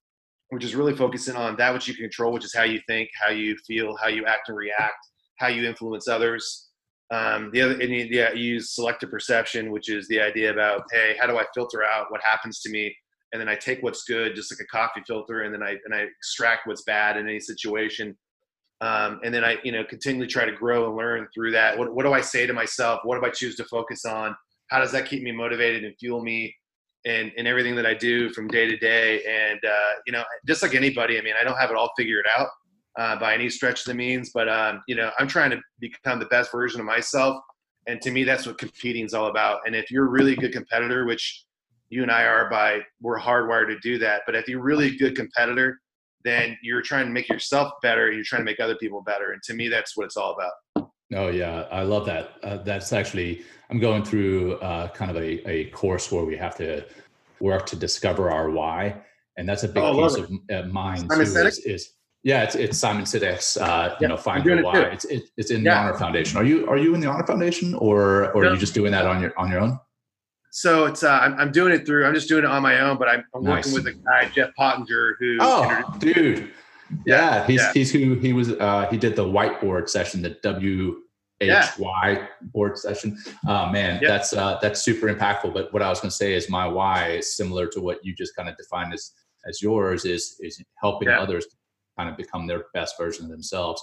which 0.50 0.64
is 0.64 0.74
really 0.74 0.94
focusing 0.94 1.37
on 1.37 1.57
that 1.57 1.72
which 1.72 1.88
you 1.88 1.94
can 1.94 2.03
control, 2.03 2.33
which 2.33 2.44
is 2.44 2.55
how 2.55 2.64
you 2.64 2.81
think, 2.87 3.09
how 3.20 3.31
you 3.31 3.57
feel, 3.66 3.96
how 3.96 4.09
you 4.09 4.26
act 4.26 4.48
and 4.48 4.59
react, 4.59 4.98
how 5.37 5.46
you 5.46 5.66
influence 5.66 6.09
others. 6.09 6.68
Um, 7.12 7.50
the 7.53 7.62
other, 7.62 7.72
and 7.74 7.90
you, 7.90 8.07
yeah, 8.11 8.33
you 8.33 8.55
use 8.55 8.74
selective 8.74 9.11
perception, 9.11 9.70
which 9.70 9.88
is 9.88 10.07
the 10.09 10.20
idea 10.20 10.53
about, 10.53 10.83
hey, 10.92 11.16
how 11.18 11.26
do 11.26 11.38
I 11.38 11.44
filter 11.55 11.83
out 11.83 12.11
what 12.11 12.20
happens 12.22 12.61
to 12.61 12.70
me, 12.70 12.94
and 13.33 13.40
then 13.40 13.48
I 13.48 13.55
take 13.55 13.83
what's 13.83 14.05
good, 14.05 14.35
just 14.35 14.53
like 14.53 14.61
a 14.61 14.66
coffee 14.66 15.03
filter, 15.07 15.42
and 15.42 15.55
then 15.55 15.62
I 15.62 15.76
and 15.85 15.94
I 15.94 16.00
extract 16.00 16.66
what's 16.66 16.83
bad 16.83 17.16
in 17.16 17.29
any 17.29 17.40
situation, 17.40 18.16
um, 18.81 19.20
and 19.24 19.35
then 19.35 19.44
I, 19.44 19.57
you 19.64 19.72
know, 19.72 19.85
continually 19.85 20.29
try 20.29 20.44
to 20.44 20.53
grow 20.53 20.87
and 20.87 20.96
learn 20.96 21.26
through 21.35 21.53
that. 21.53 21.79
What, 21.79 21.94
what 21.94 22.05
do 22.05 22.12
I 22.12 22.20
say 22.20 22.46
to 22.46 22.53
myself? 22.53 23.00
What 23.05 23.20
do 23.20 23.26
I 23.26 23.31
choose 23.31 23.57
to 23.57 23.64
focus 23.64 24.05
on? 24.05 24.37
How 24.68 24.79
does 24.79 24.92
that 24.92 25.07
keep 25.07 25.22
me 25.22 25.33
motivated 25.33 25.85
and 25.85 25.94
fuel 25.98 26.22
me? 26.22 26.55
In, 27.05 27.33
in 27.37 27.47
everything 27.47 27.75
that 27.77 27.87
I 27.87 27.95
do 27.95 28.31
from 28.31 28.49
day 28.49 28.69
to 28.69 28.77
day. 28.77 29.23
And, 29.25 29.61
uh, 29.65 29.93
you 30.07 30.13
know, 30.13 30.23
just 30.47 30.63
like 30.63 30.75
anybody, 30.75 31.19
I 31.19 31.23
mean, 31.23 31.35
I 31.41 31.45
don't 31.45 31.57
have 31.57 31.71
it 31.71 31.77
all 31.77 31.91
figured 31.97 32.27
out 32.37 32.49
uh, 32.99 33.19
by 33.19 33.35
any 33.35 33.49
stretch 33.49 33.81
of 33.81 33.87
the 33.87 33.95
means, 33.95 34.31
but, 34.35 34.49
um, 34.49 34.83
you 34.87 34.95
know, 34.95 35.11
I'm 35.19 35.29
trying 35.29 35.51
to 35.51 35.61
become 35.79 36.19
the 36.19 36.27
best 36.27 36.53
version 36.53 36.81
of 36.81 36.87
myself. 36.87 37.37
And 37.87 38.01
to 38.03 38.11
me, 38.11 38.25
that's 38.25 38.47
what 38.47 38.59
competing 38.59 39.07
is 39.07 39.15
all 39.15 39.29
about. 39.29 39.61
And 39.67 39.75
if 39.75 39.91
you're 39.91 40.07
a 40.07 40.11
really 40.11 40.37
good 40.37 40.53
competitor, 40.53 41.07
which 41.07 41.45
you 41.89 42.03
and 42.03 42.11
I 42.11 42.25
are 42.25 42.49
by, 42.51 42.81
we're 43.01 43.19
hardwired 43.19 43.69
to 43.69 43.79
do 43.81 43.99
that. 43.99 44.23
But 44.27 44.37
if 44.37 44.49
you're 44.49 44.63
really 44.63 44.89
a 44.89 44.97
good 44.97 45.17
competitor, 45.17 45.79
then 46.25 46.57
you're 46.63 46.83
trying 46.83 47.07
to 47.07 47.13
make 47.13 47.29
yourself 47.29 47.73
better. 47.83 48.13
You're 48.13 48.25
trying 48.25 48.43
to 48.43 48.45
make 48.45 48.61
other 48.61 48.77
people 48.77 49.03
better. 49.03 49.33
And 49.33 49.43
to 49.45 49.55
me, 49.55 49.69
that's 49.69 49.97
what 49.97 50.05
it's 50.05 50.17
all 50.17 50.35
about. 50.35 50.53
Oh 51.14 51.29
yeah, 51.29 51.66
I 51.73 51.83
love 51.83 52.07
that. 52.07 52.35
Uh, 52.42 52.59
that's 52.59 52.92
actually 52.92 53.42
I'm 53.68 53.79
going 53.79 54.05
through 54.05 54.55
uh, 54.57 54.88
kind 54.88 55.11
of 55.11 55.16
a, 55.16 55.49
a 55.49 55.64
course 55.70 56.12
where 56.12 56.25
we 56.25 56.37
have 56.37 56.57
to 56.57 56.85
work 57.40 57.66
to 57.66 57.77
discover 57.77 58.31
our 58.31 58.51
why, 58.51 59.03
and 59.37 59.49
that's 59.49 59.64
a 59.64 59.68
big 59.68 59.83
oh, 59.83 60.09
piece 60.09 60.16
of 60.16 60.31
uh, 60.53 60.68
mine 60.68 61.09
too. 61.09 61.20
Is, 61.20 61.59
is, 61.61 61.92
yeah, 62.23 62.44
it's, 62.44 62.55
it's 62.55 62.79
Simon 62.79 63.05
Sinek's 63.05 63.57
uh, 63.57 63.96
you 64.01 64.07
know 64.07 64.16
find 64.16 64.44
your 64.44 64.62
why. 64.62 64.83
It 64.83 64.92
it's 64.92 65.05
it, 65.07 65.23
it's 65.37 65.51
in 65.51 65.64
yeah. 65.64 65.75
the 65.75 65.88
Honor 65.88 65.99
Foundation. 65.99 66.38
Are 66.38 66.44
you 66.44 66.68
are 66.68 66.77
you 66.77 66.94
in 66.94 67.01
the 67.01 67.09
Honor 67.09 67.27
Foundation 67.27 67.75
or 67.75 68.31
or 68.33 68.44
no. 68.44 68.51
are 68.51 68.53
you 68.55 68.61
just 68.61 68.75
doing 68.75 68.92
that 68.92 69.07
on 69.07 69.20
your 69.20 69.37
on 69.37 69.51
your 69.51 69.61
own? 69.61 69.81
So 70.53 70.87
it's 70.87 71.03
uh, 71.03 71.11
I'm, 71.11 71.35
I'm 71.35 71.53
doing 71.53 71.73
it 71.73 71.87
through. 71.87 72.07
I'm 72.07 72.14
just 72.14 72.29
doing 72.29 72.44
it 72.44 72.51
on 72.51 72.62
my 72.62 72.81
own, 72.81 72.99
but 72.99 73.09
I'm, 73.09 73.25
I'm 73.35 73.42
nice. 73.42 73.66
working 73.66 73.73
with 73.73 73.87
a 73.87 73.99
guy 73.99 74.29
Jeff 74.29 74.55
Pottinger 74.55 75.16
who. 75.18 75.38
Oh, 75.40 75.96
dude 75.99 76.53
yeah, 77.07 77.46
he's 77.46 77.61
yeah. 77.61 77.72
he's 77.72 77.92
who 77.92 78.14
he 78.14 78.33
was. 78.33 78.53
Uh, 78.53 78.87
he 78.90 78.96
did 78.96 79.16
the 79.16 79.24
whiteboard 79.24 79.88
session, 79.88 80.22
the 80.22 80.31
W 80.42 80.96
H 81.40 81.64
Y 81.79 82.29
board 82.42 82.79
session. 82.79 83.16
Oh 83.46 83.70
man, 83.70 84.00
that's 84.03 84.33
uh, 84.33 84.59
that's 84.61 84.83
super 84.83 85.12
impactful. 85.12 85.55
But 85.55 85.72
what 85.72 85.83
I 85.83 85.88
was 85.88 86.00
going 86.00 86.11
to 86.11 86.16
say 86.16 86.35
is 86.35 86.50
my 86.50 86.66
why 86.66 87.12
is 87.12 87.37
similar 87.37 87.66
to 87.68 87.81
what 87.81 88.05
you 88.05 88.14
just 88.14 88.37
kind 88.37 88.48
of 88.48 88.57
defined 88.57 88.92
as 88.92 89.12
as 89.48 89.62
yours 89.62 90.05
is 90.05 90.37
is 90.40 90.62
helping 90.76 91.09
yeah. 91.09 91.20
others 91.20 91.46
kind 91.96 92.11
of 92.11 92.16
become 92.16 92.46
their 92.46 92.64
best 92.74 92.96
version 92.98 93.24
of 93.24 93.31
themselves. 93.31 93.83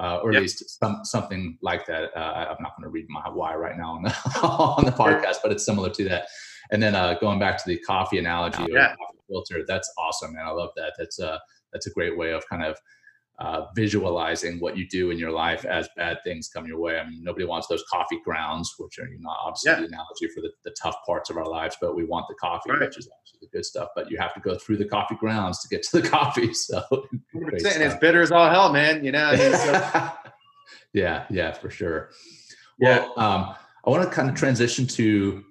Uh, 0.00 0.20
or 0.22 0.30
at 0.30 0.34
yep. 0.34 0.42
least 0.42 0.80
some, 0.80 1.00
something 1.04 1.58
like 1.60 1.84
that. 1.86 2.16
Uh, 2.16 2.46
I'm 2.48 2.62
not 2.62 2.74
going 2.76 2.84
to 2.84 2.88
read 2.88 3.04
my 3.10 3.28
why 3.28 3.54
right 3.54 3.76
now 3.76 3.92
on 3.92 4.02
the 4.02 4.08
on 4.42 4.84
the 4.86 4.90
podcast, 4.90 5.36
but 5.42 5.52
it's 5.52 5.66
similar 5.66 5.90
to 5.90 6.04
that. 6.04 6.28
And 6.70 6.82
then 6.82 6.94
uh, 6.94 7.14
going 7.20 7.38
back 7.38 7.58
to 7.58 7.64
the 7.66 7.78
coffee 7.78 8.18
analogy 8.18 8.62
or 8.62 8.70
yeah. 8.70 8.94
coffee 8.96 9.18
filter, 9.28 9.64
that's 9.66 9.92
awesome, 9.98 10.32
man. 10.32 10.46
I 10.46 10.50
love 10.50 10.70
that. 10.76 10.94
That's 10.98 11.20
uh, 11.20 11.38
that's 11.72 11.86
a 11.86 11.90
great 11.90 12.16
way 12.16 12.32
of 12.32 12.46
kind 12.48 12.64
of 12.64 12.76
uh, 13.38 13.66
visualizing 13.74 14.60
what 14.60 14.76
you 14.76 14.86
do 14.88 15.10
in 15.10 15.18
your 15.18 15.30
life 15.30 15.64
as 15.64 15.88
bad 15.96 16.18
things 16.22 16.48
come 16.48 16.66
your 16.66 16.78
way. 16.78 16.98
I 16.98 17.08
mean, 17.08 17.24
nobody 17.24 17.44
wants 17.44 17.66
those 17.66 17.82
coffee 17.90 18.20
grounds, 18.24 18.72
which 18.78 18.98
are 18.98 19.08
you 19.08 19.18
know 19.20 19.30
obviously 19.30 19.72
yeah. 19.72 19.80
the 19.80 19.86
analogy 19.86 20.28
for 20.28 20.40
the, 20.42 20.50
the 20.64 20.74
tough 20.80 20.96
parts 21.04 21.30
of 21.30 21.36
our 21.36 21.48
lives, 21.48 21.76
but 21.80 21.96
we 21.96 22.04
want 22.04 22.26
the 22.28 22.34
coffee, 22.34 22.70
right. 22.70 22.80
which 22.80 22.98
is 22.98 23.08
actually 23.20 23.38
the 23.40 23.48
good 23.48 23.64
stuff. 23.64 23.88
But 23.96 24.10
you 24.10 24.18
have 24.18 24.34
to 24.34 24.40
go 24.40 24.56
through 24.56 24.76
the 24.76 24.84
coffee 24.84 25.16
grounds 25.16 25.60
to 25.62 25.68
get 25.68 25.82
to 25.84 26.00
the 26.00 26.08
coffee. 26.08 26.54
So 26.54 26.82
and 27.32 27.52
it's 27.54 27.96
bitter 27.96 28.22
as 28.22 28.30
all 28.30 28.48
hell, 28.48 28.72
man. 28.72 29.04
You 29.04 29.12
know. 29.12 29.24
I 29.24 29.36
mean, 29.36 29.52
so. 29.52 30.10
yeah, 30.92 31.24
yeah, 31.30 31.52
for 31.52 31.70
sure. 31.70 32.10
Well, 32.78 33.12
yeah. 33.16 33.24
um, 33.24 33.54
I 33.84 33.90
want 33.90 34.04
to 34.04 34.10
kind 34.10 34.28
of 34.28 34.36
transition 34.36 34.86
to 34.88 35.42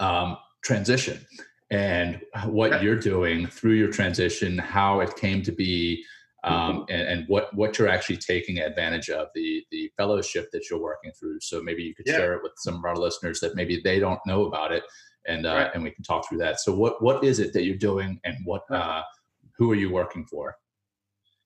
um, 0.00 0.36
transition 0.64 1.24
and 1.70 2.20
what 2.46 2.82
you're 2.82 2.98
doing 2.98 3.46
through 3.46 3.74
your 3.74 3.90
transition, 3.90 4.58
how 4.58 5.00
it 5.00 5.14
came 5.16 5.42
to 5.42 5.52
be, 5.52 6.04
um, 6.42 6.54
mm-hmm. 6.54 6.82
and, 6.88 7.02
and, 7.02 7.28
what 7.28 7.52
what 7.54 7.78
you're 7.78 7.88
actually 7.88 8.16
taking 8.16 8.58
advantage 8.58 9.10
of 9.10 9.28
the 9.34 9.62
the 9.70 9.90
fellowship 9.96 10.50
that 10.52 10.68
you're 10.68 10.80
working 10.80 11.12
through. 11.12 11.38
So 11.40 11.62
maybe 11.62 11.82
you 11.82 11.94
could 11.94 12.06
yeah. 12.06 12.16
share 12.16 12.34
it 12.34 12.42
with 12.42 12.52
some 12.56 12.76
of 12.76 12.84
our 12.84 12.96
listeners 12.96 13.40
that 13.40 13.54
maybe 13.54 13.80
they 13.84 14.00
don't 14.00 14.20
know 14.26 14.46
about 14.46 14.72
it, 14.72 14.82
and 15.26 15.46
uh, 15.46 15.54
right. 15.54 15.70
and 15.74 15.82
we 15.82 15.90
can 15.90 16.02
talk 16.02 16.28
through 16.28 16.38
that. 16.38 16.60
So 16.60 16.74
what 16.74 17.02
what 17.02 17.22
is 17.22 17.40
it 17.40 17.52
that 17.52 17.64
you're 17.64 17.76
doing, 17.76 18.18
and 18.24 18.36
what 18.44 18.62
uh, 18.70 19.02
who 19.58 19.70
are 19.70 19.76
you 19.76 19.92
working 19.92 20.24
for? 20.24 20.56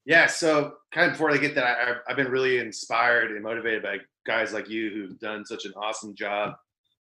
Yeah. 0.07 0.27
So 0.27 0.75
kind 0.93 1.07
of 1.07 1.15
before 1.15 1.33
I 1.33 1.39
get 1.39 1.55
that, 1.57 1.65
I, 1.65 1.95
I've 2.09 2.17
been 2.17 2.31
really 2.31 2.59
inspired 2.59 3.31
and 3.33 3.43
motivated 3.43 3.83
by 3.83 3.99
guys 4.27 4.53
like 4.53 4.69
you 4.69 4.91
who've 4.91 5.19
done 5.19 5.45
such 5.45 5.65
an 5.65 5.73
awesome 5.77 6.15
job 6.15 6.55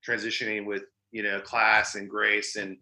transitioning 0.08 0.64
with 0.64 0.84
you 1.10 1.22
know 1.22 1.40
class 1.40 1.94
and 1.94 2.08
grace 2.08 2.56
and 2.56 2.78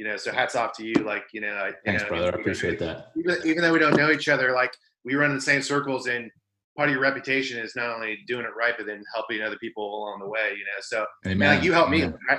you 0.00 0.06
know 0.06 0.16
so 0.16 0.32
hats 0.32 0.56
off 0.56 0.72
to 0.72 0.82
you 0.82 0.94
like 1.04 1.24
you 1.34 1.42
know 1.42 1.52
I, 1.52 1.72
thanks 1.84 2.02
you 2.02 2.08
know, 2.08 2.16
brother. 2.16 2.38
I 2.38 2.40
appreciate 2.40 2.78
that. 2.78 3.12
even, 3.18 3.36
even 3.44 3.62
though 3.62 3.70
we 3.70 3.78
don't 3.78 3.94
know 3.98 4.10
each 4.10 4.30
other 4.30 4.52
like 4.52 4.72
we 5.04 5.14
run 5.14 5.28
in 5.28 5.36
the 5.36 5.42
same 5.42 5.60
circles 5.60 6.06
and 6.06 6.30
part 6.74 6.88
of 6.88 6.94
your 6.94 7.02
reputation 7.02 7.58
is 7.58 7.76
not 7.76 7.90
only 7.90 8.16
doing 8.26 8.46
it 8.46 8.52
right 8.58 8.72
but 8.78 8.86
then 8.86 9.02
helping 9.14 9.42
other 9.42 9.58
people 9.58 9.84
along 9.84 10.20
the 10.20 10.26
way 10.26 10.54
you 10.56 10.64
know 10.64 10.80
so 10.80 11.04
man, 11.26 11.56
like 11.56 11.62
you 11.62 11.74
helped 11.74 11.90
me. 11.90 12.04
I, 12.30 12.38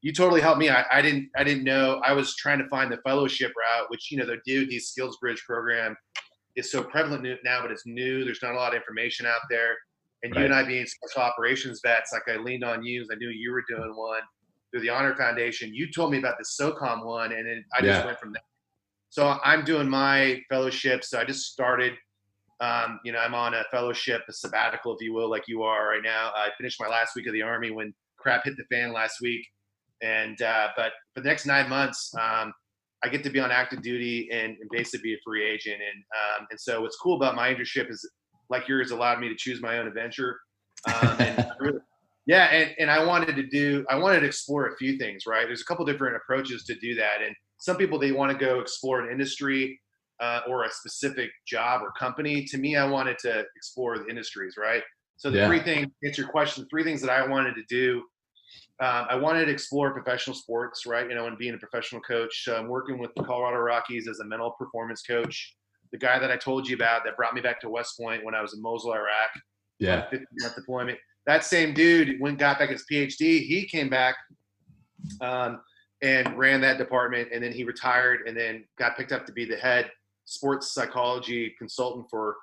you 0.00 0.12
totally 0.12 0.40
helped 0.40 0.58
me. 0.58 0.68
I, 0.68 0.84
I 0.92 1.02
didn't 1.02 1.28
i 1.36 1.42
didn't 1.42 1.64
know. 1.64 2.00
I 2.04 2.12
was 2.12 2.36
trying 2.36 2.60
to 2.60 2.68
find 2.68 2.92
the 2.92 2.98
fellowship 2.98 3.50
route 3.58 3.90
which 3.90 4.12
you 4.12 4.18
know 4.18 4.26
the 4.26 4.38
these 4.46 4.86
skills 4.86 5.16
bridge 5.16 5.42
program 5.44 5.96
is 6.54 6.70
so 6.70 6.84
prevalent 6.84 7.26
now 7.44 7.62
but 7.62 7.72
it's 7.72 7.84
new. 7.84 8.24
There's 8.24 8.42
not 8.42 8.52
a 8.52 8.56
lot 8.56 8.74
of 8.74 8.76
information 8.76 9.26
out 9.26 9.40
there. 9.50 9.74
And 10.22 10.32
right. 10.36 10.42
you 10.42 10.44
and 10.46 10.54
I 10.54 10.62
being 10.62 10.86
special 10.86 11.22
operations 11.22 11.80
vets, 11.84 12.12
like 12.12 12.22
I 12.32 12.40
leaned 12.40 12.62
on 12.62 12.84
you, 12.84 13.04
I 13.10 13.16
knew 13.16 13.28
you 13.28 13.50
were 13.50 13.64
doing 13.68 13.92
one 13.96 14.22
through 14.72 14.80
the 14.80 14.88
Honor 14.88 15.14
Foundation. 15.14 15.74
You 15.74 15.90
told 15.90 16.10
me 16.10 16.18
about 16.18 16.36
the 16.38 16.44
SOCOM 16.44 17.04
one, 17.04 17.32
and 17.32 17.46
then 17.46 17.64
I 17.76 17.82
just 17.82 18.00
yeah. 18.00 18.06
went 18.06 18.18
from 18.18 18.32
there. 18.32 18.42
So 19.10 19.38
I'm 19.44 19.64
doing 19.64 19.88
my 19.88 20.40
fellowship. 20.48 21.04
So 21.04 21.20
I 21.20 21.24
just 21.24 21.52
started. 21.52 21.94
Um, 22.60 23.00
you 23.04 23.10
know, 23.10 23.18
I'm 23.18 23.34
on 23.34 23.54
a 23.54 23.64
fellowship, 23.72 24.22
a 24.28 24.32
sabbatical, 24.32 24.94
if 24.94 25.02
you 25.02 25.12
will, 25.12 25.28
like 25.28 25.48
you 25.48 25.64
are 25.64 25.88
right 25.88 26.02
now. 26.02 26.30
I 26.36 26.50
finished 26.56 26.80
my 26.80 26.86
last 26.88 27.16
week 27.16 27.26
of 27.26 27.32
the 27.32 27.42
army 27.42 27.72
when 27.72 27.92
crap 28.18 28.44
hit 28.44 28.54
the 28.56 28.64
fan 28.72 28.92
last 28.92 29.16
week, 29.20 29.44
and 30.00 30.40
uh, 30.40 30.68
but 30.76 30.92
for 31.12 31.22
the 31.22 31.28
next 31.28 31.44
nine 31.44 31.68
months, 31.68 32.14
um, 32.20 32.52
I 33.04 33.08
get 33.08 33.24
to 33.24 33.30
be 33.30 33.40
on 33.40 33.50
active 33.50 33.82
duty 33.82 34.28
and, 34.32 34.56
and 34.60 34.70
basically 34.70 35.10
be 35.10 35.14
a 35.14 35.18
free 35.24 35.44
agent. 35.44 35.76
And 35.76 36.04
um, 36.40 36.46
and 36.50 36.60
so 36.60 36.80
what's 36.82 36.96
cool 36.96 37.16
about 37.16 37.34
my 37.34 37.52
internship 37.52 37.90
is 37.90 38.08
like 38.48 38.68
yours 38.68 38.92
allowed 38.92 39.18
me 39.18 39.28
to 39.28 39.34
choose 39.36 39.60
my 39.60 39.78
own 39.78 39.88
adventure. 39.88 40.38
Um, 40.86 41.16
and 41.18 41.50
really, 41.60 41.80
yeah, 42.26 42.44
and, 42.46 42.74
and 42.78 42.90
I 42.90 43.04
wanted 43.04 43.36
to 43.36 43.42
do, 43.42 43.84
I 43.90 43.96
wanted 43.96 44.20
to 44.20 44.26
explore 44.26 44.68
a 44.68 44.76
few 44.76 44.96
things, 44.98 45.26
right? 45.26 45.46
There's 45.46 45.62
a 45.62 45.64
couple 45.64 45.84
different 45.84 46.16
approaches 46.16 46.64
to 46.64 46.74
do 46.76 46.94
that. 46.94 47.22
And 47.24 47.34
some 47.58 47.76
people, 47.76 47.98
they 47.98 48.12
want 48.12 48.32
to 48.32 48.38
go 48.38 48.60
explore 48.60 49.00
an 49.00 49.10
industry 49.10 49.80
uh, 50.20 50.40
or 50.48 50.64
a 50.64 50.70
specific 50.70 51.30
job 51.46 51.82
or 51.82 51.90
company. 51.92 52.44
To 52.44 52.58
me, 52.58 52.76
I 52.76 52.84
wanted 52.84 53.18
to 53.20 53.44
explore 53.56 53.98
the 53.98 54.06
industries, 54.06 54.56
right? 54.56 54.82
So 55.16 55.30
the 55.30 55.38
yeah. 55.38 55.46
three 55.46 55.60
things, 55.60 55.88
answer 56.04 56.22
your 56.22 56.30
question, 56.30 56.66
three 56.70 56.84
things 56.84 57.00
that 57.02 57.10
I 57.10 57.26
wanted 57.26 57.54
to 57.54 57.62
do. 57.68 58.02
Um, 58.80 59.06
I 59.10 59.16
wanted 59.16 59.46
to 59.46 59.52
explore 59.52 59.92
professional 59.92 60.34
sports, 60.34 60.86
right? 60.86 61.08
You 61.08 61.14
know, 61.14 61.26
and 61.26 61.38
being 61.38 61.54
a 61.54 61.58
professional 61.58 62.00
coach. 62.00 62.48
I'm 62.48 62.68
working 62.68 62.98
with 62.98 63.10
the 63.16 63.22
Colorado 63.22 63.58
Rockies 63.58 64.08
as 64.08 64.20
a 64.20 64.24
mental 64.24 64.52
performance 64.52 65.02
coach 65.02 65.56
the 65.92 65.98
guy 65.98 66.18
that 66.18 66.30
I 66.30 66.36
told 66.36 66.66
you 66.66 66.74
about 66.74 67.04
that 67.04 67.16
brought 67.16 67.34
me 67.34 67.40
back 67.40 67.60
to 67.60 67.68
West 67.68 67.98
Point 67.98 68.24
when 68.24 68.34
I 68.34 68.40
was 68.40 68.54
in 68.54 68.62
Mosul, 68.62 68.94
Iraq. 68.94 69.30
Yeah. 69.78 70.08
50 70.08 70.24
month 70.40 70.54
deployment. 70.54 70.98
That 71.26 71.44
same 71.44 71.74
dude 71.74 72.20
went 72.20 72.38
got 72.38 72.58
back 72.58 72.70
his 72.70 72.84
PhD. 72.90 73.46
He 73.46 73.66
came 73.70 73.88
back 73.88 74.16
um, 75.20 75.60
and 76.02 76.36
ran 76.36 76.60
that 76.62 76.78
department, 76.78 77.28
and 77.32 77.42
then 77.42 77.52
he 77.52 77.64
retired, 77.64 78.20
and 78.26 78.36
then 78.36 78.64
got 78.78 78.96
picked 78.96 79.12
up 79.12 79.26
to 79.26 79.32
be 79.32 79.44
the 79.44 79.56
head 79.56 79.90
sports 80.24 80.72
psychology 80.72 81.54
consultant 81.58 82.06
for 82.10 82.36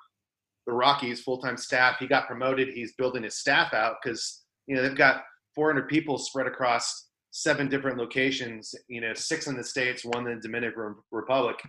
the 0.66 0.72
Rockies, 0.72 1.22
full 1.22 1.38
time 1.38 1.56
staff. 1.56 1.96
He 1.98 2.06
got 2.06 2.26
promoted. 2.26 2.68
He's 2.68 2.94
building 2.94 3.22
his 3.22 3.38
staff 3.38 3.74
out 3.74 3.96
because 4.02 4.44
you 4.66 4.76
know 4.76 4.82
they've 4.82 4.96
got 4.96 5.22
400 5.54 5.88
people 5.88 6.16
spread 6.18 6.46
across 6.46 7.08
seven 7.32 7.68
different 7.68 7.98
locations. 7.98 8.74
You 8.88 9.00
know, 9.02 9.14
six 9.14 9.46
in 9.46 9.56
the 9.56 9.64
states, 9.64 10.04
one 10.04 10.26
in 10.26 10.36
the 10.36 10.40
Dominican 10.40 10.96
Republic 11.10 11.60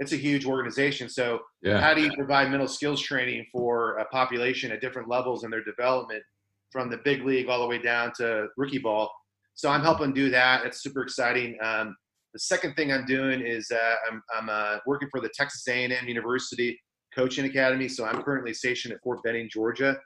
it's 0.00 0.12
a 0.12 0.16
huge 0.16 0.46
organization. 0.46 1.08
So 1.08 1.40
yeah. 1.62 1.78
how 1.78 1.94
do 1.94 2.02
you 2.02 2.10
provide 2.16 2.50
mental 2.50 2.66
skills 2.66 3.00
training 3.00 3.46
for 3.52 3.98
a 3.98 4.06
population 4.06 4.72
at 4.72 4.80
different 4.80 5.08
levels 5.08 5.44
in 5.44 5.50
their 5.50 5.62
development 5.62 6.22
from 6.70 6.90
the 6.90 6.98
big 7.04 7.24
league 7.24 7.48
all 7.48 7.60
the 7.60 7.66
way 7.66 7.78
down 7.78 8.12
to 8.16 8.48
rookie 8.56 8.78
ball? 8.78 9.10
So 9.54 9.68
I'm 9.70 9.82
helping 9.82 10.12
do 10.12 10.30
that. 10.30 10.64
It's 10.64 10.82
super 10.82 11.02
exciting. 11.02 11.56
Um, 11.62 11.96
the 12.32 12.38
second 12.38 12.74
thing 12.74 12.92
I'm 12.92 13.04
doing 13.06 13.40
is 13.40 13.70
uh, 13.70 13.94
I'm, 14.10 14.22
I'm 14.36 14.48
uh, 14.48 14.78
working 14.86 15.08
for 15.10 15.20
the 15.20 15.30
Texas 15.34 15.66
A&M 15.68 16.06
University 16.06 16.80
Coaching 17.14 17.44
Academy. 17.44 17.88
So 17.88 18.04
I'm 18.04 18.22
currently 18.22 18.54
stationed 18.54 18.94
at 18.94 19.00
Fort 19.02 19.22
Benning, 19.24 19.48
Georgia. 19.50 19.96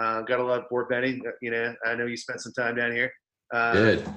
Uh, 0.00 0.22
got 0.22 0.36
to 0.36 0.44
love 0.44 0.64
Fort 0.68 0.88
Benning. 0.88 1.22
You 1.40 1.50
know, 1.50 1.74
I 1.86 1.94
know 1.94 2.06
you 2.06 2.16
spent 2.16 2.40
some 2.40 2.52
time 2.52 2.76
down 2.76 2.92
here. 2.92 3.12
Um, 3.54 3.74
Good. 3.74 4.08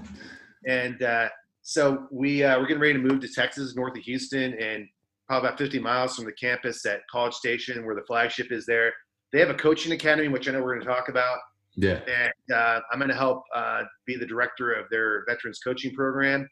And 0.68 1.04
uh, 1.04 1.30
so 1.62 2.08
we 2.12 2.44
uh, 2.44 2.60
we're 2.60 2.68
getting 2.68 2.82
ready 2.82 2.94
to 2.94 3.00
move 3.00 3.20
to 3.22 3.28
Texas, 3.28 3.76
north 3.76 3.98
of 3.98 4.04
Houston, 4.04 4.54
and 4.54 4.88
probably 5.28 5.50
about 5.50 5.60
50 5.60 5.80
miles 5.80 6.16
from 6.16 6.26
the 6.26 6.32
campus 6.34 6.86
at 6.86 7.02
College 7.12 7.34
Station, 7.34 7.86
where 7.86 7.96
the 7.96 8.04
flagship 8.08 8.52
is 8.52 8.66
there. 8.66 8.94
They 9.34 9.40
have 9.40 9.50
a 9.50 9.56
coaching 9.56 9.92
academy, 9.92 10.28
which 10.28 10.48
I 10.48 10.52
know 10.52 10.62
we're 10.62 10.76
going 10.76 10.86
to 10.86 10.94
talk 10.94 11.10
about. 11.10 11.40
Yeah. 11.76 12.00
And 12.08 12.56
uh, 12.56 12.80
I'm 12.92 13.00
going 13.00 13.10
to 13.10 13.16
help 13.16 13.44
uh, 13.54 13.84
be 14.06 14.16
the 14.16 14.26
director 14.26 14.74
of 14.74 14.86
their 14.90 15.26
veterans 15.28 15.60
coaching 15.60 15.94
program. 15.94 16.48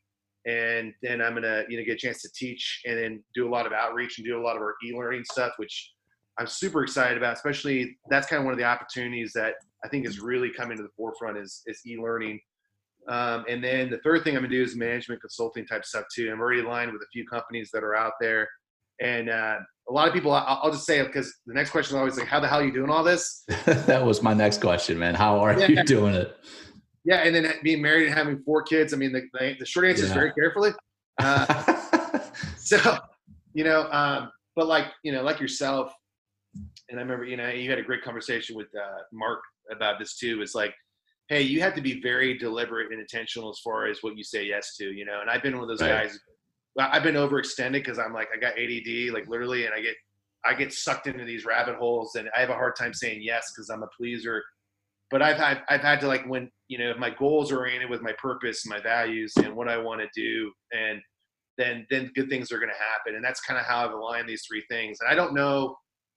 And 0.45 0.93
then 1.01 1.21
I'm 1.21 1.31
going 1.31 1.43
to, 1.43 1.63
you 1.69 1.77
know, 1.77 1.85
get 1.85 1.93
a 1.93 1.97
chance 1.97 2.21
to 2.23 2.29
teach 2.35 2.81
and 2.85 2.97
then 2.97 3.23
do 3.33 3.47
a 3.47 3.51
lot 3.51 3.65
of 3.65 3.71
outreach 3.71 4.17
and 4.17 4.27
do 4.27 4.37
a 4.37 4.43
lot 4.43 4.57
of 4.57 4.61
our 4.61 4.75
e-learning 4.85 5.23
stuff, 5.31 5.53
which 5.57 5.93
I'm 6.37 6.47
super 6.47 6.83
excited 6.83 7.17
about. 7.17 7.33
Especially 7.33 7.97
that's 8.09 8.27
kind 8.27 8.39
of 8.39 8.45
one 8.45 8.53
of 8.53 8.57
the 8.57 8.65
opportunities 8.65 9.31
that 9.35 9.53
I 9.85 9.87
think 9.87 10.05
is 10.05 10.19
really 10.19 10.51
coming 10.51 10.75
to 10.77 10.83
the 10.83 10.89
forefront 10.97 11.37
is, 11.37 11.61
is 11.65 11.79
e-learning. 11.87 12.39
Um, 13.07 13.45
and 13.47 13.63
then 13.63 13.89
the 13.89 13.99
third 13.99 14.23
thing 14.23 14.35
I'm 14.35 14.43
gonna 14.43 14.53
do 14.53 14.61
is 14.61 14.75
management 14.75 15.21
consulting 15.21 15.65
type 15.65 15.85
stuff 15.85 16.05
too. 16.13 16.29
I'm 16.31 16.39
already 16.39 16.61
aligned 16.61 16.91
with 16.91 17.01
a 17.01 17.11
few 17.11 17.25
companies 17.27 17.69
that 17.73 17.83
are 17.83 17.95
out 17.95 18.13
there 18.19 18.47
and 19.01 19.29
uh, 19.29 19.57
a 19.89 19.91
lot 19.91 20.07
of 20.07 20.13
people, 20.13 20.31
I'll, 20.31 20.71
just 20.71 20.85
say 20.85 20.99
it 20.99 21.07
because 21.07 21.33
the 21.45 21.53
next 21.53 21.71
question 21.71 21.95
is 21.95 21.99
always 21.99 22.17
like, 22.17 22.27
how 22.27 22.39
the 22.39 22.47
hell 22.47 22.59
are 22.59 22.65
you 22.65 22.71
doing 22.71 22.89
all 22.89 23.03
this? 23.03 23.43
that 23.65 24.05
was 24.05 24.21
my 24.21 24.33
next 24.33 24.61
question, 24.61 24.97
man. 24.97 25.13
How 25.15 25.39
are 25.39 25.59
yeah. 25.59 25.67
you 25.67 25.83
doing 25.83 26.15
it? 26.15 26.37
Yeah. 27.03 27.17
And 27.17 27.35
then 27.35 27.51
being 27.63 27.81
married 27.81 28.07
and 28.07 28.15
having 28.15 28.41
four 28.43 28.63
kids. 28.63 28.93
I 28.93 28.97
mean, 28.97 29.11
the, 29.11 29.55
the 29.59 29.65
short 29.65 29.85
answer 29.85 30.03
yeah. 30.03 30.07
is 30.07 30.13
very 30.13 30.33
carefully. 30.33 30.71
Uh, 31.19 32.23
so, 32.57 32.97
you 33.53 33.63
know, 33.63 33.87
um, 33.91 34.31
but 34.55 34.65
like, 34.65 34.87
you 35.03 35.11
know, 35.11 35.21
like 35.21 35.39
yourself, 35.39 35.93
and 36.89 36.99
I 36.99 37.03
remember, 37.03 37.23
you 37.23 37.37
know, 37.37 37.49
you 37.49 37.69
had 37.69 37.77
a 37.77 37.83
great 37.83 38.03
conversation 38.03 38.55
with 38.55 38.65
uh, 38.75 39.03
Mark 39.11 39.39
about 39.71 39.99
this 39.99 40.17
too. 40.17 40.41
It's 40.41 40.55
like, 40.55 40.73
hey, 41.29 41.41
you 41.43 41.61
have 41.61 41.75
to 41.75 41.81
be 41.81 42.01
very 42.01 42.35
deliberate 42.35 42.91
and 42.91 42.99
intentional 42.99 43.51
as 43.51 43.59
far 43.59 43.85
as 43.85 44.01
what 44.01 44.17
you 44.17 44.23
say 44.23 44.45
yes 44.45 44.75
to, 44.77 44.91
you 44.91 45.05
know. 45.05 45.21
And 45.21 45.29
I've 45.29 45.43
been 45.43 45.53
one 45.53 45.63
of 45.63 45.69
those 45.69 45.81
right. 45.81 46.03
guys 46.03 46.19
I've 46.79 47.03
been 47.03 47.15
overextended 47.15 47.73
because 47.73 47.99
I'm 47.99 48.13
like 48.13 48.29
I 48.35 48.39
got 48.39 48.57
ADD 48.57 49.13
like 49.13 49.27
literally, 49.27 49.65
and 49.65 49.73
I 49.73 49.81
get 49.81 49.95
I 50.45 50.53
get 50.53 50.73
sucked 50.73 51.07
into 51.07 51.23
these 51.23 51.45
rabbit 51.45 51.75
holes, 51.75 52.15
and 52.15 52.29
I 52.35 52.41
have 52.41 52.49
a 52.49 52.55
hard 52.55 52.75
time 52.75 52.93
saying 52.93 53.21
yes 53.21 53.51
because 53.53 53.69
I'm 53.69 53.83
a 53.83 53.89
pleaser. 53.97 54.43
But 55.11 55.21
I've 55.21 55.37
had 55.37 55.61
I've 55.69 55.81
had 55.81 55.99
to 56.01 56.07
like 56.07 56.25
when 56.25 56.49
you 56.67 56.77
know 56.77 56.89
if 56.89 56.97
my 56.97 57.11
goals 57.11 57.51
are 57.51 57.59
oriented 57.59 57.89
with 57.89 58.01
my 58.01 58.13
purpose, 58.13 58.65
my 58.65 58.79
values, 58.79 59.33
and 59.37 59.55
what 59.55 59.69
I 59.69 59.77
want 59.77 60.01
to 60.01 60.07
do, 60.15 60.51
and 60.71 60.99
then 61.57 61.85
then 61.89 62.11
good 62.15 62.29
things 62.29 62.51
are 62.51 62.57
going 62.57 62.71
to 62.71 62.75
happen, 62.75 63.15
and 63.15 63.23
that's 63.23 63.41
kind 63.41 63.59
of 63.59 63.65
how 63.65 63.85
I've 63.85 63.93
aligned 63.93 64.27
these 64.27 64.43
three 64.47 64.63
things. 64.69 64.97
And 64.99 65.09
I 65.09 65.15
don't 65.15 65.33
know, 65.33 65.75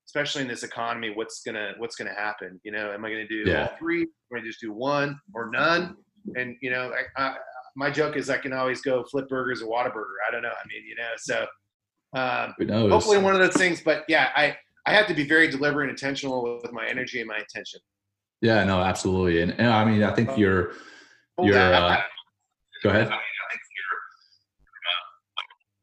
especially 0.08 0.42
in 0.42 0.48
this 0.48 0.62
economy, 0.62 1.10
what's 1.10 1.42
gonna 1.42 1.72
what's 1.78 1.96
gonna 1.96 2.14
happen. 2.14 2.60
You 2.64 2.72
know, 2.72 2.92
am 2.92 3.04
I 3.04 3.10
going 3.10 3.26
to 3.26 3.44
do 3.44 3.50
yeah. 3.50 3.66
all 3.66 3.76
three? 3.78 4.02
Am 4.02 4.38
I 4.38 4.40
just 4.40 4.60
do 4.60 4.72
one 4.72 5.18
or 5.34 5.50
none? 5.50 5.96
And 6.34 6.56
you 6.60 6.70
know, 6.70 6.92
I, 7.16 7.22
I, 7.22 7.36
my 7.76 7.90
joke 7.90 8.16
is 8.16 8.30
I 8.30 8.38
can 8.38 8.52
always 8.52 8.80
go 8.80 9.04
flip 9.04 9.28
burgers 9.28 9.62
or 9.62 9.66
Whataburger. 9.66 10.16
I 10.26 10.32
don't 10.32 10.42
know. 10.42 10.48
I 10.48 10.66
mean, 10.66 10.82
you 10.86 10.96
know, 10.96 11.10
so 11.18 11.46
um, 12.14 12.90
hopefully 12.90 13.18
one 13.18 13.34
of 13.34 13.40
those 13.40 13.54
things. 13.54 13.82
But 13.82 14.04
yeah, 14.08 14.30
I 14.34 14.56
I 14.86 14.92
have 14.92 15.06
to 15.08 15.14
be 15.14 15.24
very 15.24 15.46
deliberate 15.48 15.84
and 15.84 15.90
intentional 15.90 16.58
with 16.62 16.72
my 16.72 16.86
energy 16.86 17.20
and 17.20 17.28
my 17.28 17.36
attention. 17.36 17.80
Yeah, 18.40 18.64
no, 18.64 18.80
absolutely. 18.80 19.42
And, 19.42 19.52
and 19.52 19.68
I 19.68 19.84
mean, 19.84 20.02
I 20.02 20.12
think 20.12 20.36
you're 20.36 20.72
you're. 21.38 21.58
Uh, 21.58 22.00
go 22.82 22.90
ahead. 22.90 23.10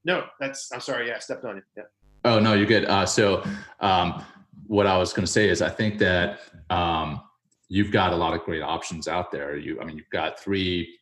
No, 0.06 0.26
that's. 0.40 0.70
I'm 0.74 0.82
sorry. 0.82 1.08
Yeah, 1.08 1.16
I 1.16 1.20
stepped 1.20 1.46
on 1.46 1.58
you. 1.58 1.62
Yeah. 1.78 1.84
Oh 2.26 2.40
no, 2.40 2.54
you're 2.54 2.66
good. 2.66 2.86
Uh, 2.86 3.06
so, 3.06 3.44
um, 3.82 4.24
what 4.68 4.88
I 4.88 4.98
was 4.98 5.14
going 5.14 5.26
to 5.26 5.32
say 5.32 5.48
is, 5.48 5.62
I 5.62 5.70
think 5.70 6.00
that 6.00 6.40
um, 6.70 7.22
you've 7.70 7.92
got 7.92 8.14
a 8.14 8.16
lot 8.16 8.34
of 8.34 8.42
great 8.44 8.62
options 8.64 9.08
out 9.08 9.32
there. 9.32 9.58
You, 9.58 9.80
I 9.80 9.86
mean, 9.86 9.98
you've 9.98 10.10
got 10.12 10.40
three 10.40 10.98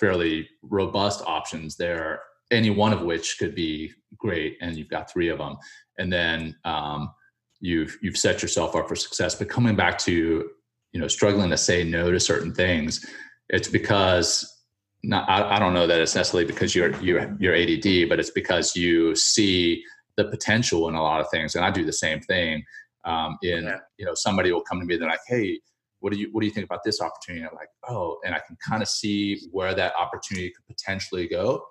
fairly 0.00 0.48
robust 0.62 1.22
options 1.26 1.76
there, 1.76 2.22
any 2.50 2.70
one 2.70 2.92
of 2.92 3.02
which 3.02 3.38
could 3.38 3.54
be 3.54 3.92
great, 4.16 4.56
and 4.60 4.76
you've 4.76 4.88
got 4.88 5.10
three 5.10 5.28
of 5.28 5.38
them, 5.38 5.56
and 5.98 6.12
then 6.12 6.56
um, 6.64 7.12
you've 7.60 7.96
you've 8.02 8.16
set 8.16 8.42
yourself 8.42 8.74
up 8.74 8.88
for 8.88 8.96
success. 8.96 9.34
But 9.34 9.48
coming 9.48 9.76
back 9.76 9.98
to 9.98 10.50
you 10.92 11.00
know 11.00 11.06
struggling 11.06 11.50
to 11.50 11.56
say 11.56 11.84
no 11.84 12.10
to 12.10 12.18
certain 12.18 12.52
things, 12.52 13.04
it's 13.50 13.68
because 13.68 14.58
not, 15.02 15.28
I, 15.28 15.56
I 15.56 15.58
don't 15.58 15.74
know 15.74 15.86
that 15.86 16.00
it's 16.00 16.16
necessarily 16.16 16.50
because 16.50 16.74
you're 16.74 16.98
you're 17.00 17.36
you're 17.38 17.54
ADD, 17.54 18.08
but 18.08 18.18
it's 18.18 18.30
because 18.30 18.74
you 18.74 19.14
see 19.14 19.84
the 20.16 20.24
potential 20.24 20.88
in 20.88 20.94
a 20.94 21.02
lot 21.02 21.20
of 21.20 21.28
things, 21.30 21.54
and 21.54 21.64
I 21.64 21.70
do 21.70 21.84
the 21.84 21.92
same 21.92 22.20
thing. 22.20 22.64
Um, 23.04 23.38
in 23.42 23.64
yeah. 23.64 23.78
you 23.98 24.04
know 24.04 24.14
somebody 24.14 24.52
will 24.52 24.62
come 24.62 24.80
to 24.80 24.86
me, 24.86 24.96
they're 24.96 25.08
like, 25.08 25.20
hey 25.26 25.60
what 26.00 26.12
do 26.12 26.18
you 26.18 26.28
what 26.32 26.40
do 26.40 26.46
you 26.46 26.52
think 26.52 26.64
about 26.64 26.82
this 26.84 27.00
opportunity? 27.00 27.42
And 27.42 27.50
I'm 27.50 27.56
like, 27.56 27.68
oh, 27.88 28.18
and 28.24 28.34
I 28.34 28.40
can 28.46 28.56
kind 28.66 28.82
of 28.82 28.88
see 28.88 29.40
where 29.52 29.74
that 29.74 29.94
opportunity 29.94 30.50
could 30.50 30.66
potentially 30.66 31.28
go. 31.28 31.64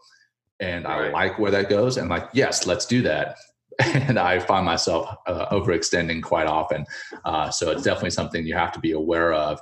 And 0.59 0.85
right. 0.85 1.07
I 1.07 1.11
like 1.11 1.39
where 1.39 1.51
that 1.51 1.69
goes. 1.69 1.97
And 1.97 2.09
like, 2.09 2.29
yes, 2.33 2.65
let's 2.67 2.85
do 2.85 3.01
that. 3.03 3.37
and 3.79 4.19
I 4.19 4.39
find 4.39 4.65
myself 4.65 5.09
uh, 5.25 5.47
overextending 5.49 6.21
quite 6.21 6.47
often. 6.47 6.85
Uh, 7.23 7.49
so 7.49 7.71
it's 7.71 7.83
definitely 7.83 8.09
something 8.11 8.45
you 8.45 8.55
have 8.55 8.71
to 8.73 8.79
be 8.79 8.91
aware 8.91 9.33
of, 9.33 9.59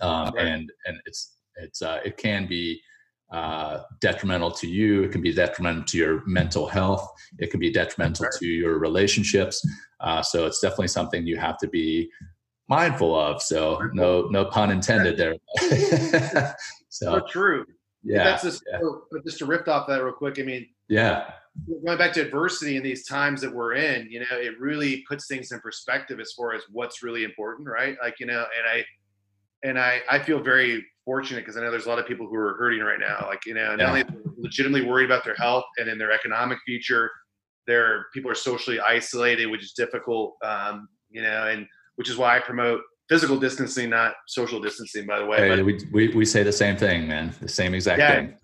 um, 0.00 0.32
right. 0.34 0.46
and 0.46 0.72
and 0.86 0.98
it's 1.06 1.36
it's 1.56 1.82
uh, 1.82 2.00
it 2.04 2.16
can 2.16 2.46
be 2.46 2.80
uh, 3.32 3.82
detrimental 4.00 4.50
to 4.50 4.68
you. 4.68 5.02
It 5.02 5.10
can 5.10 5.22
be 5.22 5.32
detrimental 5.32 5.84
to 5.84 5.98
your 5.98 6.22
mental 6.26 6.66
health. 6.66 7.10
It 7.38 7.50
can 7.50 7.58
be 7.58 7.72
detrimental 7.72 8.26
to 8.38 8.46
your 8.46 8.78
relationships. 8.78 9.66
Uh, 10.00 10.22
so 10.22 10.46
it's 10.46 10.60
definitely 10.60 10.88
something 10.88 11.26
you 11.26 11.38
have 11.38 11.56
to 11.58 11.68
be 11.68 12.10
mindful 12.68 13.18
of. 13.18 13.42
So 13.42 13.90
no 13.92 14.28
no 14.28 14.44
pun 14.44 14.70
intended 14.70 15.16
there. 15.16 15.36
so, 16.88 17.20
true. 17.28 17.64
Yeah. 18.04 18.24
That's 18.24 18.42
just 18.42 18.62
yeah. 18.70 18.78
just 19.24 19.38
to 19.38 19.46
riff 19.46 19.68
off 19.68 19.86
that 19.88 20.02
real 20.02 20.12
quick. 20.12 20.38
I 20.38 20.42
mean, 20.42 20.66
yeah. 20.88 21.32
Going 21.84 21.98
back 21.98 22.14
to 22.14 22.22
adversity 22.22 22.76
in 22.76 22.82
these 22.82 23.06
times 23.06 23.42
that 23.42 23.54
we're 23.54 23.74
in, 23.74 24.10
you 24.10 24.20
know, 24.20 24.26
it 24.30 24.58
really 24.58 25.04
puts 25.06 25.26
things 25.26 25.52
in 25.52 25.60
perspective 25.60 26.18
as 26.18 26.32
far 26.32 26.54
as 26.54 26.62
what's 26.70 27.02
really 27.02 27.24
important, 27.24 27.68
right? 27.68 27.94
Like, 28.02 28.18
you 28.20 28.26
know, 28.26 28.46
and 28.58 28.66
I 28.66 28.84
and 29.62 29.78
I 29.78 30.00
I 30.10 30.18
feel 30.18 30.42
very 30.42 30.84
fortunate 31.04 31.40
because 31.40 31.56
I 31.56 31.60
know 31.60 31.70
there's 31.70 31.86
a 31.86 31.88
lot 31.88 31.98
of 31.98 32.06
people 32.06 32.26
who 32.26 32.36
are 32.36 32.54
hurting 32.54 32.80
right 32.80 32.98
now. 32.98 33.26
Like, 33.28 33.44
you 33.44 33.54
know, 33.54 33.76
not 33.76 33.88
only 33.88 34.04
legitimately 34.38 34.88
worried 34.88 35.04
about 35.04 35.24
their 35.24 35.34
health 35.34 35.64
and 35.76 35.88
in 35.88 35.98
their 35.98 36.10
economic 36.10 36.58
future, 36.64 37.10
their 37.66 38.06
people 38.14 38.30
are 38.30 38.36
socially 38.36 38.80
isolated, 38.80 39.46
which 39.46 39.62
is 39.62 39.72
difficult. 39.72 40.34
Um, 40.42 40.88
you 41.10 41.22
know, 41.22 41.48
and 41.48 41.66
which 42.02 42.10
is 42.10 42.16
why 42.16 42.36
I 42.36 42.40
promote 42.40 42.80
physical 43.08 43.38
distancing, 43.38 43.88
not 43.88 44.14
social 44.26 44.60
distancing, 44.60 45.06
by 45.06 45.20
the 45.20 45.24
way. 45.24 45.36
Hey, 45.36 45.48
but, 45.54 45.64
we, 45.64 45.78
we, 45.92 46.08
we 46.08 46.24
say 46.24 46.42
the 46.42 46.50
same 46.50 46.76
thing, 46.76 47.06
man. 47.06 47.32
The 47.40 47.48
same 47.48 47.74
exact 47.74 48.00
yeah, 48.00 48.14
thing. 48.16 48.34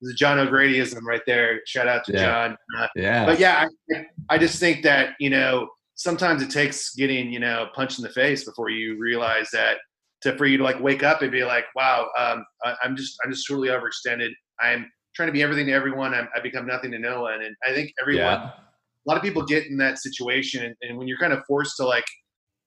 The 0.00 0.14
John 0.14 0.38
O'Gradyism 0.38 1.02
right 1.02 1.20
there. 1.26 1.60
Shout 1.66 1.88
out 1.88 2.04
to 2.04 2.12
yeah. 2.12 2.24
John. 2.24 2.56
Uh, 2.78 2.86
yeah. 2.94 3.26
But 3.26 3.40
yeah, 3.40 3.66
I, 3.92 4.06
I 4.28 4.38
just 4.38 4.60
think 4.60 4.84
that, 4.84 5.14
you 5.18 5.28
know, 5.28 5.68
sometimes 5.96 6.40
it 6.40 6.50
takes 6.50 6.94
getting, 6.94 7.32
you 7.32 7.40
know, 7.40 7.66
punched 7.74 7.98
in 7.98 8.04
the 8.04 8.10
face 8.10 8.44
before 8.44 8.70
you 8.70 8.96
realize 8.96 9.48
that 9.52 9.78
to, 10.22 10.36
for 10.36 10.46
you 10.46 10.58
to 10.58 10.62
like 10.62 10.80
wake 10.80 11.02
up 11.02 11.22
and 11.22 11.32
be 11.32 11.42
like, 11.42 11.64
wow, 11.74 12.06
um, 12.16 12.44
I, 12.64 12.76
am 12.84 12.94
just, 12.96 13.16
I'm 13.24 13.32
just 13.32 13.44
totally 13.48 13.70
overextended. 13.70 14.30
I'm 14.60 14.88
trying 15.16 15.26
to 15.26 15.32
be 15.32 15.42
everything 15.42 15.66
to 15.66 15.72
everyone. 15.72 16.14
I'm, 16.14 16.28
I 16.36 16.38
become 16.40 16.64
nothing 16.64 16.92
to 16.92 17.00
no 17.00 17.22
one. 17.22 17.42
And 17.42 17.56
I 17.68 17.74
think 17.74 17.90
everyone, 18.00 18.22
yeah. 18.22 18.50
a 18.50 19.06
lot 19.06 19.16
of 19.16 19.24
people 19.24 19.44
get 19.44 19.66
in 19.66 19.76
that 19.78 19.98
situation. 19.98 20.64
And, 20.64 20.76
and 20.82 20.96
when 20.96 21.08
you're 21.08 21.18
kind 21.18 21.32
of 21.32 21.42
forced 21.48 21.76
to 21.78 21.84
like, 21.84 22.04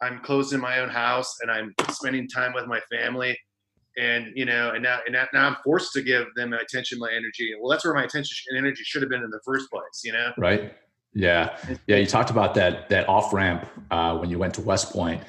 I'm 0.04 0.20
closed 0.20 0.54
in 0.54 0.60
my 0.60 0.80
own 0.80 0.89
house 0.89 1.38
and 1.41 1.49
I'm 1.49 1.74
spending 1.91 2.28
time 2.28 2.54
with 2.54 2.68
my 2.68 2.82
family. 2.91 3.38
And 3.97 4.32
you 4.36 4.45
know, 4.45 4.72
and 4.72 4.84
now 4.84 4.99
and 5.06 5.16
now 5.34 5.47
I'm 5.47 5.56
forced 5.64 5.93
to 5.93 6.01
give 6.01 6.26
them 6.36 6.49
my 6.49 6.58
attention, 6.58 6.97
my 6.97 7.12
energy. 7.12 7.51
Well, 7.60 7.70
that's 7.70 7.86
where 7.86 7.93
my 7.93 8.04
attention 8.04 8.36
and 8.49 8.58
energy 8.58 8.82
should 8.84 9.04
have 9.04 9.10
been 9.10 9.24
in 9.24 9.30
the 9.30 9.39
first 9.45 9.70
place. 9.70 10.01
You 10.04 10.14
know, 10.14 10.32
right? 10.38 10.74
Yeah, 11.14 11.56
yeah. 11.86 11.97
You 11.97 12.08
talked 12.08 12.32
about 12.32 12.56
that 12.56 12.89
that 12.89 13.08
off 13.08 13.32
ramp 13.32 13.68
uh, 13.91 14.18
when 14.18 14.32
you 14.32 14.39
went 14.39 14.56
to 14.56 14.62
West 14.62 14.91
Point. 14.91 15.22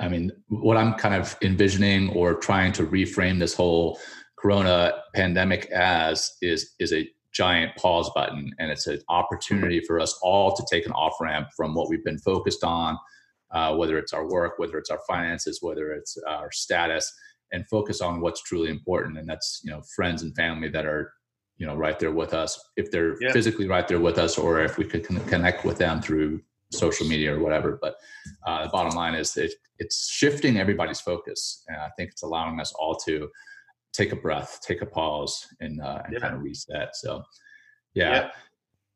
I 0.00 0.08
mean, 0.08 0.32
what 0.48 0.76
I'm 0.76 0.94
kind 0.94 1.14
of 1.14 1.34
envisioning 1.40 2.10
or 2.10 2.34
trying 2.34 2.72
to 2.72 2.86
reframe 2.86 3.38
this 3.38 3.54
whole 3.54 3.98
Corona 4.38 4.92
pandemic 5.14 5.70
as 5.70 6.30
is 6.42 6.74
is 6.78 6.92
a 6.92 7.08
giant 7.32 7.74
pause 7.76 8.10
button, 8.14 8.52
and 8.58 8.70
it's 8.70 8.86
an 8.86 9.00
opportunity 9.08 9.80
for 9.80 9.98
us 9.98 10.18
all 10.20 10.54
to 10.54 10.62
take 10.70 10.84
an 10.84 10.92
off 10.92 11.14
ramp 11.22 11.48
from 11.56 11.74
what 11.74 11.88
we've 11.88 12.04
been 12.04 12.18
focused 12.18 12.64
on 12.64 12.98
uh, 13.52 13.74
whether 13.76 13.98
it's 13.98 14.12
our 14.12 14.28
work, 14.28 14.58
whether 14.58 14.78
it's 14.78 14.90
our 14.90 15.00
finances, 15.08 15.58
whether 15.60 15.92
it's 15.92 16.16
our 16.28 16.50
status, 16.52 17.12
and 17.52 17.68
focus 17.68 18.00
on 18.00 18.20
what's 18.20 18.42
truly 18.42 18.70
important. 18.70 19.18
And 19.18 19.28
that's 19.28 19.60
you 19.64 19.70
know 19.70 19.82
friends 19.94 20.22
and 20.22 20.34
family 20.34 20.68
that 20.68 20.86
are 20.86 21.12
you 21.56 21.66
know 21.66 21.76
right 21.76 21.98
there 21.98 22.12
with 22.12 22.34
us, 22.34 22.58
if 22.76 22.90
they're 22.90 23.20
yeah. 23.22 23.32
physically 23.32 23.68
right 23.68 23.86
there 23.86 24.00
with 24.00 24.18
us, 24.18 24.38
or 24.38 24.60
if 24.60 24.78
we 24.78 24.84
could 24.84 25.04
connect 25.04 25.64
with 25.64 25.78
them 25.78 26.00
through 26.00 26.40
social 26.72 27.06
media 27.06 27.34
or 27.34 27.40
whatever. 27.40 27.78
But 27.80 27.96
uh, 28.46 28.64
the 28.64 28.70
bottom 28.70 28.94
line 28.94 29.14
is 29.14 29.36
it's 29.78 30.08
shifting 30.10 30.56
everybody's 30.56 31.00
focus, 31.00 31.64
and 31.68 31.78
I 31.78 31.88
think 31.96 32.10
it's 32.10 32.22
allowing 32.22 32.60
us 32.60 32.72
all 32.78 32.96
to 33.06 33.28
take 33.92 34.12
a 34.12 34.16
breath, 34.16 34.60
take 34.62 34.82
a 34.82 34.86
pause, 34.86 35.46
and, 35.60 35.80
uh, 35.80 36.02
and 36.04 36.14
yeah. 36.14 36.20
kind 36.20 36.34
of 36.34 36.42
reset. 36.42 36.94
So, 36.94 37.22
yeah. 37.94 38.12
yeah. 38.12 38.30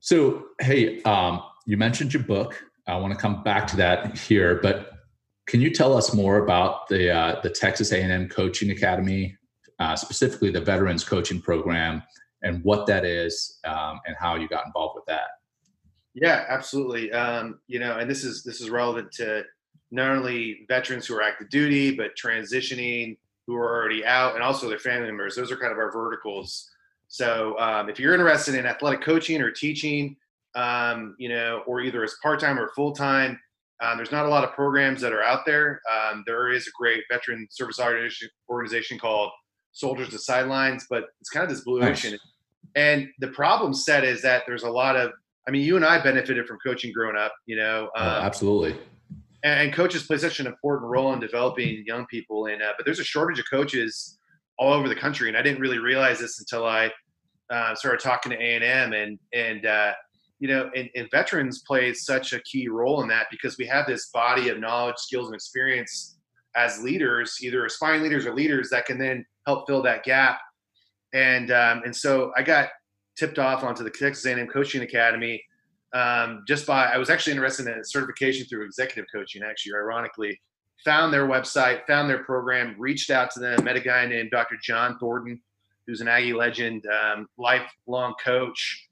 So, 0.01 0.45
hey, 0.61 1.03
um, 1.03 1.43
you 1.67 1.77
mentioned 1.77 2.13
your 2.13 2.23
book. 2.23 2.63
I 2.87 2.97
want 2.97 3.13
to 3.15 3.19
come 3.19 3.43
back 3.43 3.67
to 3.69 3.77
that 3.77 4.19
here, 4.19 4.61
but 4.63 4.93
can 5.47 5.61
you 5.61 5.71
tell 5.71 5.97
us 5.97 6.15
more 6.15 6.39
about 6.39 6.89
the 6.89 7.11
uh, 7.11 7.41
the 7.43 7.51
Texas 7.51 7.93
A&M 7.93 8.29
Coaching 8.29 8.71
Academy, 8.71 9.37
uh, 9.79 9.97
specifically 9.97 10.51
the 10.51 10.61
Veterans 10.61 11.05
Coaching 11.05 11.41
Program, 11.41 12.03
and 12.43 12.63
what 12.65 12.87
that 12.87 13.05
is, 13.05 13.59
um, 13.65 14.01
and 14.07 14.17
how 14.19 14.37
you 14.37 14.49
got 14.49 14.67
involved 14.67 14.95
with 14.97 15.05
that? 15.07 15.29
Yeah, 16.15 16.45
absolutely. 16.49 17.13
Um, 17.13 17.59
you 17.67 17.79
know, 17.79 17.99
and 17.99 18.09
this 18.11 18.25
is 18.25 18.43
this 18.43 18.61
is 18.61 18.71
relevant 18.71 19.13
to 19.13 19.45
not 19.91 20.11
only 20.11 20.65
veterans 20.69 21.07
who 21.07 21.15
are 21.15 21.23
active 21.23 21.51
duty, 21.51 21.95
but 21.95 22.13
transitioning 22.17 23.17
who 23.47 23.55
are 23.57 23.75
already 23.77 24.05
out, 24.07 24.35
and 24.35 24.43
also 24.43 24.69
their 24.69 24.79
family 24.79 25.07
members. 25.07 25.37
Those 25.37 25.53
are 25.53 25.57
kind 25.57 25.73
of 25.73 25.79
our 25.79 25.93
verticals. 25.93 26.71
So, 27.09 27.59
um, 27.59 27.91
if 27.91 28.01
you're 28.01 28.15
interested 28.15 28.55
in 28.55 28.67
athletic 28.67 29.03
coaching 29.03 29.43
or 29.43 29.51
teaching, 29.51 30.17
um, 30.55 31.15
you 31.19 31.29
know, 31.29 31.63
or 31.67 31.81
either 31.81 32.03
as 32.05 32.17
part 32.23 32.41
time 32.41 32.59
or 32.59 32.71
full 32.75 32.93
time. 32.93 33.39
Um, 33.83 33.97
there's 33.97 34.13
not 34.13 34.25
a 34.25 34.29
lot 34.29 34.45
of 34.45 34.53
programs 34.53 35.01
that 35.01 35.13
are 35.13 35.23
out 35.23 35.45
there. 35.45 35.81
Um, 35.93 36.23
there 36.27 36.53
is 36.53 36.67
a 36.67 36.71
great 36.79 37.03
veteran 37.11 37.47
service 37.51 37.81
organization 38.49 38.99
called 38.99 39.31
Soldiers 39.73 40.11
to 40.11 40.19
Sidelines, 40.19 40.87
but 40.89 41.05
it's 41.21 41.31
kind 41.31 41.45
of 41.45 41.51
this 41.51 41.65
blue 41.65 41.81
nice. 41.81 42.05
ocean. 42.05 42.19
And 42.77 43.09
the 43.19 43.29
problem 43.29 43.75
set 43.75 44.05
is 44.05 44.23
that 44.23 44.45
there's 44.47 44.63
a 44.63 44.71
lot 44.71 44.97
of, 44.97 45.13
I 45.47 45.51
mean, 45.51 45.63
you 45.63 45.77
and 45.77 45.85
I 45.85 46.03
benefited 46.03 46.47
from 46.47 46.59
coaching 46.65 46.93
growing 46.93 47.17
up, 47.17 47.33
you 47.47 47.57
know. 47.57 47.91
Oh, 47.97 48.01
um, 48.01 48.25
absolutely. 48.25 48.79
And, 49.43 49.61
and, 49.61 49.73
coaches 49.73 50.05
play 50.05 50.17
such 50.17 50.41
an 50.41 50.47
important 50.47 50.91
role 50.91 51.13
in 51.13 51.21
developing 51.21 51.85
young 51.87 52.07
people. 52.07 52.47
And, 52.47 52.63
uh, 52.63 52.73
but 52.77 52.85
there's 52.85 53.01
a 53.01 53.05
shortage 53.05 53.39
of 53.39 53.45
coaches 53.51 54.19
all 54.59 54.73
over 54.73 54.89
the 54.89 54.95
country. 54.95 55.29
And 55.29 55.37
I 55.37 55.43
didn't 55.43 55.61
really 55.61 55.79
realize 55.79 56.19
this 56.19 56.39
until 56.39 56.67
I 56.67 56.91
uh, 57.51 57.75
started 57.75 58.01
talking 58.01 58.33
to 58.33 58.39
A&M 58.39 58.93
and, 58.93 59.19
and, 59.35 59.67
uh, 59.67 59.93
you 60.45 60.51
know, 60.51 60.71
and, 60.77 60.91
and, 60.95 61.11
veterans 61.11 61.63
play 61.67 61.95
such 61.95 62.35
a 62.35 62.41
key 62.41 62.69
role 62.69 63.01
in 63.01 63.09
that 63.09 63.29
because 63.31 63.57
we 63.57 63.65
have 63.65 63.87
this 63.87 64.11
body 64.11 64.51
of 64.51 64.61
knowledge, 64.61 64.99
skills, 64.99 65.29
and 65.29 65.35
experience 65.35 66.19
as 66.55 66.83
leaders, 66.83 67.39
either 67.41 67.65
aspiring 67.65 68.03
leaders 68.03 68.27
or 68.27 68.35
leaders 68.35 68.69
that 68.69 68.85
can 68.85 68.99
then 68.99 69.25
help 69.47 69.67
fill 69.67 69.81
that 69.81 70.05
gap. 70.05 70.39
And 71.15 71.51
um, 71.51 71.81
and 71.87 71.97
so 71.97 72.31
I 72.37 72.43
got 72.43 72.69
tipped 73.17 73.39
off 73.39 73.65
onto 73.65 73.83
the 73.83 73.89
Texas 73.89 74.27
A&M 74.27 74.47
Coaching 74.49 74.83
Academy 74.83 75.43
um, 75.95 76.45
just 76.47 76.67
by 76.67 76.89
I 76.93 76.99
was 76.99 77.09
actually 77.09 77.33
interested 77.33 77.67
in 77.67 77.83
certification 77.83 78.47
through 78.47 78.67
executive 78.67 79.07
coaching. 79.11 79.43
Actually, 79.43 79.77
ironically, 79.77 80.39
found 80.85 81.11
their 81.11 81.27
website, 81.27 81.87
found 81.87 82.11
their 82.11 82.23
program, 82.23 82.75
reached 82.79 83.09
out 83.09 83.31
to 83.31 83.41
them, 83.41 83.65
met 83.65 83.77
a 83.77 83.81
guy 83.81 84.05
named 84.05 84.31
Dr. 84.31 84.57
John 84.63 84.99
Thornton, 84.99 85.41
who's 85.87 86.03
an 86.03 86.09
Aggie 86.09 86.35
legend, 86.35 86.85
um, 86.85 87.29
lifelong 87.39 88.13
coach 88.23 88.91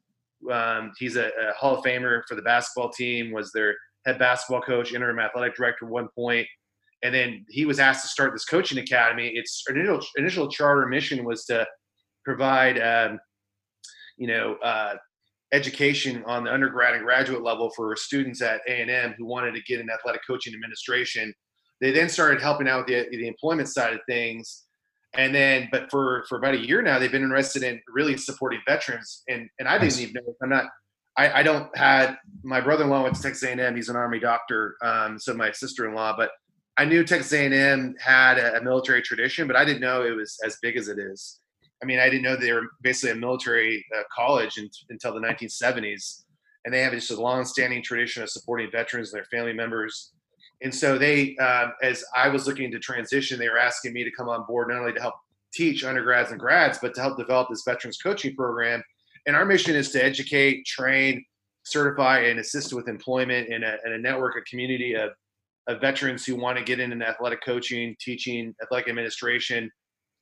um, 0.51 0.93
he's 0.99 1.17
a, 1.17 1.27
a, 1.27 1.53
Hall 1.57 1.77
of 1.77 1.85
Famer 1.85 2.23
for 2.29 2.35
the 2.35 2.43
basketball 2.43 2.91
team. 2.91 3.33
Was 3.33 3.53
their 3.53 3.75
head 4.07 4.19
basketball 4.19 4.63
coach, 4.63 4.93
interim 4.93 5.19
athletic 5.19 5.55
director 5.55 5.87
at 5.87 5.91
one 5.91 6.09
point, 6.15 6.47
and 7.03 7.15
then 7.15 7.45
he 7.49 7.65
was 7.65 7.79
asked 7.79 8.03
to 8.03 8.09
start 8.09 8.33
this 8.33 8.45
coaching 8.45 8.79
academy. 8.79 9.29
Its 9.29 9.65
initial 9.69 10.01
initial 10.17 10.49
charter 10.49 10.87
mission 10.87 11.25
was 11.25 11.45
to 11.47 11.67
provide, 12.25 12.81
um, 12.81 13.19
you 14.17 14.27
know, 14.27 14.57
uh, 14.63 14.95
education 15.53 16.23
on 16.27 16.45
the 16.45 16.53
undergrad 16.53 16.95
and 16.95 17.05
graduate 17.05 17.43
level 17.43 17.71
for 17.77 17.95
students 17.97 18.41
at 18.41 18.61
A 18.69 18.81
and 18.81 18.91
M 18.91 19.15
who 19.19 19.27
wanted 19.27 19.55
to 19.55 19.63
get 19.63 19.81
in 19.81 19.91
athletic 19.91 20.23
coaching 20.27 20.55
administration. 20.55 21.33
They 21.81 21.91
then 21.91 22.09
started 22.09 22.41
helping 22.41 22.69
out 22.69 22.87
with 22.87 23.11
the, 23.11 23.17
the 23.17 23.27
employment 23.27 23.69
side 23.69 23.93
of 23.93 24.01
things 24.09 24.65
and 25.15 25.35
then 25.35 25.69
but 25.71 25.91
for 25.91 26.25
for 26.29 26.39
about 26.39 26.55
a 26.55 26.67
year 26.67 26.83
now 26.83 26.99
they've 26.99 27.13
been 27.13 27.23
interested 27.23 27.63
in 27.63 27.81
really 27.89 28.17
supporting 28.17 28.61
veterans. 28.67 29.23
And 29.29 29.49
and 29.59 29.69
i 29.69 29.79
didn't 29.79 30.01
even 30.01 30.15
know 30.15 30.35
i'm 30.43 30.49
not 30.49 30.67
i 31.17 31.41
i 31.41 31.43
don't 31.43 31.77
had 31.77 32.17
my 32.43 32.61
brother-in-law 32.61 33.03
went 33.03 33.17
to 33.17 33.23
texas 33.23 33.43
a&m 33.43 33.77
he's 33.77 33.89
an 33.89 33.97
army 33.97 34.19
doctor 34.19 34.77
um, 34.83 35.19
so 35.19 35.35
my 35.35 35.51
sister-in-law 35.51 36.17
but 36.17 36.31
i 36.79 36.85
knew 36.85 37.05
texas 37.05 37.33
a&m 37.33 37.95
had 38.01 38.39
a, 38.39 38.57
a, 38.57 38.63
military 38.63 39.03
tradition 39.03 39.47
but 39.47 39.57
i 39.57 39.65
didn't 39.65 39.81
know 39.81 40.03
it 40.03 40.17
was 40.17 40.39
as 40.45 40.57
big 40.63 40.77
as 40.77 40.89
it 40.89 40.99
is. 40.99 41.41
I 41.83 41.87
mean 41.87 41.99
i 41.99 42.09
didn't 42.09 42.23
know 42.23 42.37
they 42.37 42.53
were 42.53 42.69
basically 42.83 43.13
a 43.13 43.21
military 43.21 43.85
uh, 43.97 44.03
college 44.15 44.57
in, 44.57 44.71
until 44.89 45.15
the 45.15 45.21
1970s 45.21 46.23
and 46.65 46.73
they 46.73 46.81
have 46.81 46.93
just 46.93 47.11
a 47.11 47.21
long-standing 47.21 47.83
tradition 47.83 48.23
of 48.23 48.31
supporting 48.31 48.71
veterans 48.71 49.13
and 49.13 49.19
their 49.19 49.25
family 49.27 49.53
members 49.53 50.13
and 50.63 50.75
so 50.75 50.99
they, 50.99 51.37
um, 51.37 51.73
as 51.83 52.05
I 52.17 52.29
was 52.29 52.47
looking 52.47 52.71
to 52.71 52.79
transition, 52.79 53.39
they 53.39 53.49
were 53.49 53.59
asking 53.59 53.93
me 53.93 54.05
to 54.05 54.11
come 54.11 54.29
on 54.29 54.45
board 54.47 54.69
not 54.69 54.79
only 54.79 54.93
to 54.93 55.01
help 55.01 55.15
teach 55.53 55.85
undergrads 55.85 56.31
and 56.31 56.41
grads, 56.41 56.79
but 56.81 56.95
to 56.95 57.01
help 57.01 57.19
develop 57.19 57.49
this 57.51 57.63
veterans 57.67 57.99
coaching 57.99 58.35
program. 58.35 58.83
And 59.27 59.37
our 59.37 59.45
mission 59.45 59.75
is 59.75 59.91
to 59.91 60.05
educate, 60.05 60.65
train, 60.67 61.25
certify, 61.65 62.21
and 62.21 62.41
assist 62.41 62.73
with 62.73 62.89
employment 62.89 63.49
in 63.49 63.63
a, 63.63 63.77
in 63.85 63.93
a 63.93 63.99
network, 63.99 64.37
a 64.37 64.43
community 64.43 64.95
of, 64.95 65.11
of 65.69 65.81
veterans 65.81 66.25
who 66.25 66.37
want 66.37 66.59
to 66.59 66.65
get 66.65 66.81
into 66.81 67.07
athletic 67.07 67.41
coaching, 67.45 67.95
teaching, 68.01 68.55
athletic 68.63 68.89
administration, 68.89 69.71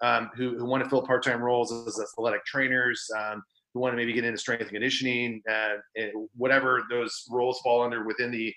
um, 0.03 0.31
who, 0.35 0.59
who 0.59 0.65
want 0.65 0.83
to 0.83 0.91
fill 0.91 1.03
part-time 1.03 1.41
roles 1.41 1.73
as 1.73 1.99
athletic 2.01 2.45
trainers, 2.45 3.07
um, 3.19 3.43
who 3.73 3.81
want 3.81 3.93
to 3.93 3.97
maybe 3.97 4.13
get 4.13 4.25
into 4.25 4.39
strength 4.39 4.63
and 4.63 4.71
conditioning, 4.71 5.43
uh, 5.49 5.77
and 5.97 6.29
whatever 6.37 6.83
those 6.91 7.25
roles 7.31 7.61
fall 7.61 7.83
under 7.83 8.05
within 8.05 8.31
the 8.31 8.53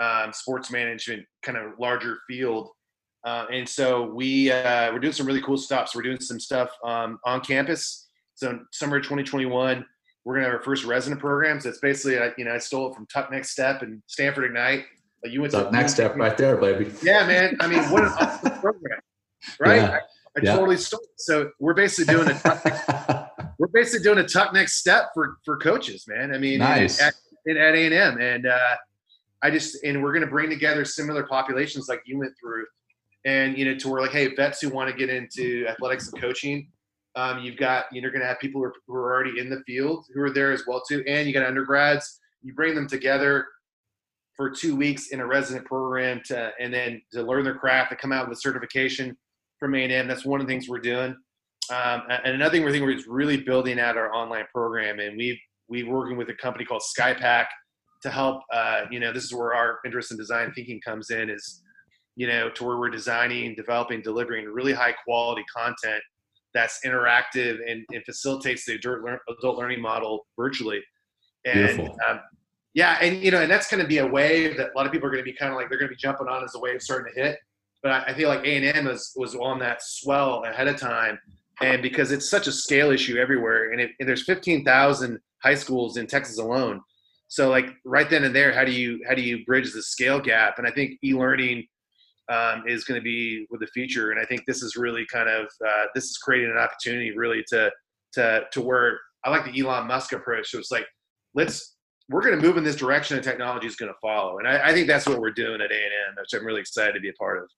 um, 0.00 0.32
sports 0.32 0.70
management 0.70 1.24
kind 1.42 1.58
of 1.58 1.72
larger 1.78 2.18
field. 2.28 2.70
Uh, 3.24 3.46
and 3.52 3.68
so 3.68 4.02
we 4.02 4.50
uh, 4.50 4.92
we're 4.92 4.98
doing 4.98 5.12
some 5.12 5.26
really 5.26 5.42
cool 5.42 5.56
stuff. 5.56 5.88
So 5.88 5.98
we're 5.98 6.02
doing 6.04 6.20
some 6.20 6.40
stuff 6.40 6.70
um, 6.84 7.18
on 7.24 7.40
campus. 7.40 8.08
So 8.34 8.58
summer 8.72 8.98
2021, 8.98 9.84
we're 10.24 10.34
gonna 10.34 10.46
have 10.46 10.54
our 10.54 10.62
first 10.62 10.84
resident 10.84 11.20
programs. 11.20 11.64
That's 11.64 11.78
basically 11.78 12.14
you 12.36 12.44
know 12.44 12.54
I 12.54 12.58
stole 12.58 12.90
it 12.90 12.94
from 12.94 13.06
Tuck 13.06 13.30
Next 13.30 13.50
Step 13.50 13.82
and 13.82 14.02
Stanford 14.06 14.44
Ignite. 14.44 14.84
You 15.24 15.40
went 15.40 15.52
Tuck 15.52 15.70
to 15.70 15.76
Next 15.76 15.94
Step 15.94 16.16
right 16.16 16.36
there, 16.36 16.56
baby. 16.56 16.90
Yeah, 17.02 17.26
man. 17.26 17.56
I 17.60 17.68
mean, 17.68 17.82
what 17.90 18.04
an 18.04 18.08
awesome 18.20 18.60
program, 18.60 19.00
right? 19.60 19.76
Yeah. 19.76 19.90
I, 19.90 19.96
I 19.96 20.40
yeah. 20.42 20.56
totally 20.56 20.76
stole 20.76 21.00
it. 21.00 21.20
So 21.20 21.50
we're 21.60 21.74
basically 21.74 22.14
doing 22.14 22.28
a 22.28 23.30
we're 23.58 23.68
basically 23.68 24.02
doing 24.02 24.18
a 24.18 24.26
Tuck 24.26 24.52
Next 24.52 24.78
Step 24.78 25.10
for 25.14 25.36
for 25.44 25.56
coaches, 25.58 26.06
man. 26.08 26.34
I 26.34 26.38
mean, 26.38 26.58
nice. 26.58 27.00
at, 27.00 27.14
at 27.48 27.56
A 27.56 27.84
and 27.86 27.94
M, 27.94 28.20
and 28.20 28.46
uh, 28.46 28.76
I 29.42 29.50
just 29.50 29.82
and 29.84 30.02
we're 30.02 30.12
going 30.12 30.24
to 30.24 30.30
bring 30.30 30.50
together 30.50 30.84
similar 30.84 31.24
populations 31.24 31.88
like 31.88 32.02
you 32.06 32.18
went 32.18 32.32
through, 32.40 32.64
and 33.24 33.56
you 33.58 33.64
know 33.64 33.76
to 33.78 33.88
where 33.88 34.00
like 34.00 34.12
hey 34.12 34.34
vets 34.34 34.60
who 34.60 34.68
want 34.68 34.90
to 34.90 34.96
get 34.96 35.10
into 35.10 35.66
athletics 35.68 36.10
and 36.12 36.20
coaching, 36.20 36.68
um, 37.16 37.40
you've 37.40 37.56
got 37.56 37.86
you're 37.92 38.10
going 38.10 38.22
to 38.22 38.26
have 38.26 38.38
people 38.38 38.60
who 38.60 38.66
are, 38.66 38.74
who 38.86 38.94
are 38.94 39.12
already 39.12 39.38
in 39.38 39.50
the 39.50 39.62
field 39.66 40.06
who 40.14 40.22
are 40.22 40.30
there 40.30 40.52
as 40.52 40.64
well 40.66 40.82
too, 40.88 41.02
and 41.06 41.26
you 41.26 41.34
got 41.34 41.46
undergrads. 41.46 42.20
You 42.42 42.54
bring 42.54 42.74
them 42.74 42.88
together 42.88 43.46
for 44.36 44.50
two 44.50 44.74
weeks 44.74 45.08
in 45.08 45.20
a 45.20 45.26
resident 45.26 45.66
program 45.66 46.22
to 46.26 46.52
and 46.58 46.72
then 46.72 47.02
to 47.12 47.22
learn 47.22 47.44
their 47.44 47.54
craft 47.54 47.90
to 47.90 47.96
come 47.96 48.12
out 48.12 48.28
with 48.28 48.38
a 48.38 48.40
certification 48.40 49.16
from 49.58 49.74
A&M. 49.74 50.08
That's 50.08 50.24
one 50.24 50.40
of 50.40 50.46
the 50.46 50.52
things 50.52 50.68
we're 50.68 50.78
doing. 50.78 51.16
Um, 51.70 52.02
and 52.08 52.34
another 52.34 52.50
thing 52.50 52.62
we're 52.62 52.72
doing 52.72 52.98
is 52.98 53.06
really 53.06 53.36
building 53.36 53.78
out 53.78 53.96
our 53.96 54.12
online 54.12 54.44
program, 54.52 55.00
and 55.00 55.16
we've 55.16 55.38
we're 55.68 55.88
working 55.88 56.16
with 56.16 56.28
a 56.28 56.34
company 56.34 56.64
called 56.64 56.82
Skypack 56.82 57.46
to 58.02 58.10
help 58.10 58.42
uh, 58.52 58.82
you 58.90 59.00
know 59.00 59.12
this 59.12 59.24
is 59.24 59.34
where 59.34 59.54
our 59.54 59.78
interest 59.84 60.10
in 60.10 60.16
design 60.16 60.52
thinking 60.54 60.80
comes 60.80 61.10
in 61.10 61.30
is 61.30 61.62
you 62.16 62.26
know 62.26 62.50
to 62.50 62.64
where 62.64 62.78
we're 62.78 62.90
designing 62.90 63.54
developing 63.54 64.02
delivering 64.02 64.46
really 64.46 64.72
high 64.72 64.92
quality 65.04 65.44
content 65.54 66.02
that's 66.54 66.80
interactive 66.84 67.58
and, 67.66 67.84
and 67.92 68.04
facilitates 68.04 68.66
the 68.66 68.74
adult, 68.74 69.00
learn, 69.00 69.18
adult 69.38 69.56
learning 69.56 69.80
model 69.80 70.26
virtually. 70.38 70.82
And 71.44 71.88
um, 72.08 72.20
yeah 72.74 72.98
and 73.00 73.22
you 73.22 73.30
know 73.30 73.42
and 73.42 73.50
that's 73.50 73.68
going 73.68 73.82
to 73.82 73.88
be 73.88 73.98
a 73.98 74.06
wave 74.06 74.56
that 74.56 74.70
a 74.72 74.76
lot 74.76 74.86
of 74.86 74.92
people 74.92 75.08
are 75.08 75.10
going 75.10 75.24
to 75.24 75.30
be 75.30 75.36
kind 75.36 75.50
of 75.50 75.56
like 75.56 75.68
they're 75.68 75.78
going 75.78 75.88
to 75.88 75.94
be 75.94 76.00
jumping 76.00 76.28
on 76.28 76.44
as 76.44 76.52
the 76.52 76.60
wave 76.60 76.80
starting 76.80 77.12
to 77.12 77.20
hit. 77.20 77.38
But 77.82 77.92
I, 77.92 78.04
I 78.08 78.14
feel 78.14 78.28
like 78.28 78.44
a&m 78.44 78.84
was, 78.84 79.12
was 79.16 79.34
on 79.34 79.58
that 79.58 79.82
swell 79.82 80.44
ahead 80.44 80.68
of 80.68 80.78
time 80.78 81.18
and 81.60 81.82
because 81.82 82.12
it's 82.12 82.30
such 82.30 82.46
a 82.46 82.52
scale 82.52 82.90
issue 82.90 83.16
everywhere 83.16 83.72
and, 83.72 83.80
it, 83.80 83.90
and 83.98 84.08
there's 84.08 84.22
15000 84.22 85.18
high 85.42 85.54
schools 85.54 85.96
in 85.96 86.06
texas 86.06 86.38
alone 86.38 86.80
so 87.32 87.48
like 87.48 87.70
right 87.86 88.10
then 88.10 88.24
and 88.24 88.36
there, 88.36 88.52
how 88.52 88.62
do 88.62 88.72
you 88.72 89.00
how 89.08 89.14
do 89.14 89.22
you 89.22 89.42
bridge 89.46 89.72
the 89.72 89.82
scale 89.82 90.20
gap? 90.20 90.58
And 90.58 90.66
I 90.66 90.70
think 90.70 90.98
e-learning 91.02 91.66
um, 92.30 92.64
is 92.66 92.84
going 92.84 93.00
to 93.00 93.02
be 93.02 93.46
with 93.50 93.60
the 93.60 93.68
future. 93.68 94.10
And 94.10 94.20
I 94.20 94.26
think 94.26 94.42
this 94.46 94.62
is 94.62 94.76
really 94.76 95.06
kind 95.10 95.30
of 95.30 95.46
uh, 95.66 95.84
this 95.94 96.04
is 96.04 96.18
creating 96.18 96.50
an 96.50 96.58
opportunity 96.58 97.16
really 97.16 97.42
to 97.48 97.70
to 98.12 98.42
to 98.52 98.60
where 98.60 99.00
I 99.24 99.30
like 99.30 99.50
the 99.50 99.58
Elon 99.58 99.86
Musk 99.86 100.12
approach. 100.12 100.50
So 100.50 100.58
it's 100.58 100.70
like 100.70 100.84
let's 101.32 101.74
we're 102.10 102.20
going 102.20 102.38
to 102.38 102.46
move 102.46 102.58
in 102.58 102.64
this 102.64 102.76
direction, 102.76 103.16
and 103.16 103.24
technology 103.24 103.66
is 103.66 103.76
going 103.76 103.90
to 103.90 103.98
follow. 104.02 104.38
And 104.38 104.46
I, 104.46 104.68
I 104.68 104.72
think 104.74 104.86
that's 104.86 105.08
what 105.08 105.18
we're 105.18 105.30
doing 105.30 105.62
at 105.62 105.70
A 105.70 105.74
and 105.74 105.92
M, 106.10 106.16
which 106.18 106.38
I'm 106.38 106.44
really 106.44 106.60
excited 106.60 106.92
to 106.92 107.00
be 107.00 107.08
a 107.08 107.14
part 107.14 107.38
of. 107.38 107.48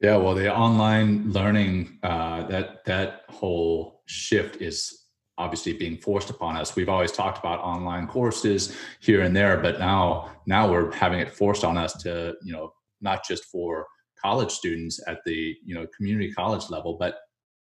Yeah, 0.00 0.18
well, 0.18 0.36
the 0.36 0.54
online 0.54 1.32
learning 1.32 1.98
uh, 2.04 2.44
that 2.46 2.84
that 2.84 3.22
whole 3.28 4.02
shift 4.06 4.62
is 4.62 4.99
obviously 5.40 5.72
being 5.72 5.96
forced 5.96 6.28
upon 6.28 6.56
us. 6.56 6.76
We've 6.76 6.90
always 6.90 7.12
talked 7.12 7.38
about 7.38 7.60
online 7.60 8.06
courses 8.06 8.76
here 9.00 9.22
and 9.22 9.34
there, 9.34 9.56
but 9.56 9.78
now 9.78 10.30
now 10.46 10.70
we're 10.70 10.92
having 10.92 11.18
it 11.18 11.30
forced 11.30 11.64
on 11.64 11.78
us 11.78 11.94
to, 12.02 12.34
you 12.42 12.52
know, 12.52 12.74
not 13.00 13.26
just 13.26 13.44
for 13.46 13.86
college 14.22 14.50
students 14.50 15.00
at 15.08 15.20
the, 15.24 15.56
you 15.64 15.74
know, 15.74 15.86
community 15.96 16.30
college 16.32 16.68
level, 16.68 16.98
but 16.98 17.16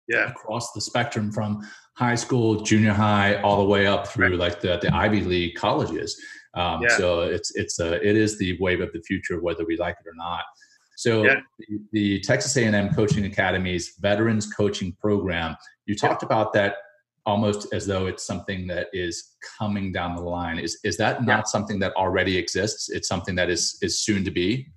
yeah. 0.07 0.29
across 0.29 0.71
the 0.73 0.81
spectrum 0.81 1.31
from 1.31 1.67
high 1.95 2.15
school, 2.15 2.61
junior 2.61 2.93
high, 2.93 3.41
all 3.41 3.57
the 3.57 3.69
way 3.69 3.87
up 3.87 4.07
through 4.07 4.29
right. 4.29 4.39
like 4.39 4.61
the, 4.61 4.77
the 4.81 4.93
Ivy 4.93 5.21
League 5.21 5.55
colleges. 5.55 6.21
Um, 6.53 6.83
yeah. 6.83 6.97
So 6.97 7.21
it's 7.21 7.55
it's 7.55 7.79
a 7.79 7.95
it 8.07 8.15
is 8.15 8.37
the 8.37 8.55
wave 8.59 8.81
of 8.81 8.93
the 8.93 9.01
future, 9.01 9.41
whether 9.41 9.65
we 9.65 9.77
like 9.77 9.95
it 9.99 10.07
or 10.07 10.13
not. 10.15 10.43
So 10.95 11.25
yeah. 11.25 11.39
the, 11.57 11.79
the, 11.91 12.19
Texas 12.19 12.55
A&M 12.55 12.93
Coaching 12.93 13.25
Academy's 13.25 13.95
Veterans 13.99 14.45
Coaching 14.53 14.95
Program, 15.01 15.57
you 15.87 15.95
talked 15.95 16.21
yeah. 16.21 16.27
about 16.27 16.53
that 16.53 16.75
almost 17.25 17.73
as 17.73 17.85
though 17.85 18.07
it's 18.07 18.25
something 18.25 18.67
that 18.67 18.87
is 18.93 19.35
coming 19.57 19.91
down 19.91 20.15
the 20.15 20.21
line. 20.21 20.59
Is 20.59 20.79
is 20.83 20.97
that 20.97 21.23
not 21.23 21.39
yeah. 21.39 21.43
something 21.43 21.79
that 21.79 21.93
already 21.93 22.37
exists? 22.37 22.89
It's 22.89 23.07
something 23.07 23.35
that 23.35 23.49
is 23.49 23.77
is 23.81 23.99
soon 23.99 24.23
to 24.25 24.31
be. 24.31 24.67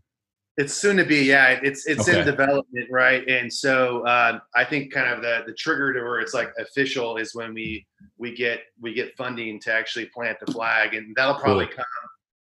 It's 0.58 0.72
soon 0.72 0.96
to 0.96 1.04
be, 1.04 1.22
yeah. 1.22 1.60
It's 1.62 1.86
it's 1.86 2.08
okay. 2.08 2.20
in 2.20 2.24
development, 2.24 2.88
right? 2.90 3.28
And 3.28 3.52
so 3.52 4.06
um, 4.06 4.40
I 4.54 4.64
think 4.64 4.92
kind 4.92 5.12
of 5.12 5.20
the 5.20 5.42
the 5.46 5.52
trigger 5.54 5.92
to 5.92 6.00
where 6.00 6.20
it's 6.20 6.34
like 6.34 6.50
official 6.58 7.16
is 7.16 7.34
when 7.34 7.52
we 7.52 7.86
we 8.16 8.34
get 8.34 8.60
we 8.80 8.94
get 8.94 9.16
funding 9.16 9.60
to 9.60 9.72
actually 9.72 10.06
plant 10.06 10.38
the 10.44 10.50
flag, 10.52 10.94
and 10.94 11.14
that'll 11.16 11.34
probably 11.34 11.66
cool. 11.66 11.76
come. 11.76 11.84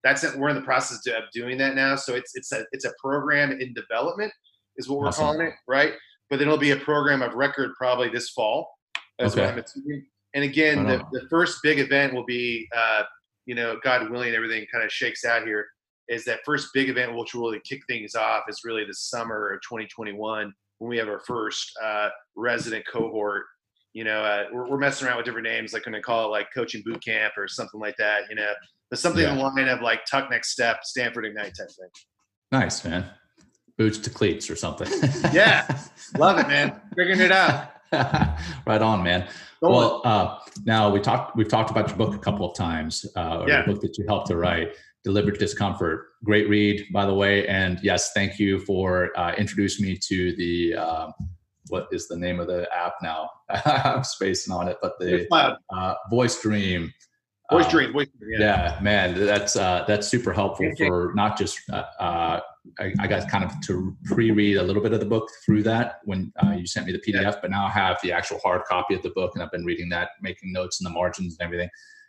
That's 0.05 0.24
it. 0.24 0.36
We're 0.36 0.48
in 0.48 0.57
the 0.57 0.62
process 0.62 1.07
of 1.07 1.30
doing 1.32 1.57
that 1.59 1.74
now. 1.74 1.96
So 1.96 2.14
it's 2.14 2.32
it's 2.34 2.53
a 2.53 2.64
it's 2.72 2.84
a 2.84 2.92
program 3.00 3.53
in 3.53 3.72
development, 3.72 4.32
is 4.76 4.88
what 4.88 4.98
we're 4.98 5.07
awesome. 5.07 5.24
calling 5.24 5.46
it, 5.46 5.55
right? 5.66 5.94
But 6.28 6.38
then 6.38 6.48
it'll 6.48 6.59
be 6.59 6.72
a 6.72 6.76
program 6.76 7.22
of 7.22 7.34
record 7.34 7.72
probably 7.78 8.09
this 8.09 8.30
fall 8.30 8.68
as 9.19 9.37
okay. 9.37 9.63
And 10.35 10.45
again, 10.45 10.87
the, 10.87 11.05
the 11.13 11.29
first 11.29 11.59
big 11.63 11.79
event 11.79 12.15
will 12.15 12.25
be, 12.25 12.67
uh, 12.75 13.03
you 13.45 13.55
know, 13.55 13.77
God 13.85 14.11
willing, 14.11 14.35
everything 14.35 14.65
kind 14.73 14.83
of 14.85 14.91
shakes 14.91 15.25
out 15.25 15.45
here. 15.45 15.67
Is 16.09 16.25
that 16.25 16.41
first 16.45 16.69
big 16.73 16.89
event 16.89 17.15
which 17.17 17.35
will 17.35 17.43
really 17.43 17.61
kick 17.69 17.81
things 17.87 18.15
off? 18.15 18.45
Is 18.49 18.63
really 18.65 18.85
the 18.85 18.95
summer 18.95 19.51
of 19.51 19.61
2021 19.61 20.53
when 20.79 20.89
we 20.89 20.97
have 20.97 21.09
our 21.09 21.21
first 21.21 21.71
uh, 21.83 22.09
resident 22.35 22.85
cohort. 22.91 23.45
You 23.93 24.05
know, 24.05 24.23
uh, 24.23 24.45
we're, 24.53 24.71
we're, 24.71 24.79
messing 24.79 25.07
around 25.07 25.19
with 25.19 25.27
different 25.27 25.47
names, 25.47 25.75
like 25.75 25.85
going 25.85 25.93
to 25.93 26.01
call 26.01 26.27
it 26.27 26.31
like 26.31 26.49
coaching 26.55 26.83
boot 26.85 27.05
camp 27.05 27.35
or 27.37 27.47
something 27.47 27.79
like 27.79 27.97
that. 27.99 28.23
You 28.31 28.37
know, 28.37 28.53
but 28.91 28.99
something 28.99 29.23
yeah. 29.23 29.33
in 29.33 29.39
the 29.39 29.45
line 29.45 29.69
of 29.69 29.83
like 29.83 30.01
Tuck 30.11 30.31
Next 30.31 30.51
Step, 30.51 30.83
Stanford 30.83 31.27
Ignite 31.27 31.53
type 31.59 31.69
thing. 31.69 31.89
Nice, 32.51 32.85
man. 32.85 33.05
Boots 33.77 33.99
to 33.99 34.11
cleats 34.11 34.51
or 34.51 34.57
something. 34.57 34.89
yeah, 35.33 35.67
love 36.19 36.39
it, 36.39 36.49
man. 36.49 36.81
Figuring 36.97 37.21
it 37.21 37.33
out. 37.33 37.71
right 38.66 38.82
on, 38.82 39.03
man. 39.03 39.28
well, 39.61 40.01
uh, 40.05 40.38
now 40.64 40.90
we 40.90 41.01
talked. 41.01 41.36
We've 41.36 41.49
talked 41.49 41.70
about 41.70 41.88
your 41.88 41.97
book 41.97 42.14
a 42.14 42.18
couple 42.18 42.49
of 42.49 42.57
times. 42.57 43.07
Uh, 43.16 43.40
or 43.40 43.49
yeah. 43.49 43.66
book 43.66 43.80
that 43.82 43.99
you 43.99 44.05
helped 44.07 44.28
to 44.28 44.36
write, 44.36 44.74
"Deliberate 45.05 45.38
Discomfort." 45.38 46.07
Great 46.24 46.49
read, 46.49 46.86
by 46.93 47.05
the 47.05 47.14
way. 47.14 47.47
And 47.47 47.78
yes, 47.82 48.12
thank 48.14 48.38
you 48.38 48.61
for 48.61 49.11
uh, 49.16 49.34
introducing 49.36 49.86
me 49.86 49.99
to 50.09 50.34
the. 50.36 50.74
Uh, 50.74 51.11
what 51.68 51.86
is 51.93 52.09
the 52.09 52.16
name 52.16 52.40
of 52.40 52.49
the 52.49 52.66
app 52.74 52.95
now? 53.03 53.30
I'm 53.49 54.05
spacing 54.05 54.53
on 54.53 54.68
it, 54.68 54.78
but 54.82 54.99
the 54.99 55.26
uh, 55.70 55.95
Voice 56.11 56.40
Dream. 56.43 56.93
Voice 57.51 57.68
Dream, 57.68 57.93
Voice 57.93 58.09
Dream. 58.18 58.40
Yeah. 58.40 58.74
yeah, 58.74 58.80
man, 58.80 59.14
that's 59.14 59.57
uh, 59.57 59.84
that's 59.86 60.09
super 60.09 60.32
helpful 60.32 60.70
for 60.78 61.12
not 61.14 61.36
just 61.36 61.61
I, 62.79 62.93
I, 63.01 63.07
got 63.07 63.29
kind 63.29 63.45
of 63.45 63.53
to 63.67 63.97
pre-read 64.05 64.57
a 64.57 64.63
little 64.63 64.83
bit 64.83 64.93
of 64.93 65.01
the 65.01 65.07
book 65.07 65.29
through 65.45 65.65
that 65.65 65.97
when 66.05 66.33
uh, 66.43 66.53
you 66.53 66.67
sent 66.67 66.87
me 66.87 66.93
the 66.93 66.99
PDF, 66.99 67.23
yeah. 67.23 67.35
but 67.43 67.51
now 67.51 67.67
I 67.67 67.71
have 67.71 67.99
the 68.03 68.13
actual 68.13 68.39
hard 68.39 68.63
copy 68.65 68.95
of 68.95 69.03
the 69.03 69.11
book 69.11 69.33
and 69.35 69.43
I've 69.43 69.51
been 69.51 69.65
reading 69.65 69.89
that, 69.89 70.11
making 70.21 70.53
notes 70.53 70.81
in 70.81 70.85
the 70.85 70.91
margins 70.91 71.37
and 71.39 71.45
everything. 71.45 71.69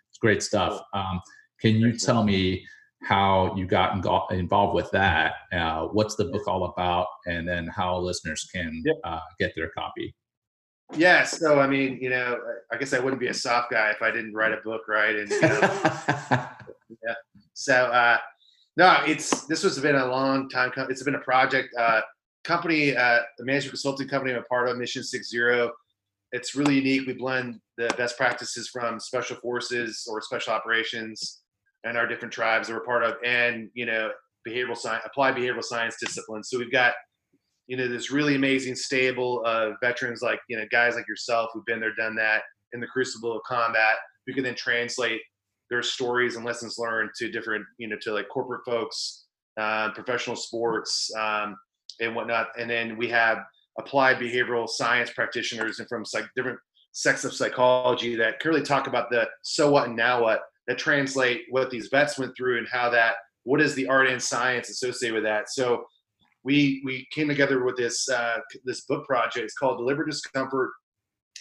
It's 0.09 0.19
great 0.19 0.43
stuff. 0.43 0.79
Um, 0.93 1.21
can 1.59 1.75
you 1.77 1.97
tell 1.97 2.23
me 2.23 2.65
how 3.03 3.53
you 3.55 3.65
got 3.65 3.93
involved 4.31 4.75
with 4.75 4.89
that? 4.91 5.33
Uh, 5.51 5.87
what's 5.87 6.15
the 6.15 6.25
book 6.25 6.47
all 6.47 6.65
about? 6.65 7.07
And 7.25 7.47
then 7.47 7.67
how 7.67 7.97
listeners 7.97 8.47
can 8.53 8.81
yep. 8.85 8.95
uh, 9.03 9.19
get 9.39 9.53
their 9.55 9.69
copy? 9.69 10.15
Yeah, 10.95 11.23
so 11.23 11.59
I 11.59 11.67
mean, 11.67 11.97
you 12.01 12.09
know, 12.09 12.37
I 12.71 12.77
guess 12.77 12.93
I 12.93 12.99
wouldn't 12.99 13.19
be 13.19 13.27
a 13.27 13.33
SOF 13.33 13.69
guy 13.71 13.89
if 13.91 14.01
I 14.01 14.11
didn't 14.11 14.33
write 14.33 14.51
a 14.51 14.57
book, 14.63 14.87
right? 14.87 15.15
And 15.15 15.29
you 15.29 15.41
know, 15.41 15.59
yeah, 16.29 17.15
so 17.53 17.73
uh, 17.73 18.17
no, 18.75 18.97
it's 19.05 19.45
this 19.45 19.61
has 19.63 19.79
been 19.79 19.95
a 19.95 20.05
long 20.05 20.49
time. 20.49 20.71
It's 20.89 21.03
been 21.03 21.15
a 21.15 21.19
project. 21.19 21.69
Uh, 21.77 22.01
company, 22.43 22.95
uh, 22.95 23.19
the 23.37 23.45
management 23.45 23.71
consulting 23.71 24.07
company 24.07 24.33
I'm 24.33 24.39
a 24.39 24.43
part 24.43 24.67
of, 24.67 24.77
Mission 24.77 25.03
Six 25.03 25.29
Zero. 25.29 25.71
It's 26.31 26.55
really 26.55 26.75
unique. 26.75 27.05
We 27.05 27.13
blend 27.13 27.59
the 27.77 27.93
best 27.97 28.17
practices 28.17 28.69
from 28.69 28.99
special 28.99 29.37
forces 29.37 30.07
or 30.09 30.21
special 30.21 30.53
operations 30.53 31.41
and 31.83 31.97
our 31.97 32.07
different 32.07 32.33
tribes 32.33 32.67
that 32.67 32.73
we're 32.73 32.83
part 32.83 33.03
of, 33.03 33.15
and 33.23 33.69
you 33.75 33.85
know, 33.85 34.09
behavioral 34.47 34.77
science, 34.77 35.03
applied 35.05 35.35
behavioral 35.35 35.63
science 35.63 35.95
disciplines. 35.99 36.49
So 36.49 36.57
we've 36.57 36.71
got 36.71 36.93
you 37.67 37.77
know 37.77 37.87
this 37.87 38.11
really 38.11 38.35
amazing 38.35 38.75
stable 38.75 39.43
of 39.45 39.75
veterans 39.81 40.21
like 40.21 40.39
you 40.49 40.57
know 40.57 40.65
guys 40.71 40.95
like 40.95 41.07
yourself 41.07 41.51
who've 41.53 41.65
been 41.65 41.79
there, 41.79 41.93
done 41.95 42.15
that 42.15 42.41
in 42.73 42.81
the 42.81 42.87
crucible 42.87 43.35
of 43.37 43.43
combat. 43.43 43.97
We 44.25 44.33
can 44.33 44.43
then 44.43 44.55
translate 44.55 45.21
their 45.73 45.81
stories 45.81 46.35
and 46.35 46.45
lessons 46.45 46.77
learned 46.77 47.09
to 47.17 47.31
different, 47.31 47.65
you 47.79 47.87
know, 47.87 47.95
to 47.99 48.13
like 48.13 48.29
corporate 48.29 48.61
folks, 48.63 49.25
uh, 49.59 49.89
professional 49.89 50.35
sports, 50.35 51.09
um, 51.17 51.57
and 51.99 52.15
whatnot. 52.15 52.49
And 52.59 52.69
then 52.69 52.95
we 52.95 53.07
have 53.09 53.39
applied 53.79 54.17
behavioral 54.17 54.69
science 54.69 55.09
practitioners 55.09 55.79
and 55.79 55.89
from 55.89 56.03
like 56.13 56.25
different 56.35 56.59
sects 56.91 57.23
of 57.23 57.33
psychology 57.33 58.15
that 58.15 58.39
can 58.39 58.51
really 58.51 58.61
talk 58.61 58.85
about 58.85 59.09
the 59.09 59.27
so 59.41 59.71
what 59.71 59.87
and 59.87 59.95
now 59.95 60.21
what 60.21 60.41
that 60.67 60.77
translate 60.77 61.45
what 61.49 61.71
these 61.71 61.87
vets 61.87 62.19
went 62.19 62.37
through 62.37 62.59
and 62.59 62.67
how 62.71 62.87
that 62.87 63.15
what 63.45 63.59
is 63.59 63.73
the 63.73 63.87
art 63.87 64.07
and 64.07 64.21
science 64.21 64.69
associated 64.69 65.15
with 65.15 65.23
that. 65.23 65.49
So 65.49 65.85
we 66.43 66.83
we 66.85 67.07
came 67.11 67.27
together 67.27 67.63
with 67.63 67.77
this 67.77 68.07
uh, 68.09 68.37
this 68.63 68.81
book 68.81 69.07
project. 69.07 69.45
It's 69.45 69.55
called 69.55 69.79
Deliberate 69.79 70.11
Discomfort: 70.11 70.69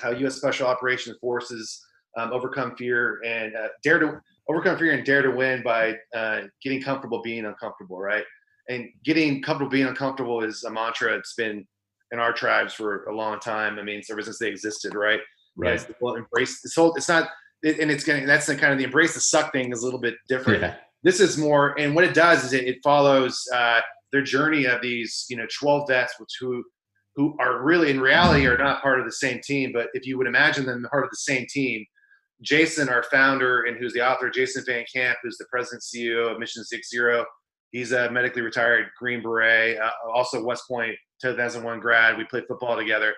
How 0.01 0.11
U.S. 0.11 0.37
Special 0.37 0.67
Operations 0.67 1.19
Forces 1.21 1.85
um, 2.19 2.33
Overcome 2.33 2.77
Fear 2.77 3.21
and 3.25 3.55
uh, 3.57 3.69
Dare 3.83 3.99
to 3.99 4.21
Overcome 4.49 4.79
Fear 4.79 4.93
and 4.93 5.05
Dare 5.05 5.23
to 5.23 5.31
Win 5.31 5.63
by 5.63 5.97
uh, 6.15 6.43
getting 6.63 6.83
comfortable 6.83 7.23
being 7.23 7.45
uncomfortable. 7.45 7.99
Right, 7.99 8.25
and 8.69 8.89
getting 9.05 9.43
comfortable 9.43 9.71
being 9.71 9.87
uncomfortable 9.87 10.43
is 10.43 10.65
a 10.65 10.71
mantra. 10.71 11.15
It's 11.17 11.35
been 11.35 11.67
in 12.13 12.19
our 12.19 12.33
tribes 12.33 12.75
for 12.75 13.05
a 13.05 13.15
long 13.15 13.41
time. 13.41 13.79
I 13.79 13.83
mean, 13.83 14.03
ever 14.11 14.23
since 14.23 14.39
they 14.39 14.49
existed. 14.49 14.95
Right. 14.95 15.21
Right. 15.57 15.85
Well, 16.01 16.15
embrace 16.15 16.61
this 16.63 16.75
whole. 16.75 16.95
It's 16.95 17.09
not. 17.09 17.29
and 17.63 17.91
it's 17.91 18.05
going. 18.05 18.27
That's 18.27 18.47
the 18.47 18.57
kind 18.57 18.73
of 18.73 18.79
the 18.79 18.85
embrace 18.85 19.15
the 19.15 19.21
suck 19.21 19.53
thing 19.53 19.71
is 19.73 19.83
a 19.83 19.85
little 19.85 20.01
bit 20.01 20.15
different. 20.29 20.63
Yeah. 20.63 20.77
This 21.03 21.21
is 21.21 21.37
more, 21.37 21.79
and 21.79 21.95
what 21.95 22.05
it 22.05 22.15
does 22.15 22.45
is 22.45 22.53
it, 22.53 22.65
it 22.65 22.79
follows 22.83 23.43
uh, 23.53 23.81
their 24.13 24.23
journey 24.23 24.67
of 24.67 24.81
these, 24.81 25.27
you 25.29 25.37
know, 25.37 25.47
12 25.59 25.89
vets, 25.89 26.15
which 26.19 26.31
who 26.41 26.63
who 27.17 27.37
are 27.41 27.63
really 27.63 27.91
in 27.91 28.01
reality 28.01 28.47
are 28.47 28.57
not 28.57 28.83
part 28.83 28.99
of 28.99 29.05
the 29.05 29.13
same 29.13 29.41
team, 29.45 29.73
but 29.75 29.89
if 29.93 30.07
you 30.07 30.17
would 30.17 30.27
imagine 30.27 30.65
them 30.65 30.87
part 30.91 31.05
of 31.05 31.11
the 31.11 31.17
same 31.17 31.47
team, 31.51 31.85
Jason, 32.43 32.89
our 32.89 33.05
founder 33.05 33.65
and 33.65 33.77
who's 33.77 33.93
the 33.93 34.07
author, 34.07 34.31
Jason 34.31 34.65
Van 34.67 34.85
Camp, 34.93 35.19
who's 35.23 35.39
the 35.39 35.47
president 35.51 35.83
CEO 35.83 36.33
of 36.33 36.39
Mission 36.39 36.65
Six 36.65 36.91
Zero. 36.91 37.25
He's 37.71 37.93
a 37.93 38.11
medically 38.11 38.43
retired 38.43 38.89
Green 38.99 39.23
Beret, 39.23 39.79
uh, 39.79 39.91
also 40.13 40.45
West 40.45 40.65
Point 40.69 40.95
2001 41.23 41.81
grad. 41.81 42.19
We 42.19 42.25
played 42.25 42.45
football 42.47 42.77
together. 42.77 43.15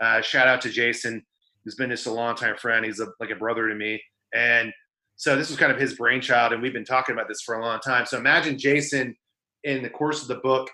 Uh, 0.00 0.20
shout 0.20 0.46
out 0.46 0.60
to 0.62 0.70
Jason, 0.70 1.24
who's 1.64 1.76
been 1.76 1.90
just 1.90 2.06
a 2.06 2.12
longtime 2.12 2.56
friend. 2.56 2.84
He's 2.84 3.00
a, 3.00 3.06
like 3.20 3.30
a 3.30 3.36
brother 3.36 3.68
to 3.68 3.74
me. 3.74 4.02
And 4.34 4.72
so 5.16 5.36
this 5.36 5.48
was 5.48 5.58
kind 5.58 5.72
of 5.72 5.78
his 5.78 5.94
brainchild, 5.94 6.52
and 6.52 6.60
we've 6.60 6.72
been 6.72 6.84
talking 6.84 7.14
about 7.14 7.28
this 7.28 7.42
for 7.42 7.54
a 7.54 7.64
long 7.64 7.78
time. 7.80 8.04
So 8.04 8.18
imagine 8.18 8.58
Jason 8.58 9.16
in 9.62 9.82
the 9.82 9.90
course 9.90 10.22
of 10.22 10.28
the 10.28 10.36
book, 10.36 10.68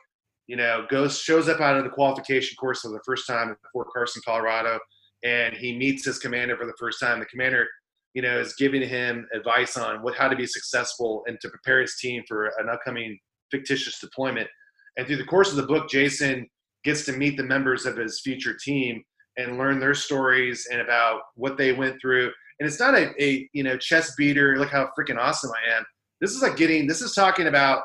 you 0.46 0.56
know, 0.56 0.86
goes 0.90 1.18
shows 1.18 1.48
up 1.48 1.60
out 1.60 1.76
of 1.76 1.84
the 1.84 1.90
qualification 1.90 2.56
course 2.56 2.80
for 2.80 2.88
the 2.88 3.00
first 3.04 3.26
time 3.26 3.50
at 3.50 3.56
Fort 3.72 3.88
Carson, 3.92 4.22
Colorado, 4.24 4.78
and 5.22 5.54
he 5.54 5.76
meets 5.76 6.04
his 6.04 6.18
commander 6.18 6.56
for 6.56 6.66
the 6.66 6.74
first 6.78 6.98
time. 6.98 7.20
The 7.20 7.26
commander, 7.26 7.68
you 8.14 8.22
know, 8.22 8.38
is 8.38 8.54
giving 8.54 8.86
him 8.86 9.26
advice 9.34 9.76
on 9.76 10.02
what 10.02 10.16
how 10.16 10.28
to 10.28 10.36
be 10.36 10.46
successful 10.46 11.22
and 11.26 11.38
to 11.40 11.48
prepare 11.48 11.80
his 11.80 11.96
team 12.00 12.22
for 12.26 12.46
an 12.58 12.68
upcoming 12.68 13.18
fictitious 13.50 14.00
deployment. 14.00 14.48
And 14.96 15.06
through 15.06 15.16
the 15.16 15.24
course 15.24 15.50
of 15.50 15.56
the 15.56 15.66
book, 15.66 15.88
Jason 15.88 16.48
gets 16.84 17.04
to 17.04 17.12
meet 17.12 17.36
the 17.36 17.42
members 17.42 17.86
of 17.86 17.96
his 17.96 18.20
future 18.20 18.56
team 18.62 19.02
and 19.36 19.58
learn 19.58 19.78
their 19.78 19.94
stories 19.94 20.66
and 20.70 20.80
about 20.80 21.20
what 21.34 21.56
they 21.56 21.72
went 21.72 22.00
through. 22.00 22.30
And 22.58 22.68
it's 22.68 22.80
not 22.80 22.94
a, 22.94 23.10
a 23.22 23.48
you 23.52 23.62
know 23.62 23.76
chest 23.76 24.16
beater. 24.16 24.58
Look 24.58 24.70
how 24.70 24.90
freaking 24.98 25.18
awesome 25.18 25.50
I 25.50 25.76
am. 25.76 25.84
This 26.20 26.32
is 26.32 26.42
like 26.42 26.56
getting. 26.56 26.86
This 26.86 27.00
is 27.00 27.14
talking 27.14 27.46
about 27.46 27.82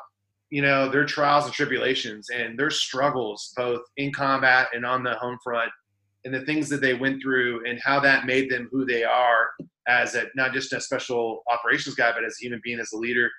you 0.49 0.61
know 0.61 0.89
their 0.89 1.05
trials 1.05 1.45
and 1.45 1.53
tribulations 1.53 2.29
and 2.29 2.57
their 2.57 2.69
struggles 2.69 3.53
both 3.55 3.81
in 3.97 4.11
combat 4.11 4.67
and 4.73 4.85
on 4.85 5.03
the 5.03 5.15
home 5.15 5.37
front 5.43 5.71
and 6.23 6.33
the 6.33 6.45
things 6.45 6.69
that 6.69 6.81
they 6.81 6.93
went 6.93 7.21
through 7.21 7.65
and 7.67 7.79
how 7.83 7.99
that 7.99 8.25
made 8.25 8.49
them 8.49 8.67
who 8.71 8.85
they 8.85 9.03
are 9.03 9.49
as 9.87 10.15
a 10.15 10.25
not 10.35 10.53
just 10.53 10.73
a 10.73 10.81
special 10.81 11.43
operations 11.51 11.95
guy 11.95 12.11
but 12.11 12.23
as 12.23 12.37
a 12.39 12.43
human 12.43 12.61
being 12.63 12.79
as 12.79 12.91
a 12.93 12.97
leader 12.97 13.29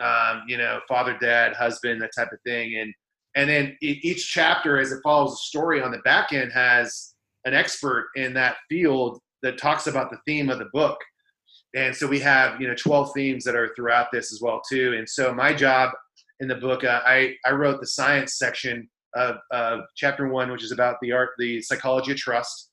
um, 0.00 0.42
you 0.46 0.56
know 0.56 0.80
father 0.88 1.16
dad 1.20 1.54
husband 1.54 2.00
that 2.00 2.10
type 2.16 2.32
of 2.32 2.38
thing. 2.44 2.76
And 2.76 2.92
and 3.36 3.48
then 3.48 3.76
each 3.80 4.32
chapter 4.32 4.78
as 4.78 4.90
it 4.90 5.00
follows 5.04 5.34
a 5.34 5.36
story 5.36 5.80
on 5.80 5.92
the 5.92 5.98
back 5.98 6.32
end 6.32 6.50
has 6.52 7.14
an 7.44 7.54
expert 7.54 8.08
in 8.16 8.34
that 8.34 8.56
field 8.68 9.20
that 9.42 9.56
talks 9.56 9.86
about 9.86 10.10
the 10.10 10.18
theme 10.26 10.50
of 10.50 10.58
the 10.58 10.68
book. 10.72 10.98
And 11.76 11.94
so 11.94 12.08
we 12.08 12.18
have 12.20 12.60
you 12.60 12.66
know 12.66 12.74
12 12.74 13.12
themes 13.14 13.44
that 13.44 13.54
are 13.54 13.72
throughout 13.76 14.08
this 14.12 14.32
as 14.32 14.40
well 14.42 14.60
too. 14.68 14.94
And 14.98 15.08
so 15.08 15.32
my 15.32 15.52
job 15.52 15.90
in 16.40 16.48
the 16.48 16.56
book, 16.56 16.82
uh, 16.84 17.00
I 17.04 17.36
I 17.44 17.52
wrote 17.52 17.80
the 17.80 17.86
science 17.86 18.38
section 18.38 18.88
of, 19.14 19.36
of 19.50 19.80
chapter 19.96 20.28
one, 20.28 20.50
which 20.50 20.64
is 20.64 20.72
about 20.72 20.96
the 21.02 21.12
art, 21.12 21.30
the 21.38 21.60
psychology 21.62 22.12
of 22.12 22.18
trust, 22.18 22.69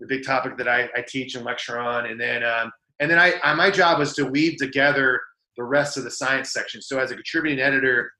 the 0.00 0.06
big 0.06 0.24
topic 0.24 0.56
that 0.58 0.68
I, 0.68 0.88
I 0.96 1.04
teach 1.06 1.34
and 1.34 1.44
lecture 1.44 1.78
on, 1.78 2.06
and 2.06 2.20
then 2.20 2.42
um, 2.42 2.70
and 3.00 3.10
then 3.10 3.18
I, 3.18 3.34
I 3.42 3.54
my 3.54 3.70
job 3.70 3.98
was 3.98 4.14
to 4.14 4.24
weave 4.24 4.56
together 4.58 5.20
the 5.56 5.64
rest 5.64 5.96
of 5.96 6.04
the 6.04 6.10
science 6.10 6.52
section. 6.52 6.82
So 6.82 6.98
as 6.98 7.10
a 7.10 7.14
contributing 7.14 7.60
editor, 7.60 8.10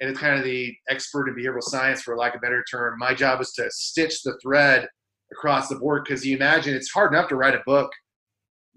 and 0.00 0.10
it's 0.10 0.18
kind 0.18 0.38
of 0.38 0.44
the 0.44 0.74
expert 0.88 1.28
in 1.28 1.34
behavioral 1.34 1.62
science, 1.62 2.02
for 2.02 2.16
lack 2.16 2.34
of 2.34 2.38
a 2.38 2.42
better 2.42 2.64
term, 2.70 2.98
my 2.98 3.14
job 3.14 3.38
was 3.38 3.52
to 3.52 3.68
stitch 3.70 4.22
the 4.22 4.38
thread 4.42 4.88
across 5.32 5.68
the 5.68 5.76
board 5.76 6.04
because 6.04 6.24
you 6.26 6.36
imagine 6.36 6.74
it's 6.74 6.90
hard 6.90 7.12
enough 7.12 7.28
to 7.28 7.36
write 7.36 7.54
a 7.54 7.62
book, 7.64 7.90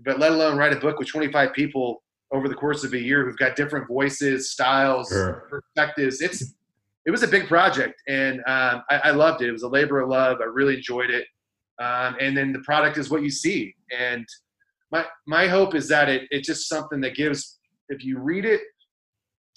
but 0.05 0.19
let 0.19 0.31
alone 0.31 0.57
write 0.57 0.73
a 0.73 0.79
book 0.79 0.97
with 0.99 1.07
25 1.07 1.53
people 1.53 2.01
over 2.31 2.47
the 2.47 2.55
course 2.55 2.83
of 2.83 2.93
a 2.93 2.99
year 2.99 3.25
who've 3.25 3.37
got 3.37 3.55
different 3.55 3.87
voices, 3.87 4.51
styles, 4.51 5.09
sure. 5.09 5.47
perspectives. 5.49 6.21
It's 6.21 6.53
it 7.05 7.11
was 7.11 7.21
a 7.21 7.27
big 7.27 7.47
project, 7.47 8.01
and 8.07 8.39
um, 8.47 8.81
I, 8.89 8.97
I, 9.03 9.11
loved 9.11 9.43
it. 9.43 9.49
It 9.49 9.51
was 9.51 9.61
a 9.61 9.67
labor 9.67 10.01
of 10.01 10.09
love. 10.09 10.37
I 10.41 10.45
really 10.45 10.77
enjoyed 10.77 11.11
it, 11.11 11.27
um, 11.79 12.15
and 12.19 12.35
then 12.35 12.53
the 12.53 12.59
product 12.59 12.97
is 12.97 13.09
what 13.09 13.23
you 13.23 13.29
see. 13.29 13.73
And 13.97 14.25
my 14.91 15.05
my 15.27 15.47
hope 15.47 15.75
is 15.75 15.87
that 15.89 16.09
it 16.09 16.23
it's 16.31 16.47
just 16.47 16.69
something 16.69 17.01
that 17.01 17.15
gives. 17.15 17.59
If 17.89 18.03
you 18.03 18.17
read 18.19 18.45
it, 18.45 18.61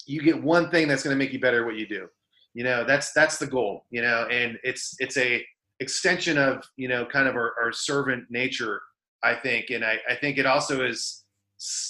you 0.05 0.21
get 0.21 0.41
one 0.41 0.69
thing 0.69 0.87
that's 0.87 1.03
going 1.03 1.17
to 1.17 1.17
make 1.17 1.33
you 1.33 1.39
better 1.39 1.61
at 1.61 1.65
what 1.65 1.77
you 1.77 1.87
do. 1.87 2.07
You 2.53 2.63
know, 2.63 2.83
that's 2.83 3.11
that's 3.13 3.37
the 3.37 3.47
goal. 3.47 3.85
You 3.89 4.01
know, 4.01 4.27
and 4.29 4.57
it's 4.63 4.95
it's 4.99 5.17
a 5.17 5.43
extension 5.79 6.37
of 6.37 6.63
you 6.77 6.87
know 6.87 7.05
kind 7.05 7.27
of 7.27 7.35
our, 7.35 7.53
our 7.61 7.71
servant 7.71 8.25
nature. 8.29 8.81
I 9.21 9.35
think, 9.35 9.69
and 9.69 9.83
I, 9.83 9.97
I 10.09 10.15
think 10.15 10.37
it 10.37 10.45
also 10.45 10.85
is 10.85 11.25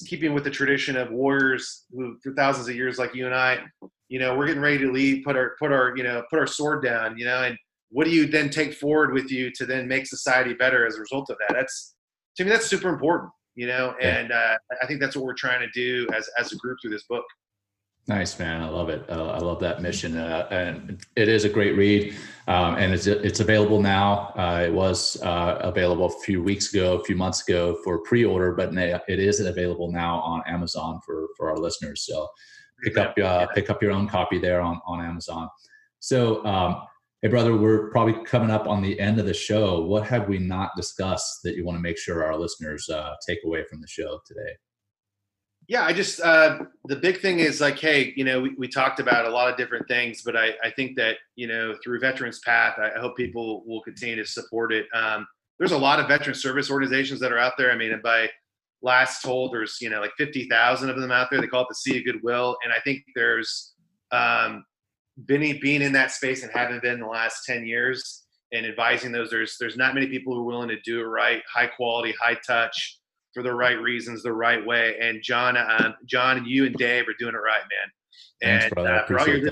keeping 0.07 0.33
with 0.33 0.43
the 0.43 0.49
tradition 0.49 0.97
of 0.97 1.11
warriors 1.11 1.85
who 1.91 2.17
for 2.23 2.33
thousands 2.33 2.67
of 2.67 2.75
years 2.75 2.97
like 2.97 3.13
you 3.13 3.27
and 3.27 3.35
I, 3.35 3.59
you 4.07 4.17
know, 4.17 4.35
we're 4.35 4.47
getting 4.47 4.61
ready 4.61 4.79
to 4.79 4.91
leave, 4.91 5.23
put 5.23 5.35
our 5.35 5.55
put 5.59 5.71
our, 5.71 5.95
you 5.95 6.03
know, 6.03 6.23
put 6.29 6.39
our 6.39 6.47
sword 6.47 6.83
down, 6.83 7.17
you 7.17 7.25
know, 7.25 7.43
and 7.43 7.57
what 7.89 8.05
do 8.05 8.11
you 8.11 8.27
then 8.27 8.49
take 8.49 8.73
forward 8.73 9.13
with 9.13 9.31
you 9.31 9.51
to 9.55 9.65
then 9.65 9.87
make 9.87 10.05
society 10.05 10.53
better 10.53 10.85
as 10.85 10.95
a 10.95 10.99
result 10.99 11.29
of 11.29 11.37
that? 11.39 11.55
That's 11.55 11.95
to 12.37 12.43
me 12.43 12.49
that's 12.49 12.67
super 12.67 12.89
important, 12.89 13.31
you 13.55 13.67
know, 13.67 13.95
and 14.01 14.31
uh, 14.31 14.57
I 14.81 14.87
think 14.87 14.99
that's 14.99 15.15
what 15.15 15.25
we're 15.25 15.33
trying 15.33 15.61
to 15.61 15.69
do 15.73 16.07
as 16.15 16.29
as 16.37 16.51
a 16.51 16.57
group 16.57 16.77
through 16.81 16.91
this 16.91 17.05
book. 17.09 17.25
Nice 18.07 18.39
man, 18.39 18.63
I 18.63 18.69
love 18.69 18.89
it. 18.89 19.07
Uh, 19.07 19.31
I 19.31 19.37
love 19.37 19.59
that 19.59 19.83
mission, 19.83 20.17
uh, 20.17 20.47
and 20.49 21.05
it 21.15 21.27
is 21.27 21.45
a 21.45 21.49
great 21.49 21.75
read, 21.75 22.15
um, 22.47 22.75
and 22.75 22.91
it's 22.91 23.05
it's 23.05 23.39
available 23.39 23.81
now. 23.81 24.33
Uh, 24.35 24.63
it 24.65 24.73
was 24.73 25.21
uh, 25.21 25.59
available 25.61 26.05
a 26.05 26.19
few 26.23 26.41
weeks 26.41 26.73
ago, 26.73 26.95
a 26.95 27.03
few 27.03 27.15
months 27.15 27.47
ago 27.47 27.77
for 27.83 27.99
pre-order, 27.99 28.53
but 28.53 28.73
it 28.75 29.19
is 29.19 29.39
available 29.39 29.91
now 29.91 30.21
on 30.21 30.41
Amazon 30.47 30.99
for 31.05 31.27
for 31.37 31.51
our 31.51 31.57
listeners. 31.57 32.05
So 32.05 32.27
pick 32.83 32.97
up 32.97 33.15
uh, 33.19 33.45
pick 33.53 33.69
up 33.69 33.81
your 33.81 33.91
own 33.91 34.07
copy 34.07 34.39
there 34.39 34.61
on 34.61 34.81
on 34.87 35.05
Amazon. 35.05 35.49
So, 35.99 36.43
um, 36.45 36.83
hey 37.21 37.27
brother, 37.27 37.55
we're 37.55 37.89
probably 37.89 38.23
coming 38.25 38.49
up 38.49 38.67
on 38.67 38.81
the 38.81 38.99
end 38.99 39.19
of 39.19 39.25
the 39.25 39.33
show. 39.33 39.81
What 39.81 40.07
have 40.07 40.27
we 40.27 40.39
not 40.39 40.71
discussed 40.75 41.43
that 41.43 41.55
you 41.55 41.65
want 41.65 41.77
to 41.77 41.81
make 41.81 41.97
sure 41.97 42.23
our 42.23 42.37
listeners 42.37 42.89
uh, 42.89 43.15
take 43.27 43.39
away 43.45 43.63
from 43.69 43.81
the 43.81 43.87
show 43.87 44.19
today? 44.25 44.55
yeah 45.69 45.85
i 45.85 45.93
just 45.93 46.19
uh, 46.19 46.59
the 46.85 46.95
big 46.97 47.21
thing 47.21 47.39
is 47.39 47.61
like 47.61 47.79
hey 47.79 48.11
you 48.17 48.25
know 48.25 48.41
we, 48.41 48.53
we 48.57 48.67
talked 48.67 48.99
about 48.99 49.25
a 49.25 49.29
lot 49.29 49.49
of 49.49 49.55
different 49.55 49.87
things 49.87 50.23
but 50.23 50.35
I, 50.35 50.49
I 50.61 50.71
think 50.75 50.97
that 50.97 51.17
you 51.35 51.47
know 51.47 51.75
through 51.81 52.01
veterans 52.01 52.39
path 52.39 52.77
i 52.77 52.99
hope 52.99 53.15
people 53.15 53.63
will 53.65 53.81
continue 53.81 54.17
to 54.17 54.25
support 54.25 54.73
it 54.73 54.87
um, 54.93 55.25
there's 55.57 55.71
a 55.71 55.77
lot 55.77 55.99
of 55.99 56.07
veteran 56.07 56.35
service 56.35 56.69
organizations 56.69 57.21
that 57.21 57.31
are 57.31 57.37
out 57.37 57.53
there 57.57 57.71
i 57.71 57.77
mean 57.77 57.97
by 58.03 58.27
last 58.81 59.21
told 59.21 59.53
there's 59.53 59.77
you 59.79 59.89
know 59.89 60.01
like 60.01 60.11
50000 60.17 60.89
of 60.89 60.99
them 60.99 61.11
out 61.11 61.27
there 61.31 61.39
they 61.39 61.47
call 61.47 61.61
it 61.61 61.67
the 61.69 61.75
sea 61.75 61.99
of 61.99 62.05
goodwill 62.05 62.57
and 62.63 62.73
i 62.73 62.79
think 62.83 63.03
there's 63.15 63.75
um, 64.11 64.65
being, 65.25 65.59
being 65.61 65.81
in 65.81 65.93
that 65.93 66.11
space 66.11 66.43
and 66.43 66.51
having 66.51 66.79
been 66.81 66.95
in 66.95 66.99
the 66.99 67.07
last 67.07 67.43
10 67.45 67.65
years 67.65 68.23
and 68.51 68.65
advising 68.65 69.11
those 69.11 69.29
there's 69.29 69.57
there's 69.59 69.77
not 69.77 69.93
many 69.93 70.07
people 70.07 70.33
who 70.33 70.41
are 70.41 70.45
willing 70.45 70.69
to 70.69 70.79
do 70.81 71.01
it 71.01 71.03
right 71.03 71.43
high 71.53 71.67
quality 71.67 72.13
high 72.19 72.37
touch 72.47 72.99
for 73.33 73.43
the 73.43 73.53
right 73.53 73.79
reasons, 73.79 74.23
the 74.23 74.33
right 74.33 74.65
way. 74.65 74.95
And 75.01 75.21
John, 75.23 75.57
um, 75.57 75.95
John, 76.05 76.37
and 76.37 76.47
you 76.47 76.65
and 76.65 76.75
Dave 76.75 77.07
are 77.07 77.13
doing 77.17 77.35
it 77.35 77.37
right, 77.37 77.61
man. 77.61 78.61
Thanks, 78.61 78.73
and 78.75 78.87
uh, 78.87 79.05
for 79.05 79.19
all 79.19 79.27
your 79.27 79.49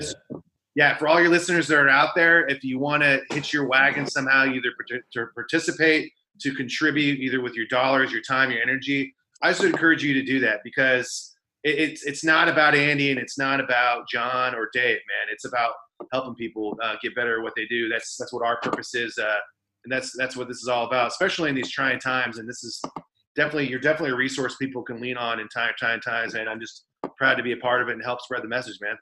yeah, 0.74 0.96
for 0.96 1.08
all 1.08 1.20
your 1.20 1.30
listeners 1.30 1.66
that 1.68 1.78
are 1.78 1.88
out 1.88 2.14
there, 2.14 2.46
if 2.46 2.62
you 2.62 2.78
want 2.78 3.02
to 3.02 3.20
hitch 3.30 3.52
your 3.52 3.66
wagon 3.66 4.06
somehow, 4.06 4.46
either 4.46 4.70
to 5.12 5.26
participate, 5.34 6.12
to 6.40 6.54
contribute, 6.54 7.18
either 7.18 7.40
with 7.40 7.54
your 7.54 7.66
dollars, 7.66 8.12
your 8.12 8.22
time, 8.22 8.50
your 8.50 8.62
energy, 8.62 9.14
I 9.42 9.50
just 9.50 9.64
encourage 9.64 10.04
you 10.04 10.14
to 10.14 10.22
do 10.22 10.38
that 10.40 10.60
because 10.62 11.27
it's 11.64 12.04
it's 12.04 12.24
not 12.24 12.48
about 12.48 12.74
Andy 12.74 13.10
and 13.10 13.18
it's 13.18 13.38
not 13.38 13.60
about 13.60 14.08
John 14.08 14.54
or 14.54 14.68
Dave, 14.72 14.96
man. 14.96 15.32
It's 15.32 15.44
about 15.44 15.72
helping 16.12 16.34
people 16.34 16.76
uh, 16.82 16.94
get 17.02 17.14
better 17.14 17.38
at 17.38 17.42
what 17.42 17.54
they 17.56 17.66
do. 17.66 17.88
That's 17.88 18.16
that's 18.16 18.32
what 18.32 18.46
our 18.46 18.58
purpose 18.60 18.94
is, 18.94 19.18
uh, 19.18 19.36
and 19.84 19.92
that's 19.92 20.16
that's 20.16 20.36
what 20.36 20.48
this 20.48 20.58
is 20.58 20.68
all 20.68 20.86
about, 20.86 21.08
especially 21.08 21.50
in 21.50 21.56
these 21.56 21.70
trying 21.70 21.98
times. 21.98 22.38
And 22.38 22.48
this 22.48 22.62
is 22.62 22.80
definitely 23.36 23.68
you're 23.68 23.80
definitely 23.80 24.10
a 24.10 24.16
resource 24.16 24.56
people 24.56 24.82
can 24.82 25.00
lean 25.00 25.16
on 25.16 25.38
in 25.38 25.46
time 25.48 25.72
time 25.78 26.00
times 26.00 26.34
and 26.34 26.48
i'm 26.48 26.58
just 26.58 26.86
proud 27.16 27.36
to 27.36 27.42
be 27.44 27.52
a 27.52 27.56
part 27.58 27.80
of 27.80 27.88
it 27.88 27.92
and 27.92 28.02
help 28.02 28.20
spread 28.20 28.42
the 28.42 28.48
message 28.48 28.76
man 28.80 28.96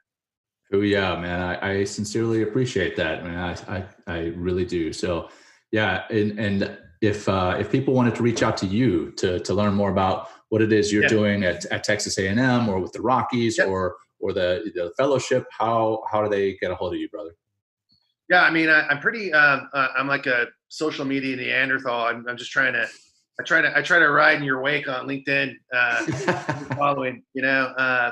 oh 0.73 0.81
yeah 0.81 1.15
man 1.15 1.41
i, 1.41 1.79
I 1.79 1.83
sincerely 1.85 2.43
appreciate 2.43 2.95
that 2.97 3.23
man 3.23 3.55
I, 3.67 3.77
I, 3.77 3.85
I 4.05 4.19
really 4.35 4.63
do 4.63 4.93
so 4.93 5.29
Yeah, 5.71 6.05
and, 6.09 6.39
and 6.39 6.77
if 7.01 7.27
uh, 7.29 7.55
if 7.59 7.71
people 7.71 7.93
wanted 7.93 8.15
to 8.15 8.23
reach 8.23 8.43
out 8.43 8.57
to 8.57 8.65
you 8.65 9.11
to 9.17 9.39
to 9.39 9.53
learn 9.53 9.73
more 9.73 9.91
about 9.91 10.29
what 10.49 10.61
it 10.61 10.71
is 10.71 10.91
you're 10.91 11.03
yeah. 11.03 11.09
doing 11.09 11.43
at, 11.43 11.65
at 11.65 11.83
Texas 11.83 12.17
A&M 12.17 12.69
or 12.69 12.79
with 12.79 12.93
the 12.93 13.01
Rockies 13.01 13.57
yep. 13.57 13.67
or 13.67 13.97
or 14.19 14.33
the 14.33 14.71
the 14.73 14.91
fellowship, 14.97 15.45
how 15.51 16.03
how 16.09 16.23
do 16.23 16.29
they 16.29 16.55
get 16.57 16.71
a 16.71 16.75
hold 16.75 16.93
of 16.93 16.99
you, 16.99 17.09
brother? 17.09 17.31
Yeah, 18.29 18.41
I 18.41 18.51
mean, 18.51 18.69
I, 18.69 18.91
am 18.91 18.99
pretty. 18.99 19.31
Um, 19.31 19.69
uh, 19.73 19.87
I'm 19.95 20.07
like 20.07 20.25
a 20.25 20.47
social 20.67 21.05
media 21.05 21.35
Neanderthal. 21.35 22.07
I'm, 22.07 22.25
I'm 22.27 22.37
just 22.37 22.51
trying 22.51 22.73
to. 22.73 22.87
I 23.39 23.43
try 23.43 23.61
to. 23.61 23.77
I 23.77 23.81
try 23.81 23.99
to 23.99 24.09
ride 24.09 24.37
in 24.37 24.43
your 24.43 24.61
wake 24.61 24.89
on 24.89 25.07
LinkedIn. 25.07 25.53
Uh, 25.73 26.05
following, 26.75 27.23
you 27.33 27.41
know, 27.41 27.73
uh, 27.77 28.11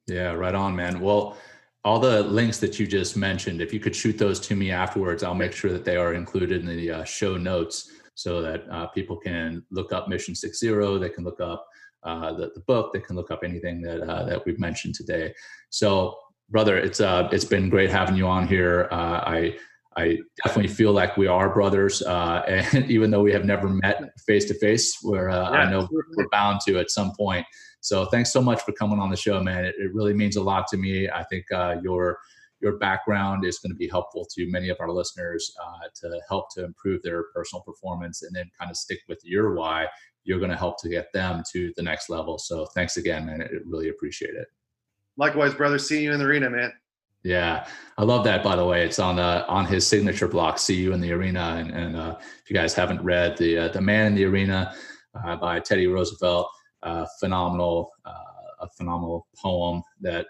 Yeah, 0.07 0.33
right 0.33 0.55
on, 0.55 0.75
man. 0.75 0.99
Well, 0.99 1.37
all 1.85 1.99
the 1.99 2.23
links 2.23 2.57
that 2.61 2.81
you 2.81 2.87
just 2.87 3.19
mentioned, 3.19 3.61
if 3.61 3.75
you 3.75 3.81
could 3.81 3.95
shoot 3.95 4.17
those 4.17 4.41
to 4.41 4.57
me 4.57 4.71
afterwards, 4.71 5.23
I'll 5.23 5.35
make 5.35 5.53
sure 5.53 5.73
that 5.73 5.85
they 5.85 5.97
are 5.97 6.15
included 6.15 6.63
in 6.63 6.67
the 6.67 6.91
uh, 6.91 7.05
show 7.05 7.37
notes 7.37 7.91
so 8.15 8.41
that 8.41 8.65
uh, 8.71 8.87
people 8.87 9.19
can 9.19 9.63
look 9.71 9.93
up 9.93 10.09
Mission 10.09 10.35
Six 10.35 10.59
Zero. 10.59 10.99
They 10.99 11.11
can 11.11 11.25
look 11.25 11.41
up 11.41 11.67
uh, 12.03 12.33
the, 12.33 12.51
the 12.55 12.61
book. 12.61 12.95
They 12.95 13.01
can 13.01 13.15
look 13.15 13.31
up 13.31 13.41
anything 13.45 13.83
that 13.83 14.01
uh, 14.01 14.25
that 14.25 14.47
we've 14.47 14.59
mentioned 14.59 14.95
today. 14.95 15.35
So 15.69 16.17
brother, 16.51 16.77
it's 16.77 17.01
uh, 17.01 17.29
it's 17.33 17.45
been 17.45 17.69
great 17.69 17.91
having 17.91 18.17
you 18.17 18.27
on 18.27 18.47
here. 18.47 18.89
Uh, 18.91 19.21
I 19.25 19.57
I 19.97 20.19
definitely 20.45 20.73
feel 20.73 20.93
like 20.93 21.17
we 21.17 21.27
are 21.27 21.53
brothers, 21.53 22.03
uh, 22.03 22.43
and 22.49 22.91
even 22.91 23.11
though 23.11 23.23
we 23.23 23.33
have 23.33 23.45
never 23.45 23.69
met 23.69 24.03
face 24.27 24.45
to 24.47 24.55
face, 24.55 24.99
where 25.03 25.31
uh, 25.31 25.51
yeah, 25.51 25.59
I 25.59 25.71
know 25.71 25.89
we're 25.91 26.29
bound 26.31 26.61
to 26.67 26.79
at 26.79 26.91
some 26.91 27.13
point. 27.17 27.47
So 27.81 28.05
thanks 28.07 28.33
so 28.33 28.43
much 28.43 28.61
for 28.63 28.73
coming 28.73 28.99
on 28.99 29.11
the 29.11 29.17
show, 29.17 29.43
man. 29.43 29.65
It, 29.65 29.75
it 29.79 29.95
really 29.95 30.13
means 30.13 30.37
a 30.37 30.43
lot 30.43 30.67
to 30.69 30.77
me. 30.77 31.09
I 31.09 31.25
think 31.25 31.47
uh, 31.53 31.77
your 31.83 32.19
your 32.61 32.77
background 32.77 33.47
is 33.47 33.59
going 33.59 33.71
to 33.71 33.77
be 33.77 33.89
helpful 33.89 34.27
to 34.35 34.51
many 34.51 34.69
of 34.69 34.77
our 34.81 34.91
listeners 34.91 35.51
uh, 35.63 35.89
to 36.03 36.21
help 36.29 36.53
to 36.55 36.65
improve 36.65 37.03
their 37.03 37.25
personal 37.35 37.63
performance, 37.63 38.23
and 38.23 38.35
then 38.35 38.51
kind 38.59 38.71
of 38.71 38.77
stick 38.77 38.99
with 39.09 39.21
your 39.25 39.55
why. 39.55 39.87
You're 40.25 40.39
going 40.39 40.51
to 40.51 40.57
help 40.57 40.79
to 40.83 40.91
get 40.91 41.07
them 41.15 41.43
to 41.53 41.73
the 41.77 41.83
next 41.83 42.11
level. 42.11 42.39
So 42.39 42.67
thanks 42.67 42.99
again, 42.99 43.25
man. 43.25 43.41
I 43.41 43.47
really 43.65 43.89
appreciate 43.89 44.35
it. 44.35 44.49
Likewise, 45.21 45.53
brother. 45.53 45.79
See 45.79 46.03
you 46.03 46.13
in 46.13 46.19
the 46.19 46.25
arena, 46.25 46.49
man. 46.49 46.73
Yeah, 47.23 47.67
I 47.99 48.05
love 48.05 48.25
that. 48.25 48.43
By 48.43 48.57
the 48.57 48.65
way, 48.65 48.87
it's 48.87 48.99
on 48.99 49.19
uh, 49.19 49.45
on 49.49 49.67
his 49.67 49.87
signature 49.87 50.27
block. 50.27 50.59
See 50.59 50.77
you 50.77 50.95
in 50.95 51.01
the 51.03 51.13
arena. 51.13 51.57
And, 51.59 51.71
and 51.73 51.95
uh, 51.95 52.17
if 52.19 52.49
you 52.49 52.57
guys 52.57 52.73
haven't 52.73 53.03
read 53.03 53.37
the 53.37 53.59
uh, 53.59 53.69
the 53.69 53.83
Man 53.83 54.07
in 54.07 54.15
the 54.15 54.25
Arena 54.25 54.75
uh, 55.15 55.37
by 55.37 55.61
Teddy 55.61 55.87
Roosevelt, 55.87 56.49
uh, 56.83 57.05
phenomenal, 57.21 57.91
uh, 58.07 58.63
a 58.63 58.69
phenomenal 58.79 59.27
poem 59.37 59.83
that 60.01 60.27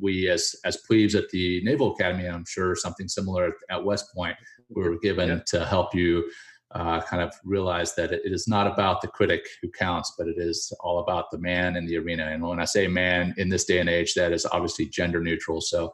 we 0.00 0.28
as 0.28 0.56
as 0.64 0.78
plebes 0.78 1.14
at 1.14 1.28
the 1.28 1.62
Naval 1.62 1.92
Academy, 1.92 2.26
I'm 2.26 2.44
sure 2.48 2.74
something 2.74 3.06
similar 3.06 3.52
at 3.70 3.84
West 3.84 4.12
Point, 4.12 4.36
we 4.70 4.82
were 4.82 4.98
given 4.98 5.28
yeah. 5.28 5.38
to 5.46 5.64
help 5.64 5.94
you 5.94 6.28
uh, 6.72 7.00
kind 7.00 7.22
of 7.22 7.32
realize 7.44 7.94
that 7.94 8.12
it 8.12 8.20
is 8.24 8.48
not 8.48 8.66
about 8.66 9.00
the 9.00 9.08
critic 9.08 9.46
who 9.62 9.70
counts, 9.70 10.14
but 10.18 10.26
it 10.26 10.36
is 10.38 10.72
all 10.80 10.98
about 10.98 11.30
the 11.30 11.38
man 11.38 11.76
in 11.76 11.86
the 11.86 11.96
arena. 11.96 12.26
And 12.26 12.42
when 12.42 12.60
I 12.60 12.64
say 12.64 12.86
man 12.88 13.34
in 13.38 13.48
this 13.48 13.64
day 13.64 13.78
and 13.78 13.88
age, 13.88 14.14
that 14.14 14.32
is 14.32 14.44
obviously 14.46 14.86
gender 14.86 15.20
neutral. 15.20 15.60
So, 15.60 15.92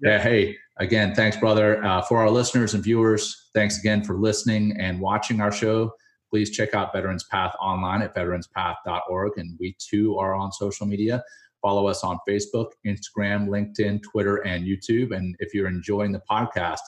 yeah, 0.00 0.20
hey, 0.20 0.56
again, 0.78 1.14
thanks, 1.14 1.36
brother. 1.36 1.84
Uh, 1.84 2.02
for 2.02 2.18
our 2.18 2.30
listeners 2.30 2.74
and 2.74 2.82
viewers, 2.82 3.50
thanks 3.54 3.78
again 3.78 4.04
for 4.04 4.16
listening 4.16 4.76
and 4.78 5.00
watching 5.00 5.40
our 5.40 5.52
show. 5.52 5.92
Please 6.30 6.50
check 6.50 6.72
out 6.74 6.92
Veterans 6.94 7.24
Path 7.24 7.54
online 7.60 8.00
at 8.00 8.14
veteranspath.org. 8.14 9.32
And 9.36 9.56
we 9.60 9.76
too 9.78 10.16
are 10.18 10.34
on 10.34 10.50
social 10.50 10.86
media. 10.86 11.22
Follow 11.60 11.86
us 11.86 12.02
on 12.02 12.18
Facebook, 12.28 12.70
Instagram, 12.86 13.48
LinkedIn, 13.48 14.02
Twitter, 14.02 14.38
and 14.38 14.64
YouTube. 14.64 15.14
And 15.14 15.36
if 15.38 15.54
you're 15.54 15.68
enjoying 15.68 16.10
the 16.10 16.22
podcast, 16.28 16.80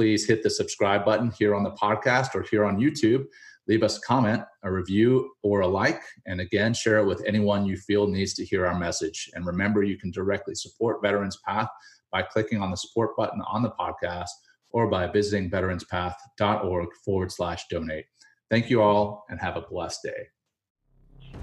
please 0.00 0.26
hit 0.26 0.42
the 0.42 0.48
subscribe 0.48 1.04
button 1.04 1.30
here 1.38 1.54
on 1.54 1.62
the 1.62 1.72
podcast 1.72 2.34
or 2.34 2.42
here 2.50 2.64
on 2.64 2.80
YouTube. 2.80 3.26
Leave 3.68 3.82
us 3.82 3.98
a 3.98 4.00
comment, 4.00 4.42
a 4.62 4.72
review, 4.72 5.30
or 5.42 5.60
a 5.60 5.66
like. 5.66 6.00
And 6.24 6.40
again, 6.40 6.72
share 6.72 7.00
it 7.00 7.04
with 7.04 7.22
anyone 7.26 7.66
you 7.66 7.76
feel 7.76 8.06
needs 8.06 8.32
to 8.34 8.44
hear 8.46 8.64
our 8.64 8.78
message. 8.78 9.28
And 9.34 9.44
remember, 9.44 9.82
you 9.82 9.98
can 9.98 10.10
directly 10.10 10.54
support 10.54 11.02
Veterans 11.02 11.38
Path 11.46 11.68
by 12.10 12.22
clicking 12.22 12.62
on 12.62 12.70
the 12.70 12.78
support 12.78 13.14
button 13.14 13.42
on 13.42 13.62
the 13.62 13.72
podcast 13.72 14.30
or 14.70 14.88
by 14.88 15.06
visiting 15.06 15.50
veteranspath.org 15.50 16.88
forward 17.04 17.30
slash 17.30 17.64
donate. 17.68 18.06
Thank 18.48 18.70
you 18.70 18.80
all 18.80 19.26
and 19.28 19.38
have 19.38 19.58
a 19.58 19.66
blessed 19.70 20.00
day. 20.02 21.40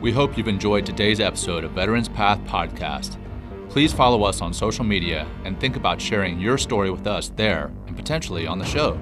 We 0.00 0.10
hope 0.10 0.36
you've 0.36 0.48
enjoyed 0.48 0.84
today's 0.84 1.20
episode 1.20 1.62
of 1.62 1.70
Veterans 1.70 2.08
Path 2.08 2.40
Podcast. 2.46 3.16
Please 3.70 3.92
follow 3.92 4.24
us 4.24 4.40
on 4.40 4.52
social 4.52 4.84
media 4.84 5.28
and 5.44 5.58
think 5.60 5.76
about 5.76 6.00
sharing 6.00 6.40
your 6.40 6.58
story 6.58 6.90
with 6.90 7.06
us 7.06 7.28
there 7.36 7.70
and 7.86 7.96
potentially 7.96 8.44
on 8.44 8.58
the 8.58 8.64
show. 8.64 9.00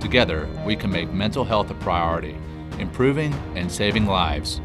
Together, 0.00 0.48
we 0.66 0.74
can 0.74 0.90
make 0.90 1.12
mental 1.12 1.44
health 1.44 1.70
a 1.70 1.74
priority, 1.74 2.36
improving 2.80 3.32
and 3.54 3.70
saving 3.70 4.06
lives 4.06 4.60